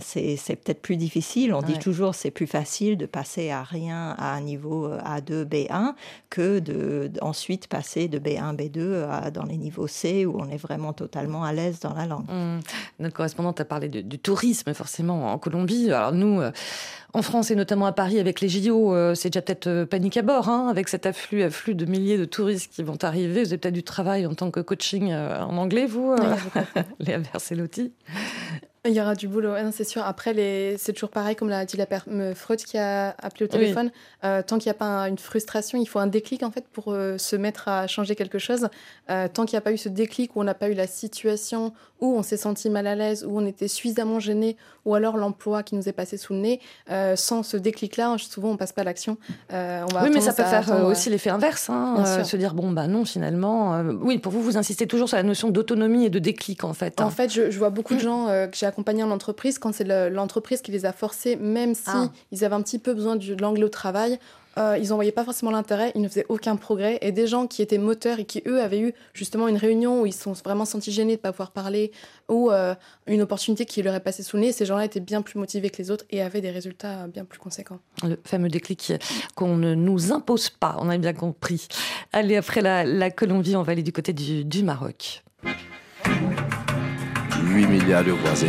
c'est 0.00 0.56
peut-être 0.56 0.82
plus 0.82 0.96
difficile. 0.96 1.54
On 1.54 1.62
dit 1.62 1.78
toujours 1.78 2.14
c'est 2.14 2.30
plus 2.30 2.46
facile 2.46 2.96
de 2.96 3.06
passer 3.06 3.50
à 3.50 3.62
rien 3.62 4.14
à 4.18 4.34
un 4.34 4.40
niveau 4.40 4.88
A2, 4.88 5.44
B1 5.44 5.94
que 6.30 6.58
de, 6.58 7.10
ensuite 7.20 7.68
passer 7.68 8.08
de 8.08 8.18
B1, 8.18 8.56
B2 8.56 9.08
à, 9.08 9.30
dans 9.30 9.44
les 9.44 9.56
niveaux 9.56 9.86
C 9.86 10.26
où 10.26 10.36
on 10.38 10.48
est 10.48 10.56
vraiment 10.56 10.92
totalement 10.92 11.44
à 11.44 11.52
l'aise 11.52 11.80
dans 11.80 11.94
la 11.94 12.06
langue. 12.06 12.28
Mmh. 12.28 12.60
Notre 13.00 13.14
correspondante 13.14 13.60
a 13.60 13.64
parlé 13.64 13.88
du 13.88 14.18
tourisme 14.18 14.72
forcément 14.74 15.32
en 15.32 15.38
Colombie. 15.38 15.90
Alors 15.90 16.12
nous, 16.12 16.40
en 17.14 17.22
France 17.22 17.50
et 17.50 17.56
notamment 17.56 17.86
à 17.86 17.92
Paris 17.92 18.18
avec 18.18 18.40
les 18.40 18.48
JO, 18.48 18.94
c'est 19.14 19.30
déjà 19.30 19.40
peut-être 19.40 19.84
panique 19.84 20.16
à 20.16 20.22
bord 20.22 20.48
hein, 20.48 20.68
avec 20.68 20.88
cet 20.88 21.06
afflux, 21.06 21.42
afflux 21.42 21.74
de 21.74 21.84
milliers 21.86 22.18
de 22.18 22.24
touristes 22.24 22.72
qui 22.72 22.82
vont 22.82 22.98
arriver. 23.02 23.42
Vous 23.42 23.48
avez 23.48 23.58
peut-être 23.58 23.74
du 23.74 23.82
travail 23.82 24.26
en 24.26 24.34
tant 24.34 24.50
que 24.50 24.60
coaching 24.60 25.12
en 25.12 25.56
anglais, 25.56 25.86
vous, 25.86 26.14
Léa 27.00 27.18
Verselotti 27.18 27.92
il 28.86 28.94
y 28.94 29.00
aura 29.00 29.14
du 29.14 29.28
boulot, 29.28 29.54
c'est 29.72 29.84
sûr. 29.84 30.04
Après, 30.04 30.34
les... 30.34 30.76
c'est 30.76 30.92
toujours 30.92 31.10
pareil, 31.10 31.36
comme 31.36 31.48
l'a 31.48 31.64
dit 31.64 31.78
la 31.78 31.86
Freud 32.34 32.60
qui 32.60 32.76
a 32.76 33.14
appelé 33.18 33.46
au 33.46 33.48
téléphone. 33.48 33.90
Euh, 34.24 34.42
tant 34.42 34.58
qu'il 34.58 34.68
n'y 34.68 34.76
a 34.76 34.78
pas 34.78 35.08
une 35.08 35.16
frustration, 35.16 35.78
il 35.80 35.86
faut 35.86 35.98
un 35.98 36.06
déclic 36.06 36.42
en 36.42 36.50
fait 36.50 36.66
pour 36.68 36.92
euh, 36.92 37.16
se 37.16 37.34
mettre 37.34 37.68
à 37.68 37.86
changer 37.86 38.14
quelque 38.14 38.38
chose. 38.38 38.68
Euh, 39.10 39.26
tant 39.32 39.46
qu'il 39.46 39.56
n'y 39.56 39.58
a 39.58 39.62
pas 39.62 39.72
eu 39.72 39.78
ce 39.78 39.88
déclic, 39.88 40.36
où 40.36 40.40
on 40.40 40.44
n'a 40.44 40.54
pas 40.54 40.68
eu 40.68 40.74
la 40.74 40.86
situation 40.86 41.72
où 42.04 42.18
on 42.18 42.22
s'est 42.22 42.36
senti 42.36 42.70
mal 42.70 42.86
à 42.86 42.94
l'aise, 42.94 43.24
où 43.28 43.38
on 43.38 43.46
était 43.46 43.68
suffisamment 43.68 44.20
gêné, 44.20 44.56
ou 44.84 44.94
alors 44.94 45.16
l'emploi 45.16 45.62
qui 45.62 45.74
nous 45.74 45.88
est 45.88 45.92
passé 45.92 46.16
sous 46.16 46.32
le 46.34 46.40
nez, 46.40 46.60
sans 47.16 47.42
ce 47.42 47.56
déclic-là, 47.56 48.16
souvent 48.18 48.50
on 48.50 48.56
passe 48.56 48.72
pas 48.72 48.82
à 48.82 48.84
l'action. 48.84 49.16
oui, 49.50 50.10
mais 50.12 50.20
ça 50.20 50.32
peut 50.32 50.44
faire 50.44 50.84
aussi 50.84 51.10
l'effet 51.10 51.30
inverse, 51.30 51.70
hein, 51.70 52.24
se 52.24 52.36
dire 52.36 52.54
bon 52.54 52.70
bah 52.70 52.86
non 52.86 53.04
finalement. 53.04 53.82
oui, 54.02 54.18
pour 54.18 54.32
vous, 54.32 54.42
vous 54.42 54.56
insistez 54.56 54.86
toujours 54.86 55.08
sur 55.08 55.16
la 55.16 55.22
notion 55.22 55.50
d'autonomie 55.50 56.06
et 56.06 56.10
de 56.10 56.18
déclic 56.18 56.64
en 56.64 56.74
fait. 56.74 57.00
En 57.00 57.06
hein. 57.06 57.10
fait, 57.10 57.32
je, 57.32 57.50
je, 57.50 57.58
vois 57.58 57.70
beaucoup 57.70 57.94
de 57.94 58.00
gens 58.00 58.26
que 58.26 58.56
j'ai 58.56 58.66
accompagner 58.66 59.02
en 59.02 59.10
entreprise 59.10 59.58
quand 59.58 59.72
c'est 59.72 59.84
l'entreprise 60.10 60.60
qui 60.60 60.72
les 60.72 60.86
a 60.86 60.92
forcés, 60.92 61.36
même 61.36 61.74
si 61.74 61.82
ah. 61.86 62.08
ils 62.32 62.44
avaient 62.44 62.54
un 62.54 62.62
petit 62.62 62.78
peu 62.78 62.94
besoin 62.94 63.16
de 63.16 63.40
l'anglais 63.40 63.64
au 63.64 63.68
travail. 63.68 64.18
Euh, 64.58 64.78
ils 64.80 64.88
n'en 64.88 64.96
voyaient 64.96 65.12
pas 65.12 65.24
forcément 65.24 65.50
l'intérêt, 65.50 65.92
ils 65.94 66.00
ne 66.00 66.08
faisaient 66.08 66.26
aucun 66.28 66.56
progrès. 66.56 66.98
Et 67.02 67.12
des 67.12 67.26
gens 67.26 67.46
qui 67.46 67.62
étaient 67.62 67.78
moteurs 67.78 68.18
et 68.18 68.24
qui, 68.24 68.42
eux, 68.46 68.60
avaient 68.60 68.80
eu 68.80 68.94
justement 69.12 69.48
une 69.48 69.56
réunion 69.56 70.02
où 70.02 70.06
ils 70.06 70.12
se 70.12 70.22
sont 70.22 70.32
vraiment 70.32 70.64
sentis 70.64 70.92
gênés 70.92 71.12
de 71.12 71.18
ne 71.18 71.22
pas 71.22 71.32
pouvoir 71.32 71.50
parler 71.50 71.92
ou 72.28 72.50
euh, 72.50 72.74
une 73.06 73.22
opportunité 73.22 73.64
qui 73.64 73.82
leur 73.82 73.94
est 73.94 74.00
passée 74.00 74.22
sous 74.22 74.36
le 74.36 74.42
nez, 74.42 74.52
ces 74.52 74.64
gens-là 74.64 74.84
étaient 74.84 75.00
bien 75.00 75.22
plus 75.22 75.38
motivés 75.38 75.70
que 75.70 75.78
les 75.78 75.90
autres 75.90 76.04
et 76.10 76.22
avaient 76.22 76.40
des 76.40 76.50
résultats 76.50 77.06
bien 77.06 77.24
plus 77.24 77.38
conséquents. 77.38 77.78
Le 78.02 78.18
fameux 78.24 78.48
déclic 78.48 78.92
qu'on 79.34 79.56
ne 79.56 79.74
nous 79.74 80.12
impose 80.12 80.50
pas, 80.50 80.76
on 80.78 80.88
a 80.88 80.96
bien 80.98 81.12
compris. 81.12 81.68
Allez, 82.12 82.36
après 82.36 82.62
la, 82.62 83.10
Colombie, 83.10 83.56
on 83.56 83.62
va 83.62 83.72
aller 83.72 83.82
du 83.82 83.92
côté 83.92 84.12
du 84.12 84.62
Maroc. 84.62 85.22
8 87.44 87.66
milliards 87.66 88.04
de 88.04 88.12
voisins. 88.12 88.46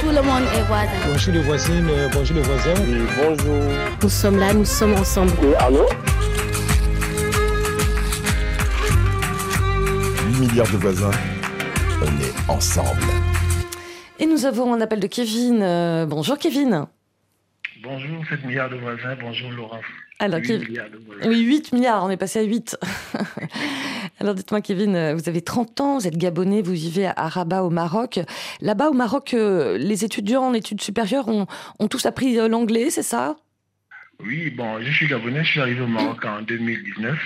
Tout 0.00 0.08
le 0.08 0.22
monde 0.22 0.44
est 0.54 0.62
voisin. 0.62 0.90
Bonjour 1.06 1.34
les 1.34 1.40
voisines, 1.42 1.88
euh, 1.90 2.08
bonjour 2.12 2.36
les 2.36 2.42
voisins. 2.42 2.74
Oui, 2.86 3.00
bonjour. 3.16 3.62
Nous 4.02 4.08
sommes 4.08 4.38
là, 4.38 4.54
nous 4.54 4.64
sommes 4.64 4.94
ensemble. 4.94 5.32
Oui, 5.42 5.54
allô? 5.58 5.86
8 10.28 10.40
milliards 10.40 10.70
de 10.70 10.76
voisins, 10.76 11.10
on 12.02 12.06
est 12.06 12.50
ensemble. 12.50 13.02
Et 14.18 14.26
nous 14.26 14.46
avons 14.46 14.72
un 14.74 14.80
appel 14.80 15.00
de 15.00 15.06
Kevin. 15.06 15.62
Euh, 15.62 16.06
bonjour 16.06 16.38
Kevin. 16.38 16.86
Bonjour 17.82 18.24
7 18.28 18.44
milliards 18.44 18.70
de 18.70 18.76
voisins, 18.76 19.16
bonjour 19.20 19.50
Laurence. 19.52 19.84
Alors, 20.18 20.40
8 20.40 20.68
milliards 20.68 20.86
Oui, 21.26 21.40
8 21.40 21.72
milliards, 21.72 22.04
on 22.04 22.10
est 22.10 22.16
passé 22.16 22.38
à 22.38 22.42
8. 22.42 22.78
Alors 24.20 24.34
dites-moi 24.34 24.62
Kevin, 24.62 24.96
euh, 24.96 25.14
vous 25.14 25.28
avez 25.28 25.42
30 25.42 25.80
ans, 25.80 25.98
vous 25.98 26.06
êtes 26.06 26.16
gabonais, 26.16 26.62
vous 26.62 26.72
vivez 26.72 27.06
à 27.06 27.28
Rabat 27.28 27.62
au 27.62 27.70
Maroc. 27.70 28.20
Là-bas 28.62 28.88
au 28.88 28.94
Maroc, 28.94 29.34
euh, 29.34 29.76
les 29.76 30.04
étudiants 30.04 30.44
en 30.44 30.54
études 30.54 30.80
supérieures 30.80 31.28
ont, 31.28 31.46
ont 31.78 31.88
tous 31.88 32.06
appris 32.06 32.38
euh, 32.38 32.48
l'anglais, 32.48 32.88
c'est 32.88 33.02
ça? 33.02 33.36
Oui, 34.20 34.48
bon, 34.50 34.80
je 34.80 34.90
suis 34.90 35.06
gabonais, 35.06 35.44
je 35.44 35.50
suis 35.50 35.60
arrivé 35.60 35.82
au 35.82 35.86
Maroc 35.86 36.24
en 36.24 36.40
2019 36.40 37.18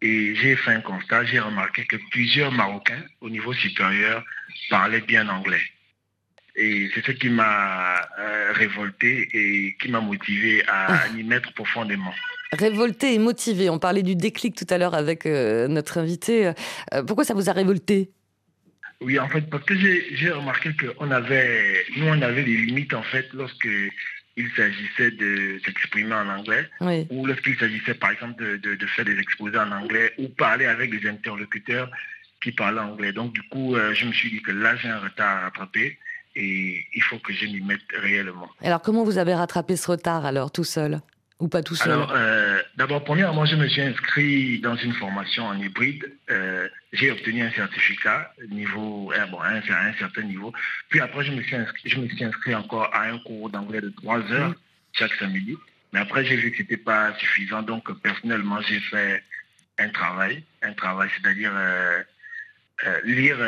et 0.00 0.34
j'ai 0.34 0.56
fait 0.56 0.70
un 0.70 0.80
constat, 0.80 1.26
j'ai 1.26 1.40
remarqué 1.40 1.84
que 1.84 1.96
plusieurs 2.10 2.50
Marocains 2.50 3.02
au 3.20 3.28
niveau 3.28 3.52
supérieur 3.52 4.24
parlaient 4.70 5.02
bien 5.02 5.28
anglais. 5.28 5.60
Et 6.56 6.90
c'est 6.94 7.04
ce 7.04 7.12
qui 7.12 7.28
m'a 7.28 8.00
révolté 8.54 9.28
et 9.34 9.76
qui 9.78 9.90
m'a 9.90 10.00
motivé 10.00 10.64
à 10.66 10.86
ah. 10.86 11.08
m'y 11.10 11.22
mettre 11.22 11.52
profondément. 11.52 12.14
Révolté 12.52 13.14
et 13.14 13.18
motivé. 13.18 13.70
On 13.70 13.78
parlait 13.78 14.02
du 14.02 14.16
déclic 14.16 14.56
tout 14.56 14.66
à 14.70 14.78
l'heure 14.78 14.94
avec 14.94 15.24
euh, 15.24 15.68
notre 15.68 15.98
invité. 15.98 16.52
Euh, 16.92 17.02
pourquoi 17.04 17.24
ça 17.24 17.34
vous 17.34 17.48
a 17.48 17.52
révolté? 17.52 18.10
Oui, 19.00 19.18
en 19.18 19.28
fait, 19.28 19.42
parce 19.42 19.64
que 19.64 19.74
j'ai 19.76 20.30
remarqué 20.30 20.70
avait, 21.10 21.84
nous, 21.96 22.06
on 22.06 22.20
avait 22.20 22.42
des 22.42 22.56
limites, 22.56 22.92
en 22.92 23.02
fait, 23.02 23.26
lorsque 23.32 23.68
il 24.36 24.50
s'agissait 24.56 25.10
de 25.12 25.58
s'exprimer 25.64 26.14
en 26.14 26.28
anglais, 26.28 26.68
ou 27.10 27.26
lorsqu'il 27.26 27.56
s'agissait, 27.58 27.94
par 27.94 28.10
exemple, 28.10 28.42
de, 28.58 28.86
faire 28.86 29.04
des 29.04 29.18
exposés 29.18 29.58
en 29.58 29.72
anglais, 29.72 30.12
ou 30.18 30.28
parler 30.28 30.66
avec 30.66 30.90
des 30.90 31.08
interlocuteurs 31.08 31.90
qui 32.42 32.52
parlaient 32.52 32.80
anglais. 32.80 33.12
Donc, 33.12 33.32
du 33.32 33.42
coup, 33.44 33.74
euh, 33.74 33.94
je 33.94 34.06
me 34.06 34.12
suis 34.12 34.30
dit 34.30 34.42
que 34.42 34.50
là, 34.50 34.76
j'ai 34.76 34.88
un 34.88 35.00
retard 35.00 35.38
à 35.38 35.40
rattraper 35.44 35.98
et 36.36 36.86
il 36.94 37.02
faut 37.02 37.18
que 37.18 37.32
je 37.32 37.46
m'y 37.46 37.60
mette 37.60 37.80
réellement. 37.94 38.48
Alors, 38.62 38.82
comment 38.82 39.04
vous 39.04 39.18
avez 39.18 39.34
rattrapé 39.34 39.76
ce 39.76 39.90
retard, 39.90 40.24
alors, 40.24 40.50
tout 40.50 40.64
seul? 40.64 41.00
Ou 41.40 41.48
pas 41.48 41.62
tout 41.62 41.74
seul 41.74 41.92
Alors, 41.92 42.12
euh, 42.14 42.60
d'abord, 42.76 43.02
premièrement, 43.02 43.46
je 43.46 43.56
me 43.56 43.66
suis 43.66 43.80
inscrit 43.80 44.60
dans 44.60 44.76
une 44.76 44.92
formation 44.92 45.46
en 45.46 45.58
hybride. 45.58 46.12
Euh, 46.30 46.68
j'ai 46.92 47.10
obtenu 47.10 47.42
un 47.42 47.50
certificat 47.50 48.32
niveau, 48.50 49.10
euh, 49.12 49.26
bon, 49.26 49.40
à 49.40 49.54
un, 49.54 49.94
certain 49.98 50.22
niveau. 50.22 50.52
Puis 50.90 51.00
après, 51.00 51.24
je 51.24 51.32
me 51.32 51.42
suis 51.42 51.56
inscrit, 51.56 51.88
je 51.88 51.98
me 51.98 52.08
suis 52.08 52.22
inscrit 52.22 52.54
encore 52.54 52.94
à 52.94 53.04
un 53.04 53.18
cours 53.18 53.48
d'anglais 53.48 53.80
de 53.80 53.88
trois 53.88 54.20
heures 54.30 54.54
chaque 54.92 55.14
samedi. 55.14 55.56
Mais 55.92 56.00
après, 56.00 56.24
j'ai 56.24 56.36
vu 56.36 56.50
que 56.50 56.58
ce 56.58 56.62
n'était 56.62 56.76
pas 56.76 57.14
suffisant. 57.18 57.62
Donc, 57.62 57.90
personnellement, 58.00 58.60
j'ai 58.60 58.80
fait 58.80 59.24
un 59.78 59.88
travail, 59.88 60.44
un 60.62 60.74
travail, 60.74 61.08
c'est-à-dire 61.16 61.52
lire 63.04 63.38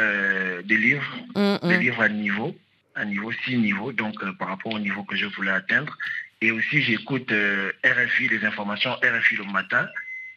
des 0.64 0.76
livres, 0.76 1.16
mm, 1.36 1.58
mm. 1.62 1.68
des 1.68 1.78
livres 1.78 2.02
à 2.02 2.08
niveau, 2.08 2.56
à 2.94 3.04
niveau 3.04 3.32
six 3.44 3.56
niveaux, 3.56 3.92
donc 3.92 4.14
par 4.38 4.48
rapport 4.48 4.72
au 4.72 4.78
niveau 4.78 5.04
que 5.04 5.14
je 5.14 5.26
voulais 5.26 5.50
atteindre. 5.50 5.96
Et 6.42 6.50
aussi, 6.50 6.82
j'écoute 6.82 7.30
euh, 7.30 7.70
RFI, 7.84 8.28
les 8.28 8.44
informations 8.44 8.90
RFI 8.94 9.36
le 9.36 9.44
matin 9.44 9.86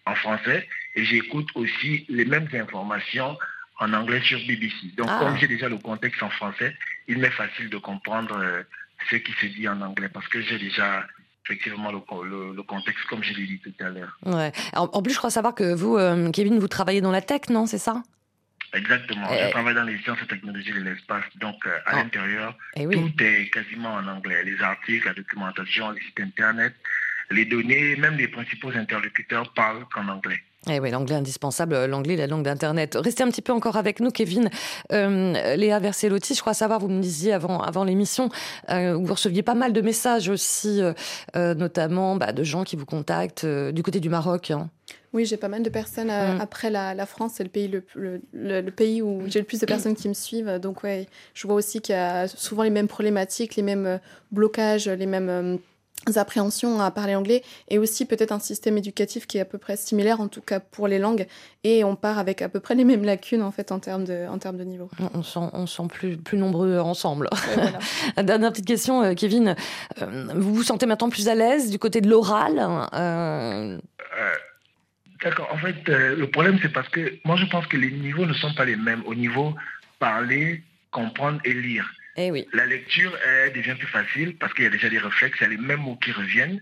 en 0.06 0.14
français. 0.14 0.68
Et 0.96 1.04
j'écoute 1.04 1.48
aussi 1.56 2.06
les 2.08 2.26
mêmes 2.26 2.48
informations 2.54 3.36
en 3.80 3.92
anglais 3.92 4.22
sur 4.22 4.40
BBC. 4.46 4.94
Donc, 4.96 5.08
ah. 5.10 5.18
comme 5.20 5.36
j'ai 5.38 5.48
déjà 5.48 5.68
le 5.68 5.78
contexte 5.78 6.22
en 6.22 6.30
français, 6.30 6.76
il 7.08 7.18
m'est 7.18 7.32
facile 7.32 7.70
de 7.70 7.78
comprendre 7.78 8.38
euh, 8.38 8.62
ce 9.10 9.16
qui 9.16 9.34
se 9.34 9.48
dit 9.48 9.68
en 9.68 9.82
anglais 9.82 10.08
parce 10.08 10.28
que 10.28 10.42
j'ai 10.42 10.60
déjà 10.60 11.06
effectivement 11.44 11.92
le, 11.92 12.64
contexte, 12.64 13.04
comme 13.10 13.24
je 13.24 13.34
l'ai 13.34 13.48
dit 13.48 13.60
tout 13.60 13.74
à 13.80 13.90
l'heure. 13.90 14.18
Ouais. 14.26 14.52
En, 14.74 15.02
plus, 15.02 15.14
je 15.14 15.18
crois 15.18 15.32
savoir 15.32 15.56
que 15.56 15.74
vous, 15.74 15.98
euh, 15.98 16.30
Kevin, 16.32 16.60
vous 16.60 16.68
travaillez 16.68 17.02
dans 17.02 17.12
la 17.12 17.22
tech, 17.22 17.50
non? 17.50 17.66
C'est 17.66 17.80
ça? 17.80 18.04
Exactement. 18.76 19.28
Je 19.32 19.50
travaille 19.52 19.76
dans 19.76 19.84
les 19.84 19.98
sciences 20.00 20.18
et 20.24 20.28
technologies 20.28 20.74
de 20.74 20.82
l'espace. 20.82 21.24
Donc, 21.40 21.56
euh, 21.66 21.70
à 21.86 21.92
ah. 21.92 21.96
l'intérieur, 21.96 22.58
eh 22.76 22.88
tout 22.88 23.12
est 23.20 23.50
quasiment 23.50 23.94
en 23.94 24.08
anglais. 24.08 24.44
Les 24.44 24.62
articles, 24.62 25.08
la 25.08 25.14
documentation, 25.14 25.92
les 25.92 26.02
sites 26.02 26.20
Internet, 26.20 26.74
les 27.32 27.46
données, 27.46 27.96
même 27.96 28.18
les 28.18 28.28
principaux 28.28 28.70
interlocuteurs 28.70 29.52
parlent 29.54 29.86
qu'en 29.94 30.08
anglais. 30.08 30.40
Eh 30.68 30.80
oui, 30.80 30.90
l'anglais 30.90 31.16
indispensable, 31.16 31.86
l'anglais, 31.86 32.16
la 32.16 32.26
langue 32.26 32.44
d'Internet. 32.44 32.98
Restez 33.00 33.24
un 33.24 33.30
petit 33.30 33.44
peu 33.44 33.54
encore 33.54 33.78
avec 33.78 34.00
nous, 34.00 34.10
Kevin. 34.10 34.50
Euh, 34.92 35.56
Léa 35.56 35.78
Verselotti, 35.80 36.34
je 36.34 36.42
crois 36.42 36.56
savoir, 36.56 36.80
vous 36.80 36.88
me 36.88 37.02
disiez 37.02 37.34
avant, 37.34 37.62
avant 37.62 37.84
l'émission, 37.84 38.30
euh, 38.72 38.96
vous 38.96 39.14
receviez 39.14 39.44
pas 39.44 39.54
mal 39.54 39.74
de 39.74 39.82
messages 39.82 40.28
aussi, 40.28 40.82
notamment 41.36 42.16
bah, 42.16 42.32
de 42.32 42.44
gens 42.44 42.64
qui 42.64 42.76
vous 42.76 42.88
contactent 42.88 43.46
du 43.46 43.84
côté 43.84 44.00
du 44.00 44.10
Maroc. 44.10 44.50
Hein. 44.50 44.70
Oui, 45.16 45.26
j'ai 45.26 45.38
pas 45.38 45.48
mal 45.48 45.64
de 45.64 45.70
personnes. 45.70 46.10
Euh, 46.10 46.34
mm. 46.34 46.42
Après 46.42 46.70
la, 46.70 47.06
France, 47.06 47.36
c'est 47.36 47.44
le 47.44 47.50
pays, 47.50 47.72
le, 47.94 48.70
pays 48.70 49.02
où 49.02 49.22
j'ai 49.28 49.40
le 49.40 49.46
plus 49.46 49.62
de 49.62 49.66
personnes 49.66 49.96
qui 49.96 50.10
me 50.10 50.14
suivent. 50.14 50.60
Donc, 50.60 50.84
ouais, 50.84 51.08
je 51.34 51.48
vois 51.48 51.56
aussi 51.56 51.80
qu'il 51.80 51.96
y 51.96 51.98
a 51.98 52.28
souvent 52.28 52.64
les 52.64 52.70
mêmes 52.70 52.90
problématiques, 52.90 53.56
les 53.56 53.64
mêmes 53.64 53.86
euh, 53.86 53.98
blocages, 54.34 54.90
les 54.90 55.06
mêmes 55.06 55.30
euh, 55.30 55.58
appréhensions 56.18 56.82
à 56.82 56.92
parler 56.92 57.16
anglais 57.16 57.44
et 57.70 57.80
aussi 57.80 58.06
peut-être 58.06 58.34
un 58.34 58.40
système 58.40 58.78
éducatif 58.78 59.26
qui 59.26 59.38
est 59.38 59.42
à 59.42 59.46
peu 59.46 59.58
près 59.58 59.78
similaire 59.78 60.20
en 60.20 60.28
tout 60.28 60.42
cas 60.42 60.60
pour 60.60 60.90
les 60.90 61.00
langues 61.00 61.26
et 61.64 61.84
on 61.86 61.96
part 61.96 62.20
avec 62.20 62.42
à 62.42 62.50
peu 62.50 62.60
près 62.60 62.76
les 62.76 62.84
mêmes 62.84 63.04
lacunes 63.04 63.42
en 63.42 63.52
fait 63.52 63.72
en 63.72 63.80
termes 63.80 64.04
de, 64.04 64.28
en 64.28 64.38
termes 64.38 64.58
de 64.58 64.66
niveau. 64.66 64.90
On 65.16 65.24
sent, 65.24 65.40
on 65.54 65.66
sent 65.66 65.88
plus, 65.90 66.18
plus 66.18 66.38
nombreux 66.38 66.78
ensemble. 66.78 67.30
Dernière 68.22 68.52
petite 68.52 68.68
question 68.68 69.16
Kevin, 69.16 69.56
vous 70.36 70.54
vous 70.54 70.64
sentez 70.64 70.86
maintenant 70.86 71.10
plus 71.10 71.30
à 71.30 71.34
l'aise 71.34 71.72
du 71.72 71.80
côté 71.80 72.02
de 72.02 72.10
l'oral 72.10 73.80
D'accord. 75.26 75.50
En 75.52 75.58
fait, 75.58 75.90
euh, 75.90 76.16
le 76.16 76.28
problème, 76.30 76.60
c'est 76.62 76.72
parce 76.72 76.88
que 76.90 77.16
moi, 77.26 77.36
je 77.36 77.46
pense 77.48 77.66
que 77.66 77.78
les 77.78 77.90
niveaux 77.90 78.28
ne 78.28 78.34
sont 78.34 78.54
pas 78.54 78.64
les 78.64 78.76
mêmes. 78.76 79.02
Au 79.06 79.16
niveau 79.16 79.56
parler, 79.98 80.62
comprendre 80.92 81.40
et 81.44 81.54
lire. 81.54 81.92
Eh 82.16 82.30
oui. 82.32 82.48
La 82.54 82.66
lecture 82.66 83.12
elle 83.26 83.52
devient 83.52 83.76
plus 83.78 83.88
facile 83.88 84.38
parce 84.38 84.54
qu'il 84.54 84.64
y 84.64 84.68
a 84.68 84.70
déjà 84.70 84.88
des 84.88 85.00
réflexes, 85.00 85.38
il 85.42 85.44
y 85.44 85.48
a 85.48 85.50
les 85.50 85.58
mêmes 85.58 85.82
mots 85.82 85.98
qui 85.98 86.12
reviennent. 86.12 86.62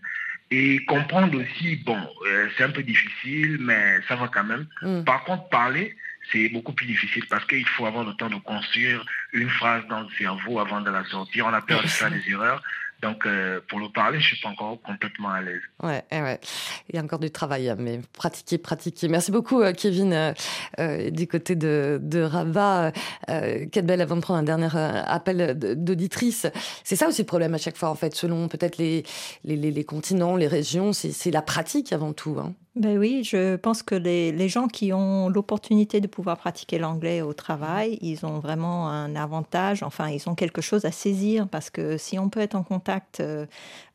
Et 0.50 0.84
comprendre 0.86 1.38
aussi, 1.38 1.76
bon, 1.78 1.98
euh, 2.28 2.48
c'est 2.56 2.64
un 2.64 2.70
peu 2.70 2.84
difficile, 2.84 3.58
mais 3.60 4.00
ça 4.08 4.16
va 4.16 4.30
quand 4.30 4.44
même. 4.44 4.66
Mm. 4.82 5.04
Par 5.04 5.24
contre, 5.26 5.50
parler, 5.50 5.96
c'est 6.32 6.48
beaucoup 6.50 6.74
plus 6.74 6.86
difficile 6.86 7.26
parce 7.30 7.46
qu'il 7.46 7.68
faut 7.68 7.86
avoir 7.86 8.06
le 8.06 8.14
temps 8.14 8.30
de 8.30 8.36
construire 8.36 9.06
une 9.34 9.50
phrase 9.50 9.84
dans 9.90 10.02
le 10.02 10.08
cerveau 10.18 10.60
avant 10.60 10.80
de 10.80 10.90
la 10.90 11.04
sortir. 11.06 11.48
On 11.48 11.54
a 11.54 11.62
peur 11.62 11.82
de 11.82 11.88
faire 11.88 12.12
des 12.12 12.24
erreurs. 12.30 12.64
Donc, 13.04 13.26
euh, 13.26 13.60
pour 13.68 13.80
le 13.80 13.90
parler, 13.90 14.22
je 14.22 14.28
suis 14.28 14.42
pas 14.42 14.48
encore 14.48 14.82
complètement 14.82 15.30
à 15.30 15.42
l'aise. 15.42 15.60
Ouais, 15.84 16.02
ouais. 16.14 16.40
Il 16.88 16.96
y 16.96 17.00
a 17.00 17.04
encore 17.04 17.20
du 17.20 17.32
travail, 17.32 17.76
mais 17.78 18.00
pratiquer, 18.14 18.58
pratiquer. 18.58 19.10
Merci 19.10 19.30
beaucoup, 19.30 19.62
euh, 19.62 19.74
Kevin, 19.74 20.34
euh, 20.80 21.10
du 21.10 21.28
côté 21.28 21.58
de, 21.58 22.00
de 22.02 22.22
Rabat. 22.22 22.94
Euh, 23.30 23.66
belle 23.84 24.00
avant 24.00 24.16
de 24.16 24.22
prendre 24.22 24.40
un 24.40 24.44
dernier 24.44 24.70
appel 24.74 25.60
d'auditrice. 25.60 26.48
C'est 26.86 26.96
ça 26.96 27.10
aussi 27.10 27.24
le 27.24 27.28
problème 27.28 27.54
à 27.54 27.58
chaque 27.58 27.76
fois, 27.76 27.90
en 27.90 27.96
fait, 27.96 28.16
selon 28.16 28.48
peut-être 28.48 28.78
les, 28.78 29.04
les, 29.44 29.58
les, 29.58 29.72
les, 29.72 29.84
continents, 29.84 30.38
les 30.38 30.48
régions, 30.48 30.94
c'est 30.94 31.32
la 31.32 31.42
pratique 31.42 31.92
avant 31.92 32.14
tout. 32.14 32.38
Hein. 32.40 32.54
Ben 32.76 32.98
oui, 32.98 33.24
je 33.24 33.56
pense 33.56 33.84
que 33.84 33.94
les, 33.94 34.32
les 34.32 34.50
gens 34.50 34.68
qui 34.68 34.94
ont 34.94 35.30
l'opportunité 35.30 36.02
de 36.02 36.08
pouvoir 36.08 36.38
pratiquer 36.38 36.80
l'anglais 36.80 37.22
au 37.22 37.32
travail, 37.32 38.00
ils 38.02 38.26
ont 38.26 38.40
vraiment 38.40 38.90
un 38.90 39.16
avantage, 39.16 39.84
enfin, 39.84 40.10
ils 40.10 40.28
ont 40.28 40.34
quelque 40.34 40.60
chose 40.60 40.84
à 40.84 40.92
saisir 40.92 41.48
parce 41.48 41.70
que 41.70 42.00
si 42.00 42.18
on 42.18 42.30
peut 42.30 42.40
être 42.40 42.56
en 42.56 42.64
contact 42.64 43.20
euh, 43.20 43.46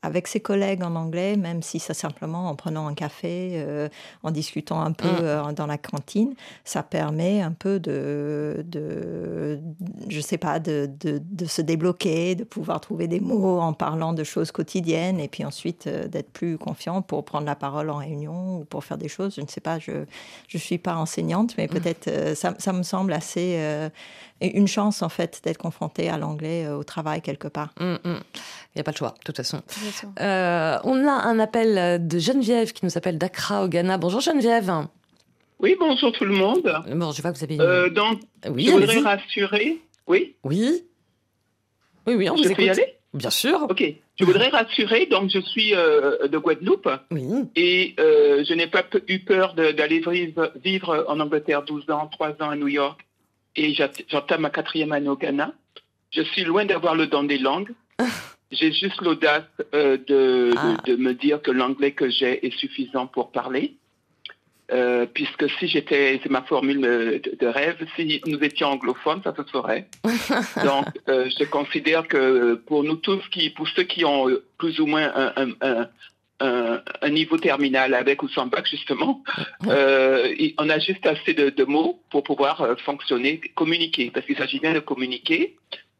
avec 0.02 0.28
ses 0.28 0.38
collègues 0.38 0.84
en 0.84 0.94
anglais, 0.94 1.36
même 1.36 1.60
si 1.60 1.80
c'est 1.80 1.92
simplement 1.92 2.48
en 2.48 2.54
prenant 2.54 2.86
un 2.86 2.94
café, 2.94 3.54
euh, 3.54 3.88
en 4.22 4.30
discutant 4.30 4.80
un 4.80 4.92
peu 4.92 5.08
mmh. 5.08 5.22
euh, 5.22 5.52
dans 5.52 5.66
la 5.66 5.78
cantine, 5.78 6.34
ça 6.62 6.84
permet 6.84 7.42
un 7.42 7.50
peu 7.50 7.80
de, 7.80 8.64
de 8.64 9.58
je 10.08 10.20
sais 10.20 10.38
pas, 10.38 10.60
de, 10.60 10.88
de, 11.00 11.20
de, 11.28 11.46
se 11.46 11.62
débloquer, 11.62 12.36
de 12.36 12.44
pouvoir 12.44 12.80
trouver 12.80 13.08
des 13.08 13.18
mots 13.18 13.58
en 13.58 13.72
parlant 13.72 14.12
de 14.12 14.22
choses 14.22 14.52
quotidiennes 14.52 15.18
et 15.18 15.26
puis 15.26 15.44
ensuite 15.44 15.88
d'être 15.88 16.30
plus 16.30 16.58
confiant 16.58 17.02
pour 17.02 17.24
prendre 17.24 17.46
la 17.46 17.56
parole 17.56 17.90
en 17.90 17.96
réunion 17.96 18.64
pour 18.68 18.84
faire 18.84 18.98
des 18.98 19.08
choses. 19.08 19.34
Je 19.36 19.40
ne 19.40 19.46
sais 19.46 19.60
pas, 19.60 19.78
je 19.78 19.92
ne 19.92 20.58
suis 20.58 20.78
pas 20.78 20.96
enseignante, 20.96 21.54
mais 21.58 21.68
peut-être 21.68 22.08
euh, 22.08 22.34
ça, 22.34 22.54
ça, 22.58 22.72
me 22.72 22.82
semble 22.82 23.12
assez 23.12 23.56
euh, 23.58 23.88
une 24.40 24.68
chance 24.68 25.02
en 25.02 25.08
fait 25.08 25.40
d'être 25.44 25.58
confronté 25.58 26.08
à 26.08 26.18
l'anglais 26.18 26.66
euh, 26.66 26.76
au 26.76 26.84
travail 26.84 27.22
quelque 27.22 27.48
part. 27.48 27.70
Mmh, 27.80 27.94
mmh. 27.94 27.98
Il 28.04 28.76
n'y 28.76 28.80
a 28.80 28.84
pas 28.84 28.92
le 28.92 28.96
choix, 28.96 29.14
de 29.18 29.24
toute 29.24 29.36
façon. 29.36 29.62
Euh, 30.20 30.78
on 30.84 31.06
a 31.06 31.12
un 31.12 31.38
appel 31.38 32.06
de 32.06 32.18
Geneviève 32.18 32.72
qui 32.72 32.84
nous 32.84 32.96
appelle 32.96 33.18
d'Accra 33.18 33.64
au 33.64 33.68
Ghana. 33.68 33.98
Bonjour 33.98 34.20
Geneviève. 34.20 34.70
Oui, 35.60 35.76
bonjour 35.78 36.12
tout 36.12 36.24
le 36.24 36.34
monde. 36.34 36.72
Bon, 36.88 37.10
je 37.10 37.20
vois 37.20 37.32
que 37.32 37.38
vous 37.38 37.44
avez. 37.44 37.56
Une... 37.56 37.60
Euh, 37.60 37.90
donc, 37.90 38.20
oui, 38.48 38.66
je 38.66 38.70
voudrais 38.72 39.00
rassurer. 39.00 39.78
Oui. 40.06 40.36
Oui. 40.44 40.84
Oui, 42.06 42.14
oui, 42.14 42.30
on 42.30 42.36
je 42.36 42.48
vous 42.48 42.54
peux 42.54 42.62
y 42.62 42.70
aller? 42.70 42.97
Bien 43.18 43.30
sûr. 43.30 43.66
Ok. 43.68 43.84
Je 44.18 44.24
voudrais 44.24 44.48
rassurer. 44.48 45.06
Donc, 45.06 45.30
je 45.30 45.40
suis 45.40 45.74
euh, 45.74 46.28
de 46.28 46.38
Guadeloupe. 46.38 46.88
Oui. 47.10 47.22
Et 47.56 47.94
euh, 47.98 48.44
je 48.48 48.54
n'ai 48.54 48.68
pas 48.68 48.84
eu 49.08 49.18
peur 49.18 49.54
d'aller 49.54 50.00
vivre, 50.00 50.52
vivre 50.64 51.04
en 51.08 51.18
Angleterre 51.18 51.64
12 51.64 51.90
ans, 51.90 52.08
3 52.12 52.30
ans 52.40 52.50
à 52.50 52.56
New 52.56 52.68
York. 52.68 53.04
Et 53.56 53.74
j'entame 53.74 54.42
ma 54.42 54.50
quatrième 54.50 54.92
année 54.92 55.08
au 55.08 55.16
Ghana. 55.16 55.52
Je 56.12 56.22
suis 56.22 56.44
loin 56.44 56.64
d'avoir 56.64 56.94
le 56.94 57.08
don 57.08 57.24
des 57.24 57.38
langues. 57.38 57.72
J'ai 58.52 58.72
juste 58.72 59.02
l'audace 59.02 59.44
euh, 59.74 59.98
de, 60.06 60.52
ah. 60.56 60.76
de, 60.86 60.92
de, 60.92 61.02
me 61.02 61.12
dire 61.12 61.42
que 61.42 61.50
l'anglais 61.50 61.92
que 61.92 62.08
j'ai 62.08 62.46
est 62.46 62.56
suffisant 62.56 63.06
pour 63.06 63.30
parler. 63.30 63.74
Euh, 64.70 65.06
puisque 65.06 65.48
si 65.58 65.66
j'étais, 65.66 66.20
c'est 66.22 66.30
ma 66.30 66.42
formule 66.42 66.82
de, 66.82 67.22
de, 67.40 67.46
rêve, 67.46 67.76
si 67.96 68.20
nous 68.26 68.38
étions 68.40 68.68
anglophones, 68.68 69.22
ça 69.24 69.34
se 69.34 69.42
saurait. 69.50 69.88
Donc, 70.62 70.86
euh, 71.08 71.30
je 71.38 71.44
considère 71.44 72.06
que 72.06 72.54
pour 72.54 72.84
nous 72.84 72.96
tous, 72.96 73.26
qui, 73.30 73.48
pour 73.48 73.66
ceux 73.68 73.84
qui 73.84 74.04
ont 74.04 74.28
plus 74.58 74.78
ou 74.78 74.86
moins 74.86 75.10
un, 75.14 75.32
un, 75.36 75.48
un, 75.62 75.88
un, 76.40 76.82
un 77.00 77.10
niveau 77.10 77.38
terminal 77.38 77.94
avec 77.94 78.22
ou 78.22 78.28
sans 78.28 78.46
bac, 78.46 78.66
justement, 78.68 79.22
euh, 79.66 80.34
on 80.58 80.68
a 80.68 80.78
juste 80.78 81.06
assez 81.06 81.32
de, 81.34 81.50
de 81.50 81.64
mots 81.64 82.02
pour 82.10 82.22
pouvoir 82.22 82.60
euh, 82.60 82.74
fonctionner, 82.76 83.40
communiquer, 83.54 84.10
parce 84.10 84.26
qu'il 84.26 84.36
s'agit 84.36 84.60
bien 84.60 84.74
de 84.74 84.80
communiquer. 84.80 85.56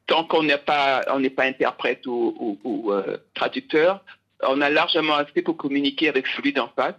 Tant 0.06 0.24
qu'on 0.24 0.42
n'est 0.42 0.58
pas, 0.58 1.04
on 1.10 1.20
n'est 1.20 1.30
pas 1.30 1.44
interprète 1.44 2.06
ou, 2.06 2.34
ou, 2.38 2.58
ou 2.64 2.92
euh, 2.92 3.18
traducteur, 3.34 4.04
on 4.42 4.60
a 4.60 4.70
largement 4.70 5.14
assez 5.14 5.42
pour 5.42 5.56
communiquer 5.56 6.08
avec 6.08 6.26
celui 6.28 6.52
d'en 6.52 6.68
face, 6.68 6.94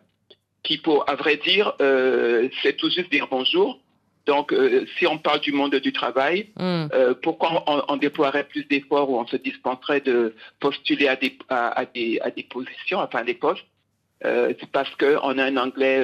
qui, 0.64 0.78
pour, 0.78 1.10
à 1.10 1.16
vrai 1.16 1.38
dire, 1.38 1.74
euh, 1.82 2.49
c'est 2.62 2.76
tout 2.76 2.89
juste 2.89 3.12
dire 3.12 3.28
bonjour. 3.30 3.80
Donc, 4.26 4.53
euh, 4.53 4.86
si 4.97 5.07
on 5.07 5.18
parle 5.18 5.39
du 5.39 5.51
monde 5.51 5.76
du 5.76 5.91
travail, 5.91 6.49
mm. 6.57 6.88
pourquoi 7.24 7.64
on, 7.68 7.84
on, 7.88 7.97
déploierait 7.97 8.47
plus 8.47 8.64
d'efforts 8.66 9.10
ou 9.10 9.20
on 9.20 9.26
se 9.26 9.38
dispenserait 9.38 10.01
de 10.01 10.36
postuler 10.60 11.07
à 11.07 11.16
des, 11.16 11.36
à, 11.49 11.80
à 11.80 11.86
des, 11.86 12.20
à 12.22 12.30
des 12.30 12.43
positions, 12.43 12.99
enfin 12.99 13.24
des 13.24 13.34
postes 13.34 13.66
C'est 14.22 14.72
parce 14.72 14.93
qu'on 14.95 15.38
a 15.38 15.45
un 15.45 15.57
anglais 15.57 16.03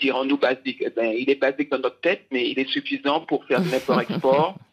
dirons-nous 0.00 0.38
basique. 0.38 0.78
Eh 0.80 0.90
ben, 0.90 1.12
il 1.14 1.28
est 1.28 1.38
basique 1.40 1.70
dans 1.70 1.78
notre 1.78 2.00
tête, 2.00 2.22
mais 2.30 2.48
il 2.48 2.58
est 2.58 2.68
suffisant 2.70 3.20
pour 3.20 3.44
faire 3.44 3.60
un 3.60 3.72
import-export 3.74 4.56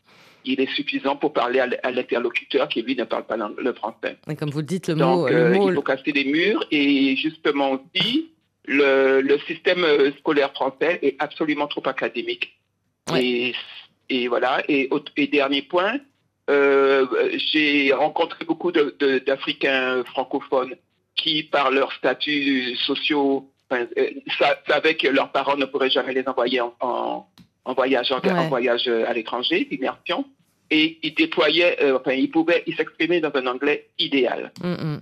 il 0.46 0.62
est 0.62 0.74
suffisant 0.74 1.16
pour 1.16 1.34
parler 1.34 1.60
à 1.60 1.92
l'interlocuteur 1.92 2.68
qui, 2.70 2.82
lui, 2.82 2.96
ne 2.96 3.04
parle 3.04 3.26
pas 3.26 3.36
le 3.38 3.74
français. 3.74 4.18
Et 4.30 4.36
comme 4.36 4.50
vous 4.50 4.60
le 4.60 4.66
dites, 4.66 4.90
le 4.90 4.96
Donc, 4.96 5.18
mot... 5.18 5.28
Le 5.28 5.36
euh, 5.36 5.54
mot... 5.54 5.70
il 5.70 5.76
faut 5.76 5.82
casser 5.82 6.12
des 6.12 6.26
murs 6.26 6.66
et 6.72 7.16
justement 7.16 7.72
aussi, 7.72 8.32
le, 8.68 9.22
le 9.22 9.38
système 9.40 9.84
euh, 9.84 10.12
scolaire 10.20 10.52
français 10.54 11.00
est 11.02 11.16
absolument 11.20 11.68
trop 11.68 11.86
académique. 11.88 12.58
Et, 13.16 13.54
et, 14.10 14.28
voilà. 14.28 14.64
Et, 14.68 14.90
et 15.18 15.28
dernier 15.28 15.62
point, 15.62 16.00
euh, 16.50 17.06
j'ai 17.52 17.94
rencontré 17.94 18.46
beaucoup 18.46 18.72
d'Africains 18.72 20.04
francophones 20.06 20.76
qui, 21.16 21.44
par 21.44 21.72
leur 21.72 21.92
statut 21.94 22.76
sociaux, 22.78 23.50
enfin, 23.70 23.86
savaient 24.68 24.96
que 24.96 25.08
leurs 25.08 25.32
parents 25.32 25.56
ne 25.58 25.66
pourraient 25.66 25.90
jamais 25.90 26.14
les 26.14 26.28
envoyer 26.28 26.62
en, 26.62 26.74
en 26.80 27.26
en 27.68 27.74
voyage, 27.74 28.12
en, 28.12 28.20
Ouais. 28.20 28.32
en 28.32 28.48
voyage 28.48 28.88
à 28.88 29.12
l'étranger, 29.14 29.66
d'immersion, 29.66 30.24
et 30.70 31.00
il 31.02 31.14
déployait, 31.16 31.82
euh, 31.82 31.98
enfin, 31.98 32.14
il 32.14 32.30
pouvait, 32.30 32.62
il 32.68 32.76
s'exprimait 32.76 33.22
dans 33.22 33.32
un 33.34 33.48
anglais 33.48 33.88
idéal. 33.98 34.52
Mm 34.62 34.74
-hmm. 34.76 35.00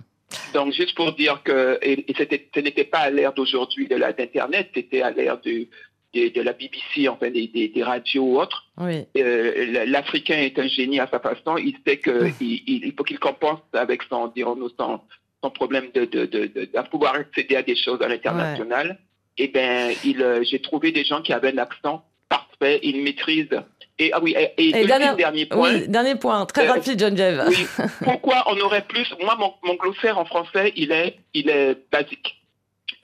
Donc, 0.52 0.72
juste 0.72 0.94
pour 0.94 1.12
dire 1.12 1.42
que, 1.42 1.78
et, 1.82 2.04
ce 2.16 2.60
n'était 2.60 2.84
pas 2.84 2.98
à 2.98 3.10
l'ère 3.10 3.32
d'aujourd'hui 3.32 3.86
de 3.88 3.96
d'Internet, 3.96 4.70
c'était 4.74 5.02
à 5.02 5.10
l'ère 5.10 5.40
de, 5.40 5.66
de, 6.14 6.40
la 6.40 6.52
BBC, 6.52 7.08
enfin, 7.08 7.30
des, 7.30 7.48
des, 7.48 7.68
des 7.68 7.82
radios 7.82 8.22
ou 8.22 8.40
autres. 8.40 8.66
Oui. 8.78 9.04
Euh, 9.16 9.84
L'Africain 9.86 10.38
est 10.38 10.58
un 10.58 10.68
génie 10.68 11.00
à 11.00 11.08
sa 11.08 11.20
façon, 11.20 11.56
il 11.56 11.76
sait 11.86 12.00
Mm. 12.06 12.30
il, 12.40 12.92
faut 12.96 13.04
qu'il 13.04 13.18
compense 13.18 13.60
avec 13.72 14.02
son, 14.04 14.28
dirons-nous, 14.28 14.70
son, 14.78 15.00
son 15.42 15.50
problème 15.50 15.90
de, 15.94 16.04
de, 16.04 16.26
de, 16.26 16.46
de, 16.46 16.64
de 16.64 16.88
pouvoir 16.90 17.14
accéder 17.14 17.56
à 17.56 17.62
des 17.62 17.76
choses 17.76 18.00
à 18.02 18.08
l'international. 18.08 18.88
Ouais. 18.88 18.96
Et 19.36 19.48
ben, 19.48 19.92
il, 20.04 20.22
euh, 20.22 20.42
j'ai 20.44 20.60
trouvé 20.60 20.92
des 20.92 21.04
gens 21.04 21.20
qui 21.22 21.32
avaient 21.32 21.52
un 21.52 21.58
accent 21.58 22.04
parfait, 22.58 22.80
ils 22.82 23.02
maîtrisent. 23.02 23.48
Et, 23.98 24.10
ah 24.12 24.18
oui, 24.20 24.34
et, 24.36 24.52
et, 24.58 24.68
Et 24.80 24.86
dernier, 24.86 25.14
dernier 25.16 25.46
point. 25.46 25.72
oui, 25.72 25.88
dernier 25.88 26.16
point, 26.16 26.44
très 26.46 26.66
Euh, 26.68 26.72
rapide, 26.72 26.98
Geneviève. 26.98 27.44
Oui. 27.48 27.66
Pourquoi 28.02 28.42
on 28.48 28.58
aurait 28.60 28.84
plus 28.84 29.12
Moi, 29.22 29.36
mon, 29.38 29.54
mon 29.62 29.74
glossaire 29.76 30.18
en 30.18 30.24
français, 30.24 30.72
il 30.76 30.90
est, 30.90 31.18
il 31.32 31.48
est 31.48 31.76
basique. 31.92 32.40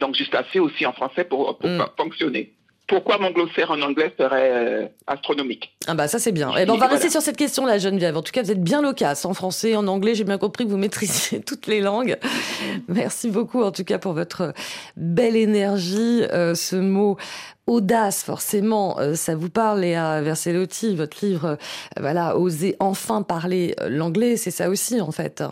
Donc, 0.01 0.15
juste 0.17 0.35
assez 0.35 0.59
aussi 0.59 0.85
en 0.87 0.93
français 0.93 1.25
pour, 1.25 1.59
pour 1.59 1.69
Mm. 1.71 1.85
fonctionner. 1.97 2.55
Pourquoi 2.91 3.19
mon 3.19 3.31
glossaire 3.31 3.71
en 3.71 3.81
anglais 3.83 4.13
serait 4.19 4.51
euh, 4.53 4.87
astronomique 5.07 5.73
Ah 5.87 5.95
bah 5.95 6.09
ça 6.09 6.19
c'est 6.19 6.33
bien. 6.33 6.57
Et 6.57 6.67
ben 6.67 6.75
on 6.75 6.77
va 6.77 6.89
rester 6.89 7.09
sur 7.09 7.23
cette 7.23 7.37
question-là, 7.37 7.79
Geneviève. 7.79 8.17
En 8.17 8.23
tout 8.23 8.33
cas, 8.33 8.43
vous 8.43 8.51
êtes 8.51 8.63
bien 8.63 8.83
loquace 8.83 9.25
en 9.25 9.33
français, 9.33 9.77
en 9.77 9.87
anglais. 9.87 10.17
J'ai 10.17 10.25
bien 10.25 10.39
compris 10.39 10.65
que 10.65 10.71
vous 10.71 10.77
maîtrisiez 10.77 11.41
toutes 11.47 11.69
les 11.69 11.81
langues. 11.81 12.17
Merci 12.89 13.31
beaucoup 13.31 13.63
en 13.63 13.71
tout 13.71 13.85
cas 13.85 13.99
pour 13.99 14.13
votre 14.13 14.53
belle 14.97 15.37
énergie. 15.37 16.25
Euh, 16.33 16.57
ce 16.57 16.75
mot 16.75 17.17
audace, 17.71 18.25
forcément, 18.25 18.99
euh, 18.99 19.15
ça 19.15 19.37
vous 19.37 19.49
parle, 19.49 19.81
Léa 19.81 20.21
Verselotti, 20.21 20.97
votre 20.97 21.25
livre, 21.25 21.47
euh, 21.47 21.57
voilà, 22.01 22.37
oser 22.37 22.77
enfin 22.81 23.23
parler 23.23 23.75
euh, 23.81 23.89
l'anglais, 23.89 24.37
c'est 24.37 24.51
ça 24.51 24.69
aussi 24.69 25.01
en 25.01 25.13
fait. 25.13 25.43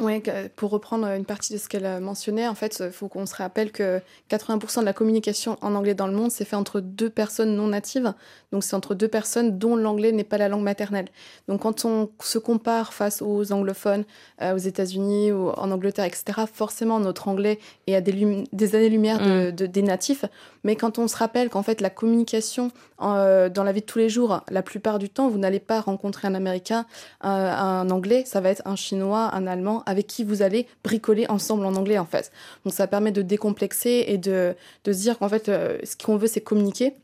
Oui, 0.00 0.22
pour 0.56 0.70
reprendre 0.70 1.06
une 1.08 1.24
partie 1.24 1.52
de 1.52 1.58
ce 1.58 1.68
qu'elle 1.68 2.00
mentionnait, 2.00 2.48
en 2.48 2.54
fait, 2.54 2.82
il 2.84 2.90
faut 2.92 3.08
qu'on 3.08 3.26
se 3.26 3.34
rappelle 3.34 3.72
que 3.72 4.00
80% 4.30 4.80
de 4.80 4.84
la 4.84 4.92
communication 4.92 5.56
en 5.60 5.74
anglais 5.74 5.94
dans 5.94 6.06
le 6.06 6.12
monde, 6.14 6.30
c'est 6.30 6.44
fait 6.44 6.56
entre 6.56 6.80
deux 6.80 7.10
personnes 7.10 7.54
non 7.56 7.68
natives. 7.68 8.12
Donc, 8.52 8.64
c'est 8.64 8.74
entre 8.74 8.94
deux 8.94 9.08
personnes 9.08 9.58
dont 9.58 9.76
l'anglais 9.76 10.12
n'est 10.12 10.24
pas 10.24 10.38
la 10.38 10.48
langue 10.48 10.62
maternelle. 10.62 11.06
Donc, 11.48 11.62
quand 11.62 11.84
on 11.84 12.10
se 12.20 12.38
compare 12.38 12.92
face 12.94 13.22
aux 13.22 13.52
anglophones, 13.52 14.04
euh, 14.42 14.54
aux 14.54 14.58
États-Unis 14.58 15.32
ou 15.32 15.50
en 15.50 15.70
Angleterre, 15.70 16.04
etc., 16.04 16.42
forcément, 16.52 17.00
notre 17.00 17.28
anglais 17.28 17.58
est 17.86 17.94
à 17.94 18.00
des, 18.00 18.44
des 18.52 18.74
années-lumière 18.74 19.18
de, 19.18 19.30
Mm. 19.30 19.52
de, 19.52 19.66
des 19.66 19.82
natifs. 19.82 20.24
Mais 20.64 20.76
quand 20.76 20.98
on 20.98 21.08
se 21.08 21.16
rappelle 21.16 21.48
qu'en 21.48 21.62
fait, 21.62 21.80
la 21.80 21.90
communication 21.90 22.70
euh, 23.02 23.48
dans 23.48 23.64
la 23.64 23.72
vie 23.72 23.80
de 23.80 23.86
tous 23.86 23.98
les 23.98 24.08
jours, 24.08 24.42
la 24.50 24.62
plupart 24.62 24.98
du 24.98 25.08
temps, 25.08 25.28
vous 25.28 25.38
n'allez 25.38 25.60
pas 25.60 25.80
rencontrer 25.80 26.28
un 26.28 26.34
Américain, 26.34 26.86
un, 27.20 27.30
un 27.30 27.90
Anglais, 27.90 28.24
ça 28.26 28.40
va 28.40 28.50
être 28.50 28.62
un 28.64 28.76
Chinois, 28.76 29.30
un 29.34 29.46
Allemand, 29.46 29.82
avec 29.86 30.06
qui 30.06 30.24
vous 30.24 30.42
allez 30.42 30.66
bricoler 30.84 31.26
ensemble 31.28 31.64
en 31.64 31.74
anglais, 31.74 31.98
en 31.98 32.06
fait. 32.06 32.30
Donc, 32.64 32.74
ça 32.74 32.86
permet 32.86 33.12
de 33.12 33.22
décomplexer 33.22 34.04
et 34.08 34.18
de, 34.18 34.54
de 34.84 34.92
se 34.92 34.98
dire 34.98 35.18
qu'en 35.18 35.28
fait, 35.28 35.48
euh, 35.48 35.78
ce 35.84 35.96
qu'on 35.96 36.16
veut, 36.16 36.26
c'est 36.26 36.40
communiquer. 36.40 36.94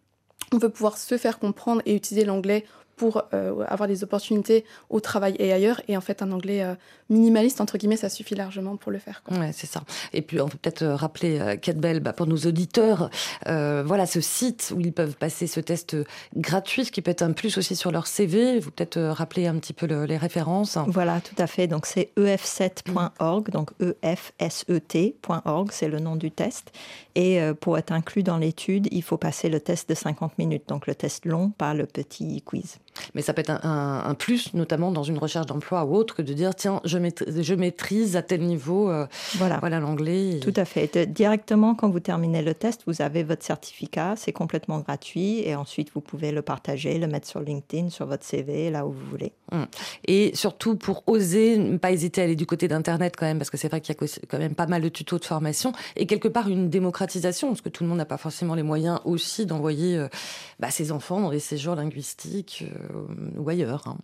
On 0.53 0.59
veut 0.59 0.69
pouvoir 0.69 0.97
se 0.97 1.17
faire 1.17 1.39
comprendre 1.39 1.83
et 1.87 1.95
utiliser 1.95 2.25
l'anglais 2.25 2.65
pour 2.97 3.23
avoir 3.33 3.89
des 3.89 4.03
opportunités 4.03 4.65
au 4.91 5.01
travail 5.01 5.37
et 5.39 5.53
ailleurs. 5.53 5.81
Et 5.89 5.97
en 5.97 6.01
fait, 6.01 6.23
un 6.23 6.33
anglais 6.33 6.65
minimaliste, 7.11 7.61
entre 7.61 7.79
guillemets, 7.79 7.97
ça 7.97 8.09
suffit 8.09 8.35
largement 8.35 8.77
pour 8.77 8.91
le 8.91 8.99
faire. 8.99 9.23
Quoi. 9.23 9.39
Ouais, 9.39 9.51
c'est 9.53 9.67
ça. 9.67 9.83
Et 10.13 10.23
puis, 10.23 10.41
on 10.41 10.49
peut 10.49 10.59
peut-être 10.61 10.85
rappeler, 10.87 11.59
Kate 11.61 11.77
Bell, 11.77 12.01
bah, 12.01 12.13
pour 12.13 12.27
nos 12.27 12.39
auditeurs, 12.39 13.11
voilà 13.45 14.07
ce 14.07 14.21
site 14.21 14.73
où 14.75 14.81
ils 14.81 14.93
peuvent 14.93 15.17
passer 15.17 15.47
ce 15.47 15.61
test 15.61 15.97
gratuit, 16.37 16.87
ce 16.87 16.93
qui 16.93 17.03
peut 17.03 17.11
être 17.11 17.23
un 17.23 17.33
plus 17.33 17.59
aussi 17.59 17.77
sur 17.77 17.93
leur 17.93 18.07
CV. 18.07 18.59
Vous 18.59 18.71
peut-être 18.71 19.01
rappeler 19.01 19.47
un 19.47 19.57
petit 19.57 19.73
peu 19.73 19.87
les 19.87 20.17
références. 20.17 20.79
Voilà, 20.87 21.21
tout 21.21 21.41
à 21.41 21.47
fait. 21.47 21.67
Donc, 21.67 21.87
c'est 21.87 22.11
ef7.org, 22.17 23.51
donc 23.51 23.71
efset.org, 24.03 25.69
c'est 25.71 25.89
le 25.89 26.01
nom 26.01 26.17
du 26.17 26.31
test. 26.31 26.73
Et 27.15 27.41
pour 27.61 27.77
être 27.79 27.93
inclus 27.93 28.23
dans 28.23 28.39
l'étude, 28.39 28.89
il 28.91 29.03
faut 29.03 29.19
passer 29.19 29.49
le 29.49 29.61
test 29.61 29.89
de 29.89 29.95
50 29.95 30.39
minutes, 30.39 30.65
donc 30.69 30.87
le 30.87 30.95
test 30.95 31.27
long, 31.27 31.51
par 31.51 31.75
le 31.75 31.87
petit 31.87 32.43
quiz. 32.43 32.79
Mais 33.15 33.23
ça 33.23 33.33
peut 33.33 33.41
être 33.41 33.51
un, 33.65 34.15
plus, 34.15 34.55
notamment 34.55 34.91
dans 34.91 35.03
une 35.03 35.19
recherche 35.19 35.47
d'emploi 35.47 35.85
ou 35.85 35.95
autre, 35.95 36.15
que 36.15 36.23
de 36.23 36.33
dire 36.33 36.55
tiens, 36.55 36.81
je 36.85 36.99
maîtrise, 36.99 37.43
je 37.43 37.55
maîtrise 37.55 38.17
à 38.17 38.23
tel 38.23 38.43
niveau 38.43 38.91
euh, 38.91 39.07
voilà. 39.35 39.59
voilà 39.59 39.81
l'anglais. 39.81 40.41
Tout 40.41 40.53
à 40.57 40.65
fait. 40.65 40.99
Directement, 41.09 41.75
quand 41.75 41.91
vous 41.91 42.01
terminez 42.01 42.43
le 42.43 42.55
test, 42.55 42.83
vous 42.87 43.03
avez 43.03 43.23
votre 43.23 43.45
certificat, 43.45 44.15
c'est 44.17 44.33
complètement 44.33 44.79
gratuit, 44.81 45.41
et 45.41 45.55
ensuite 45.55 45.91
vous 45.95 46.01
pouvez 46.01 46.33
le 46.33 46.43
partager, 46.43 46.99
le 46.99 47.07
mettre 47.07 47.29
sur 47.29 47.41
LinkedIn, 47.41 47.91
sur 47.91 48.07
votre 48.07 48.25
CV, 48.25 48.71
là 48.71 48.87
où 48.87 48.93
vous 48.93 49.07
voulez. 49.11 49.33
Hum. 49.53 49.67
Et 50.07 50.35
surtout, 50.35 50.77
pour 50.77 51.03
oser, 51.07 51.59
ne 51.59 51.77
pas 51.77 51.93
hésiter 51.93 52.21
à 52.21 52.25
aller 52.25 52.37
du 52.37 52.47
côté 52.47 52.69
d'Internet 52.69 53.15
quand 53.17 53.27
même, 53.27 53.39
parce 53.39 53.51
que 53.51 53.57
c'est 53.57 53.69
vrai 53.69 53.81
qu'il 53.81 53.95
y 53.95 53.99
a 53.99 54.09
quand 54.29 54.39
même 54.39 54.55
pas 54.55 54.67
mal 54.67 54.83
de 54.83 54.89
tutos 54.89 55.19
de 55.19 55.25
formation, 55.25 55.73
et 55.97 56.07
quelque 56.07 56.29
part 56.29 56.49
une 56.49 56.71
démocratisation, 56.71 57.49
parce 57.49 57.61
que 57.61 57.69
tout 57.69 57.85
le 57.85 57.89
monde 57.89 57.99
n'a 57.99 58.05
pas 58.05 58.17
forcément 58.17 58.55
les 58.55 58.63
moyens 58.63 59.01
aussi 59.05 59.47
d'envoyer 59.47 59.97
euh, 59.97 60.09
bah, 60.61 60.71
ses 60.71 60.93
enfants 60.93 61.21
dans 61.21 61.31
des 61.31 61.41
séjours 61.41 61.75
linguistiques. 61.75 62.65
Euh, 62.67 62.86
euh, 62.86 62.86
ou 63.37 63.49
ailleurs. 63.49 63.85
Hein. 63.87 63.97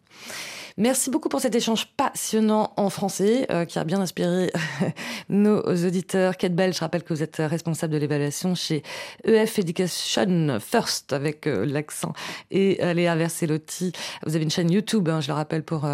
Merci 0.79 1.11
beaucoup 1.11 1.29
pour 1.29 1.41
cet 1.41 1.55
échange 1.55 1.87
passionnant 1.97 2.73
en 2.77 2.89
français 2.89 3.47
euh, 3.51 3.65
qui 3.65 3.79
a 3.79 3.85
bien 3.85 4.01
inspiré 4.01 4.51
nos 5.29 5.61
auditeurs. 5.61 6.37
Kate 6.37 6.55
Bell, 6.55 6.73
je 6.73 6.81
rappelle 6.81 7.03
que 7.03 7.13
vous 7.13 7.23
êtes 7.23 7.37
responsable 7.39 7.93
de 7.93 7.99
l'évaluation 7.99 8.55
chez 8.55 8.83
EF 9.25 9.59
Education 9.59 10.59
First 10.61 11.13
avec 11.13 11.47
euh, 11.47 11.67
l'accent 11.67 12.15
et 12.51 12.79
Léa 12.95 13.17
Verselotti. 13.17 13.93
Vous 14.25 14.35
avez 14.35 14.45
une 14.45 14.51
chaîne 14.51 14.71
YouTube, 14.71 15.09
hein, 15.09 15.21
je 15.21 15.29
le 15.29 15.35
rappelle 15.35 15.63
pour, 15.63 15.87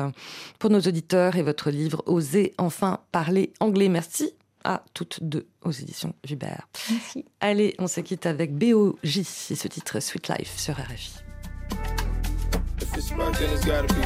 pour 0.59 0.71
nos 0.71 0.81
auditeurs 0.81 1.37
et 1.37 1.43
votre 1.43 1.71
livre 1.71 2.03
Oser 2.07 2.55
enfin 2.59 3.01
parler 3.13 3.53
anglais. 3.61 3.89
Merci 3.89 4.35
à 4.65 4.83
toutes 4.95 5.23
deux 5.23 5.47
aux 5.63 5.71
éditions 5.71 6.15
Vibert. 6.25 6.69
Merci. 6.91 7.25
Allez, 7.41 7.75
on 7.79 7.87
se 7.87 8.01
quitte 8.01 8.27
avec 8.27 8.55
BOJ 8.55 9.19
et 9.51 9.55
ce 9.55 9.69
titre 9.69 10.01
Sweet 10.01 10.29
Life 10.29 10.59
sur 10.59 10.75
RFI. 10.75 11.23
It's 12.99 13.11
then 13.11 13.31
it's 13.53 13.65
gotta 13.65 13.87
be. 13.95 14.01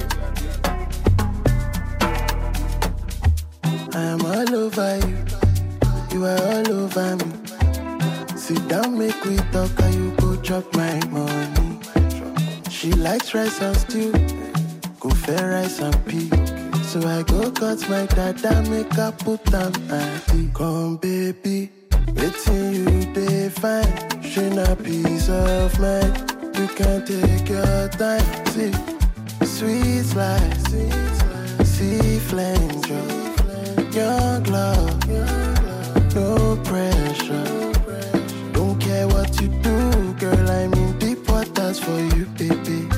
I 3.97 4.03
am 4.03 4.20
all 4.20 4.55
over 4.55 4.99
you, 4.99 5.16
you 6.12 6.26
are 6.26 6.36
all 6.36 6.70
over 6.70 7.16
me. 7.16 8.36
Sit 8.36 8.68
down, 8.68 8.99
make 8.99 9.24
we 9.24 9.36
talk, 9.51 9.70
and 9.80 9.95
you 9.95 10.11
go 10.18 10.36
drop 10.36 10.74
my 10.74 11.03
money. 11.07 11.80
She 12.68 12.93
likes 12.93 13.32
rice 13.32 13.62
and 13.62 13.76
stew, 13.78 14.12
go 15.01 15.09
fair 15.09 15.53
rice 15.53 15.80
and 15.80 15.97
pea. 16.05 16.28
So 16.82 17.01
I 17.09 17.22
go 17.22 17.51
cut 17.51 17.88
my 17.88 18.05
dada, 18.05 18.61
make 18.68 18.93
her 18.93 19.12
put 19.12 19.55
on 19.55 19.72
ID. 19.90 20.51
Come, 20.53 20.99
baby, 20.99 21.70
waiting 22.14 22.74
you, 22.74 23.14
they 23.14 23.49
fine. 23.49 24.22
She 24.22 24.51
not 24.51 24.84
peace 24.84 25.30
of 25.30 25.80
mind. 25.80 26.32
You 26.55 26.68
can 26.68 27.05
take 27.05 27.48
your 27.48 27.88
time, 27.88 28.46
see 28.46 28.72
sweet 29.44 30.14
life, 30.14 30.66
see 31.64 32.18
flame 32.18 32.80
drop, 32.80 33.94
young 33.94 34.44
love, 34.44 35.09
no 36.14 36.57
pressure. 36.64 37.72
Don't 38.53 38.78
care 38.80 39.09
what 39.09 39.40
you 39.40 39.48
do, 39.48 40.12
girl. 40.14 40.50
I'm 40.50 40.72
in 40.74 40.98
deep 40.98 41.28
waters 41.28 41.78
for 41.78 41.98
you, 41.98 42.26
baby. 42.36 42.88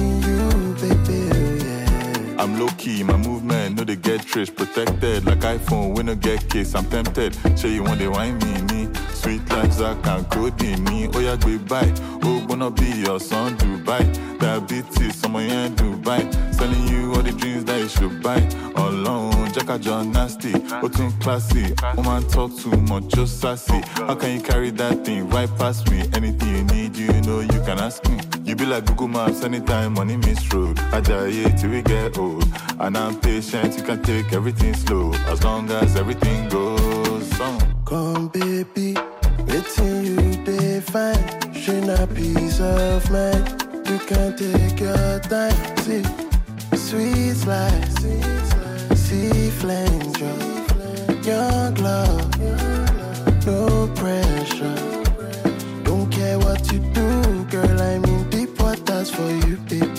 You, 0.00 0.74
baby. 0.80 2.36
I'm 2.38 2.58
low 2.58 2.68
key, 2.78 3.02
my 3.04 3.16
movement, 3.16 3.76
no 3.76 3.84
they 3.84 3.96
get 3.96 4.26
trace 4.26 4.50
protected 4.50 5.24
like 5.24 5.38
iPhone. 5.40 5.94
When 5.96 6.08
I 6.08 6.14
get 6.14 6.48
kiss, 6.50 6.74
I'm 6.74 6.84
tempted. 6.86 7.34
Say 7.58 7.74
you 7.74 7.84
want 7.84 8.00
to 8.00 8.08
wine 8.08 8.38
me, 8.38 8.62
me. 8.62 8.88
Sweet 9.12 9.48
like 9.50 9.72
Zach 9.72 10.04
and 10.06 10.28
Cody 10.30 10.76
me. 10.76 11.08
Oh 11.14 11.20
yeah, 11.20 11.36
goodbye. 11.36 11.92
Oh, 12.22 12.33
wanna 12.58 12.70
be 12.70 12.86
your 13.02 13.18
son, 13.18 13.56
Dubai. 13.56 14.02
Diabetes, 14.38 15.16
someone 15.16 15.44
in 15.44 15.74
Dubai. 15.74 16.22
Selling 16.54 16.86
you 16.88 17.12
all 17.12 17.22
the 17.22 17.32
dreams 17.32 17.64
that 17.64 17.80
you 17.80 17.88
should 17.88 18.22
buy. 18.22 18.38
Alone, 18.76 19.50
Jacka 19.52 19.78
John 19.80 20.12
nasty. 20.12 20.52
Oh, 20.82 20.88
too 20.88 21.10
classy. 21.20 21.74
Woman 21.96 22.22
talk 22.28 22.56
too 22.56 22.76
much, 22.88 23.08
just 23.08 23.40
sassy. 23.40 23.80
How 23.94 24.14
can 24.14 24.36
you 24.36 24.40
carry 24.40 24.70
that 24.70 25.04
thing 25.04 25.28
right 25.30 25.50
past 25.58 25.90
me? 25.90 26.04
Anything 26.12 26.54
you 26.56 26.64
need, 26.64 26.96
you 26.96 27.12
know 27.22 27.40
you 27.40 27.60
can 27.66 27.78
ask 27.80 28.06
me. 28.08 28.18
You 28.44 28.54
be 28.54 28.66
like 28.66 28.84
Google 28.86 29.08
Maps 29.08 29.42
anytime 29.42 29.94
money 29.94 30.16
miss 30.16 30.52
road. 30.52 30.78
I 30.92 31.00
die 31.00 31.50
till 31.58 31.70
we 31.70 31.82
get 31.82 32.18
old. 32.18 32.46
And 32.78 32.96
I'm 32.96 33.18
patient, 33.20 33.76
you 33.76 33.82
can 33.82 34.00
take 34.02 34.32
everything 34.32 34.74
slow. 34.74 35.12
As 35.26 35.42
long 35.42 35.68
as 35.70 35.96
everything 35.96 36.48
goes 36.50 37.40
on. 37.40 37.58
Come, 37.84 38.28
baby. 38.28 38.94
Waiting 39.46 40.04
you 40.04 40.13
fine, 40.84 41.54
she 41.54 41.80
not 41.80 42.14
peace 42.14 42.60
of 42.60 43.10
mind. 43.10 43.62
You 43.88 43.98
can 43.98 44.36
take 44.36 44.80
your 44.80 45.18
time, 45.20 45.76
see 45.78 46.04
sweet 46.76 47.46
life, 47.46 47.98
see 48.96 49.50
flame 49.50 50.12
drop, 50.12 51.24
young 51.24 51.74
love, 51.76 52.38
no 53.46 53.88
pressure. 53.94 54.74
Don't 55.84 56.10
care 56.10 56.38
what 56.38 56.60
you 56.72 56.78
do, 56.92 57.44
girl. 57.50 57.80
I'm 57.80 58.04
in 58.04 58.30
deep 58.30 58.60
waters 58.60 59.10
for 59.10 59.30
you, 59.46 59.56
baby. 59.68 59.93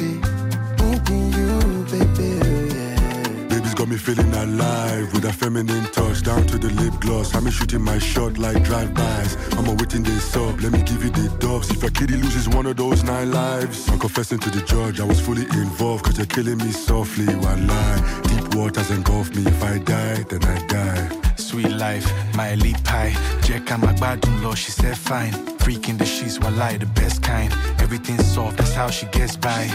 Got 3.85 3.91
me 3.91 3.97
feeling 3.97 4.33
alive 4.33 5.13
with 5.13 5.25
a 5.25 5.33
feminine 5.33 5.85
touch 5.91 6.23
down 6.23 6.43
to 6.47 6.57
the 6.57 6.69
lip 6.81 6.93
gloss. 6.99 7.35
I'm 7.35 7.47
shooting 7.51 7.81
my 7.81 7.99
shot 7.99 8.39
like 8.39 8.63
drive-bys. 8.63 9.37
I'm 9.57 9.67
awaiting 9.67 10.01
this 10.01 10.35
up. 10.35 10.59
Let 10.63 10.71
me 10.71 10.81
give 10.81 11.03
you 11.03 11.11
the 11.11 11.29
dubs. 11.37 11.69
If 11.69 11.83
a 11.83 11.91
kitty 11.91 12.15
loses 12.15 12.49
one 12.49 12.65
of 12.65 12.77
those 12.77 13.03
nine 13.03 13.31
lives, 13.31 13.87
I'm 13.89 13.99
confessing 13.99 14.39
to 14.39 14.49
the 14.49 14.61
judge 14.61 14.99
I 14.99 15.03
was 15.03 15.19
fully 15.19 15.43
involved. 15.61 16.05
Cause 16.05 16.17
you're 16.17 16.25
killing 16.25 16.57
me 16.57 16.71
softly. 16.71 17.27
One 17.35 17.67
lie. 17.67 18.21
Deep 18.23 18.55
waters 18.55 18.89
engulf 18.89 19.35
me. 19.35 19.43
If 19.45 19.61
I 19.63 19.77
die, 19.77 20.23
then 20.29 20.43
I 20.43 20.65
die. 20.65 21.21
Sweet 21.35 21.69
life, 21.69 22.07
my 22.35 22.49
elite 22.53 22.83
pie. 22.83 23.13
Jack 23.43 23.69
and 23.71 23.83
my 23.83 23.93
badun 23.93 24.41
law, 24.41 24.55
she 24.55 24.71
said 24.71 24.97
fine. 24.97 25.33
Freaking 25.59 25.99
the 25.99 26.05
sheets, 26.05 26.39
while 26.39 26.53
lie 26.53 26.77
the 26.77 26.87
best 26.87 27.21
kind. 27.21 27.53
Everything 27.79 28.17
soft, 28.17 28.57
that's 28.57 28.73
how 28.73 28.89
she 28.89 29.05
gets 29.07 29.35
by. 29.37 29.69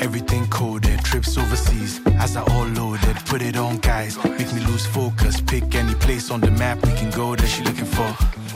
Everything 0.00 0.46
coded, 0.48 1.00
trips 1.04 1.36
overseas. 1.36 2.00
As 2.18 2.36
I 2.36 2.42
all 2.42 2.66
loaded, 2.66 3.16
put 3.26 3.42
it 3.42 3.56
on, 3.56 3.78
guys. 3.78 4.16
Make 4.24 4.52
me 4.52 4.60
lose 4.60 4.86
focus. 4.86 5.40
Pick 5.40 5.74
any 5.74 5.94
place 5.94 6.30
on 6.30 6.40
the 6.40 6.50
map 6.50 6.84
we 6.84 6.92
can 6.92 7.10
go 7.10 7.36
that 7.36 7.46
she 7.46 7.62
looking 7.62 7.90
for. 7.96 8.10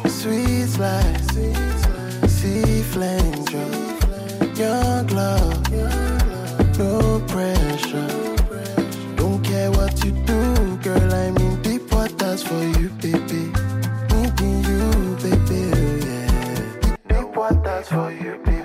Sweet 0.09 0.79
life, 0.79 2.29
sea 2.29 2.83
flame 2.83 3.41
young 4.61 5.07
love, 5.09 5.73
no 6.79 7.21
pressure. 7.29 8.37
Don't 9.17 9.43
care 9.43 9.71
what 9.71 10.05
you 10.05 10.13
do, 10.27 10.77
girl. 10.83 11.15
I'm 11.15 11.37
in 11.39 11.63
deep 11.63 11.91
waters 11.91 12.43
for 12.43 12.63
you, 12.63 12.91
baby. 13.01 13.45
Needing 14.11 14.59
you, 14.69 15.17
baby. 15.25 15.63
Yeah. 16.07 16.97
Deep 17.09 17.35
waters 17.35 17.89
for 17.89 18.13
you, 18.13 18.39
baby. 18.45 18.61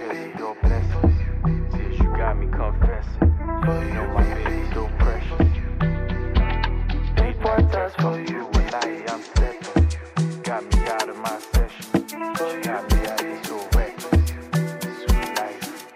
Got 2.71 2.81
me 2.81 2.87
confessing. 2.87 3.87
You 3.87 3.93
know 3.93 4.07
my 4.13 4.23
baby 4.43 4.73
so 4.73 4.89
precious. 4.97 5.47
Deep 7.15 7.43
waters 7.43 7.93
for 7.99 8.19
you 8.19 8.45
when 8.53 8.73
I 8.73 9.03
am 9.11 9.21
stepping. 9.21 10.41
Got 10.43 10.63
me 10.73 10.87
out 10.87 11.09
of 11.09 11.17
my 11.17 11.39
session. 11.53 12.05
Got 12.63 12.91
me 12.91 12.94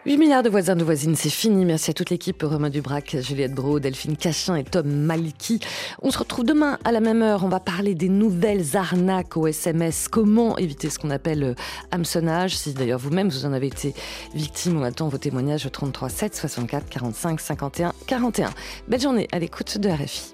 8 0.10 0.18
milliards 0.18 0.41
de 0.41 0.49
voisins, 0.49 0.76
de 0.76 0.84
voisines, 0.84 1.16
c'est 1.16 1.30
fini. 1.30 1.66
Merci 1.66 1.91
à 1.91 1.93
toute 1.93 2.10
l'équipe, 2.10 2.41
Romain 2.41 2.72
Dubrac, 2.72 3.16
Juliette 3.20 3.53
Bro, 3.53 3.80
Delphine 3.80 4.18
Cachin 4.18 4.55
et 4.55 4.64
Tom 4.64 4.89
Maliki. 4.89 5.60
On 6.01 6.10
se 6.10 6.18
retrouve 6.18 6.45
demain 6.45 6.80
à 6.84 6.91
la 6.91 6.99
même 6.99 7.22
heure. 7.22 7.43
On 7.43 7.47
va 7.47 7.60
parler 7.60 7.93
des 7.93 8.10
nouvelles 8.10 8.76
arnaques 8.76 9.38
au 9.38 9.45
SMS. 9.45 10.07
Comment 10.07 10.57
éviter 10.57 10.89
ce 10.89 10.97
qu'on 10.97 11.12
appelle 11.12 11.43
euh, 11.43 11.53
hameçonnage? 11.91 12.57
Si 12.57 12.74
d'ailleurs 12.74 12.97
vous-même 12.97 13.30
vous 13.30 13.45
en 13.45 13.53
avez 13.53 13.68
été 13.68 13.93
victime, 14.34 14.80
on 14.80 14.84
attend 14.84 15.10
vos 15.10 15.20
témoignages 15.20 15.68
au 15.68 15.70
33 15.70 16.10
7 16.10 16.36
64 16.36 16.89
45 16.89 17.39
51 17.39 17.93
41. 18.07 18.49
Belle 18.88 19.01
journée 19.01 19.28
à 19.32 19.38
l'écoute 19.38 19.78
de 19.78 19.89
RFI. 19.89 20.34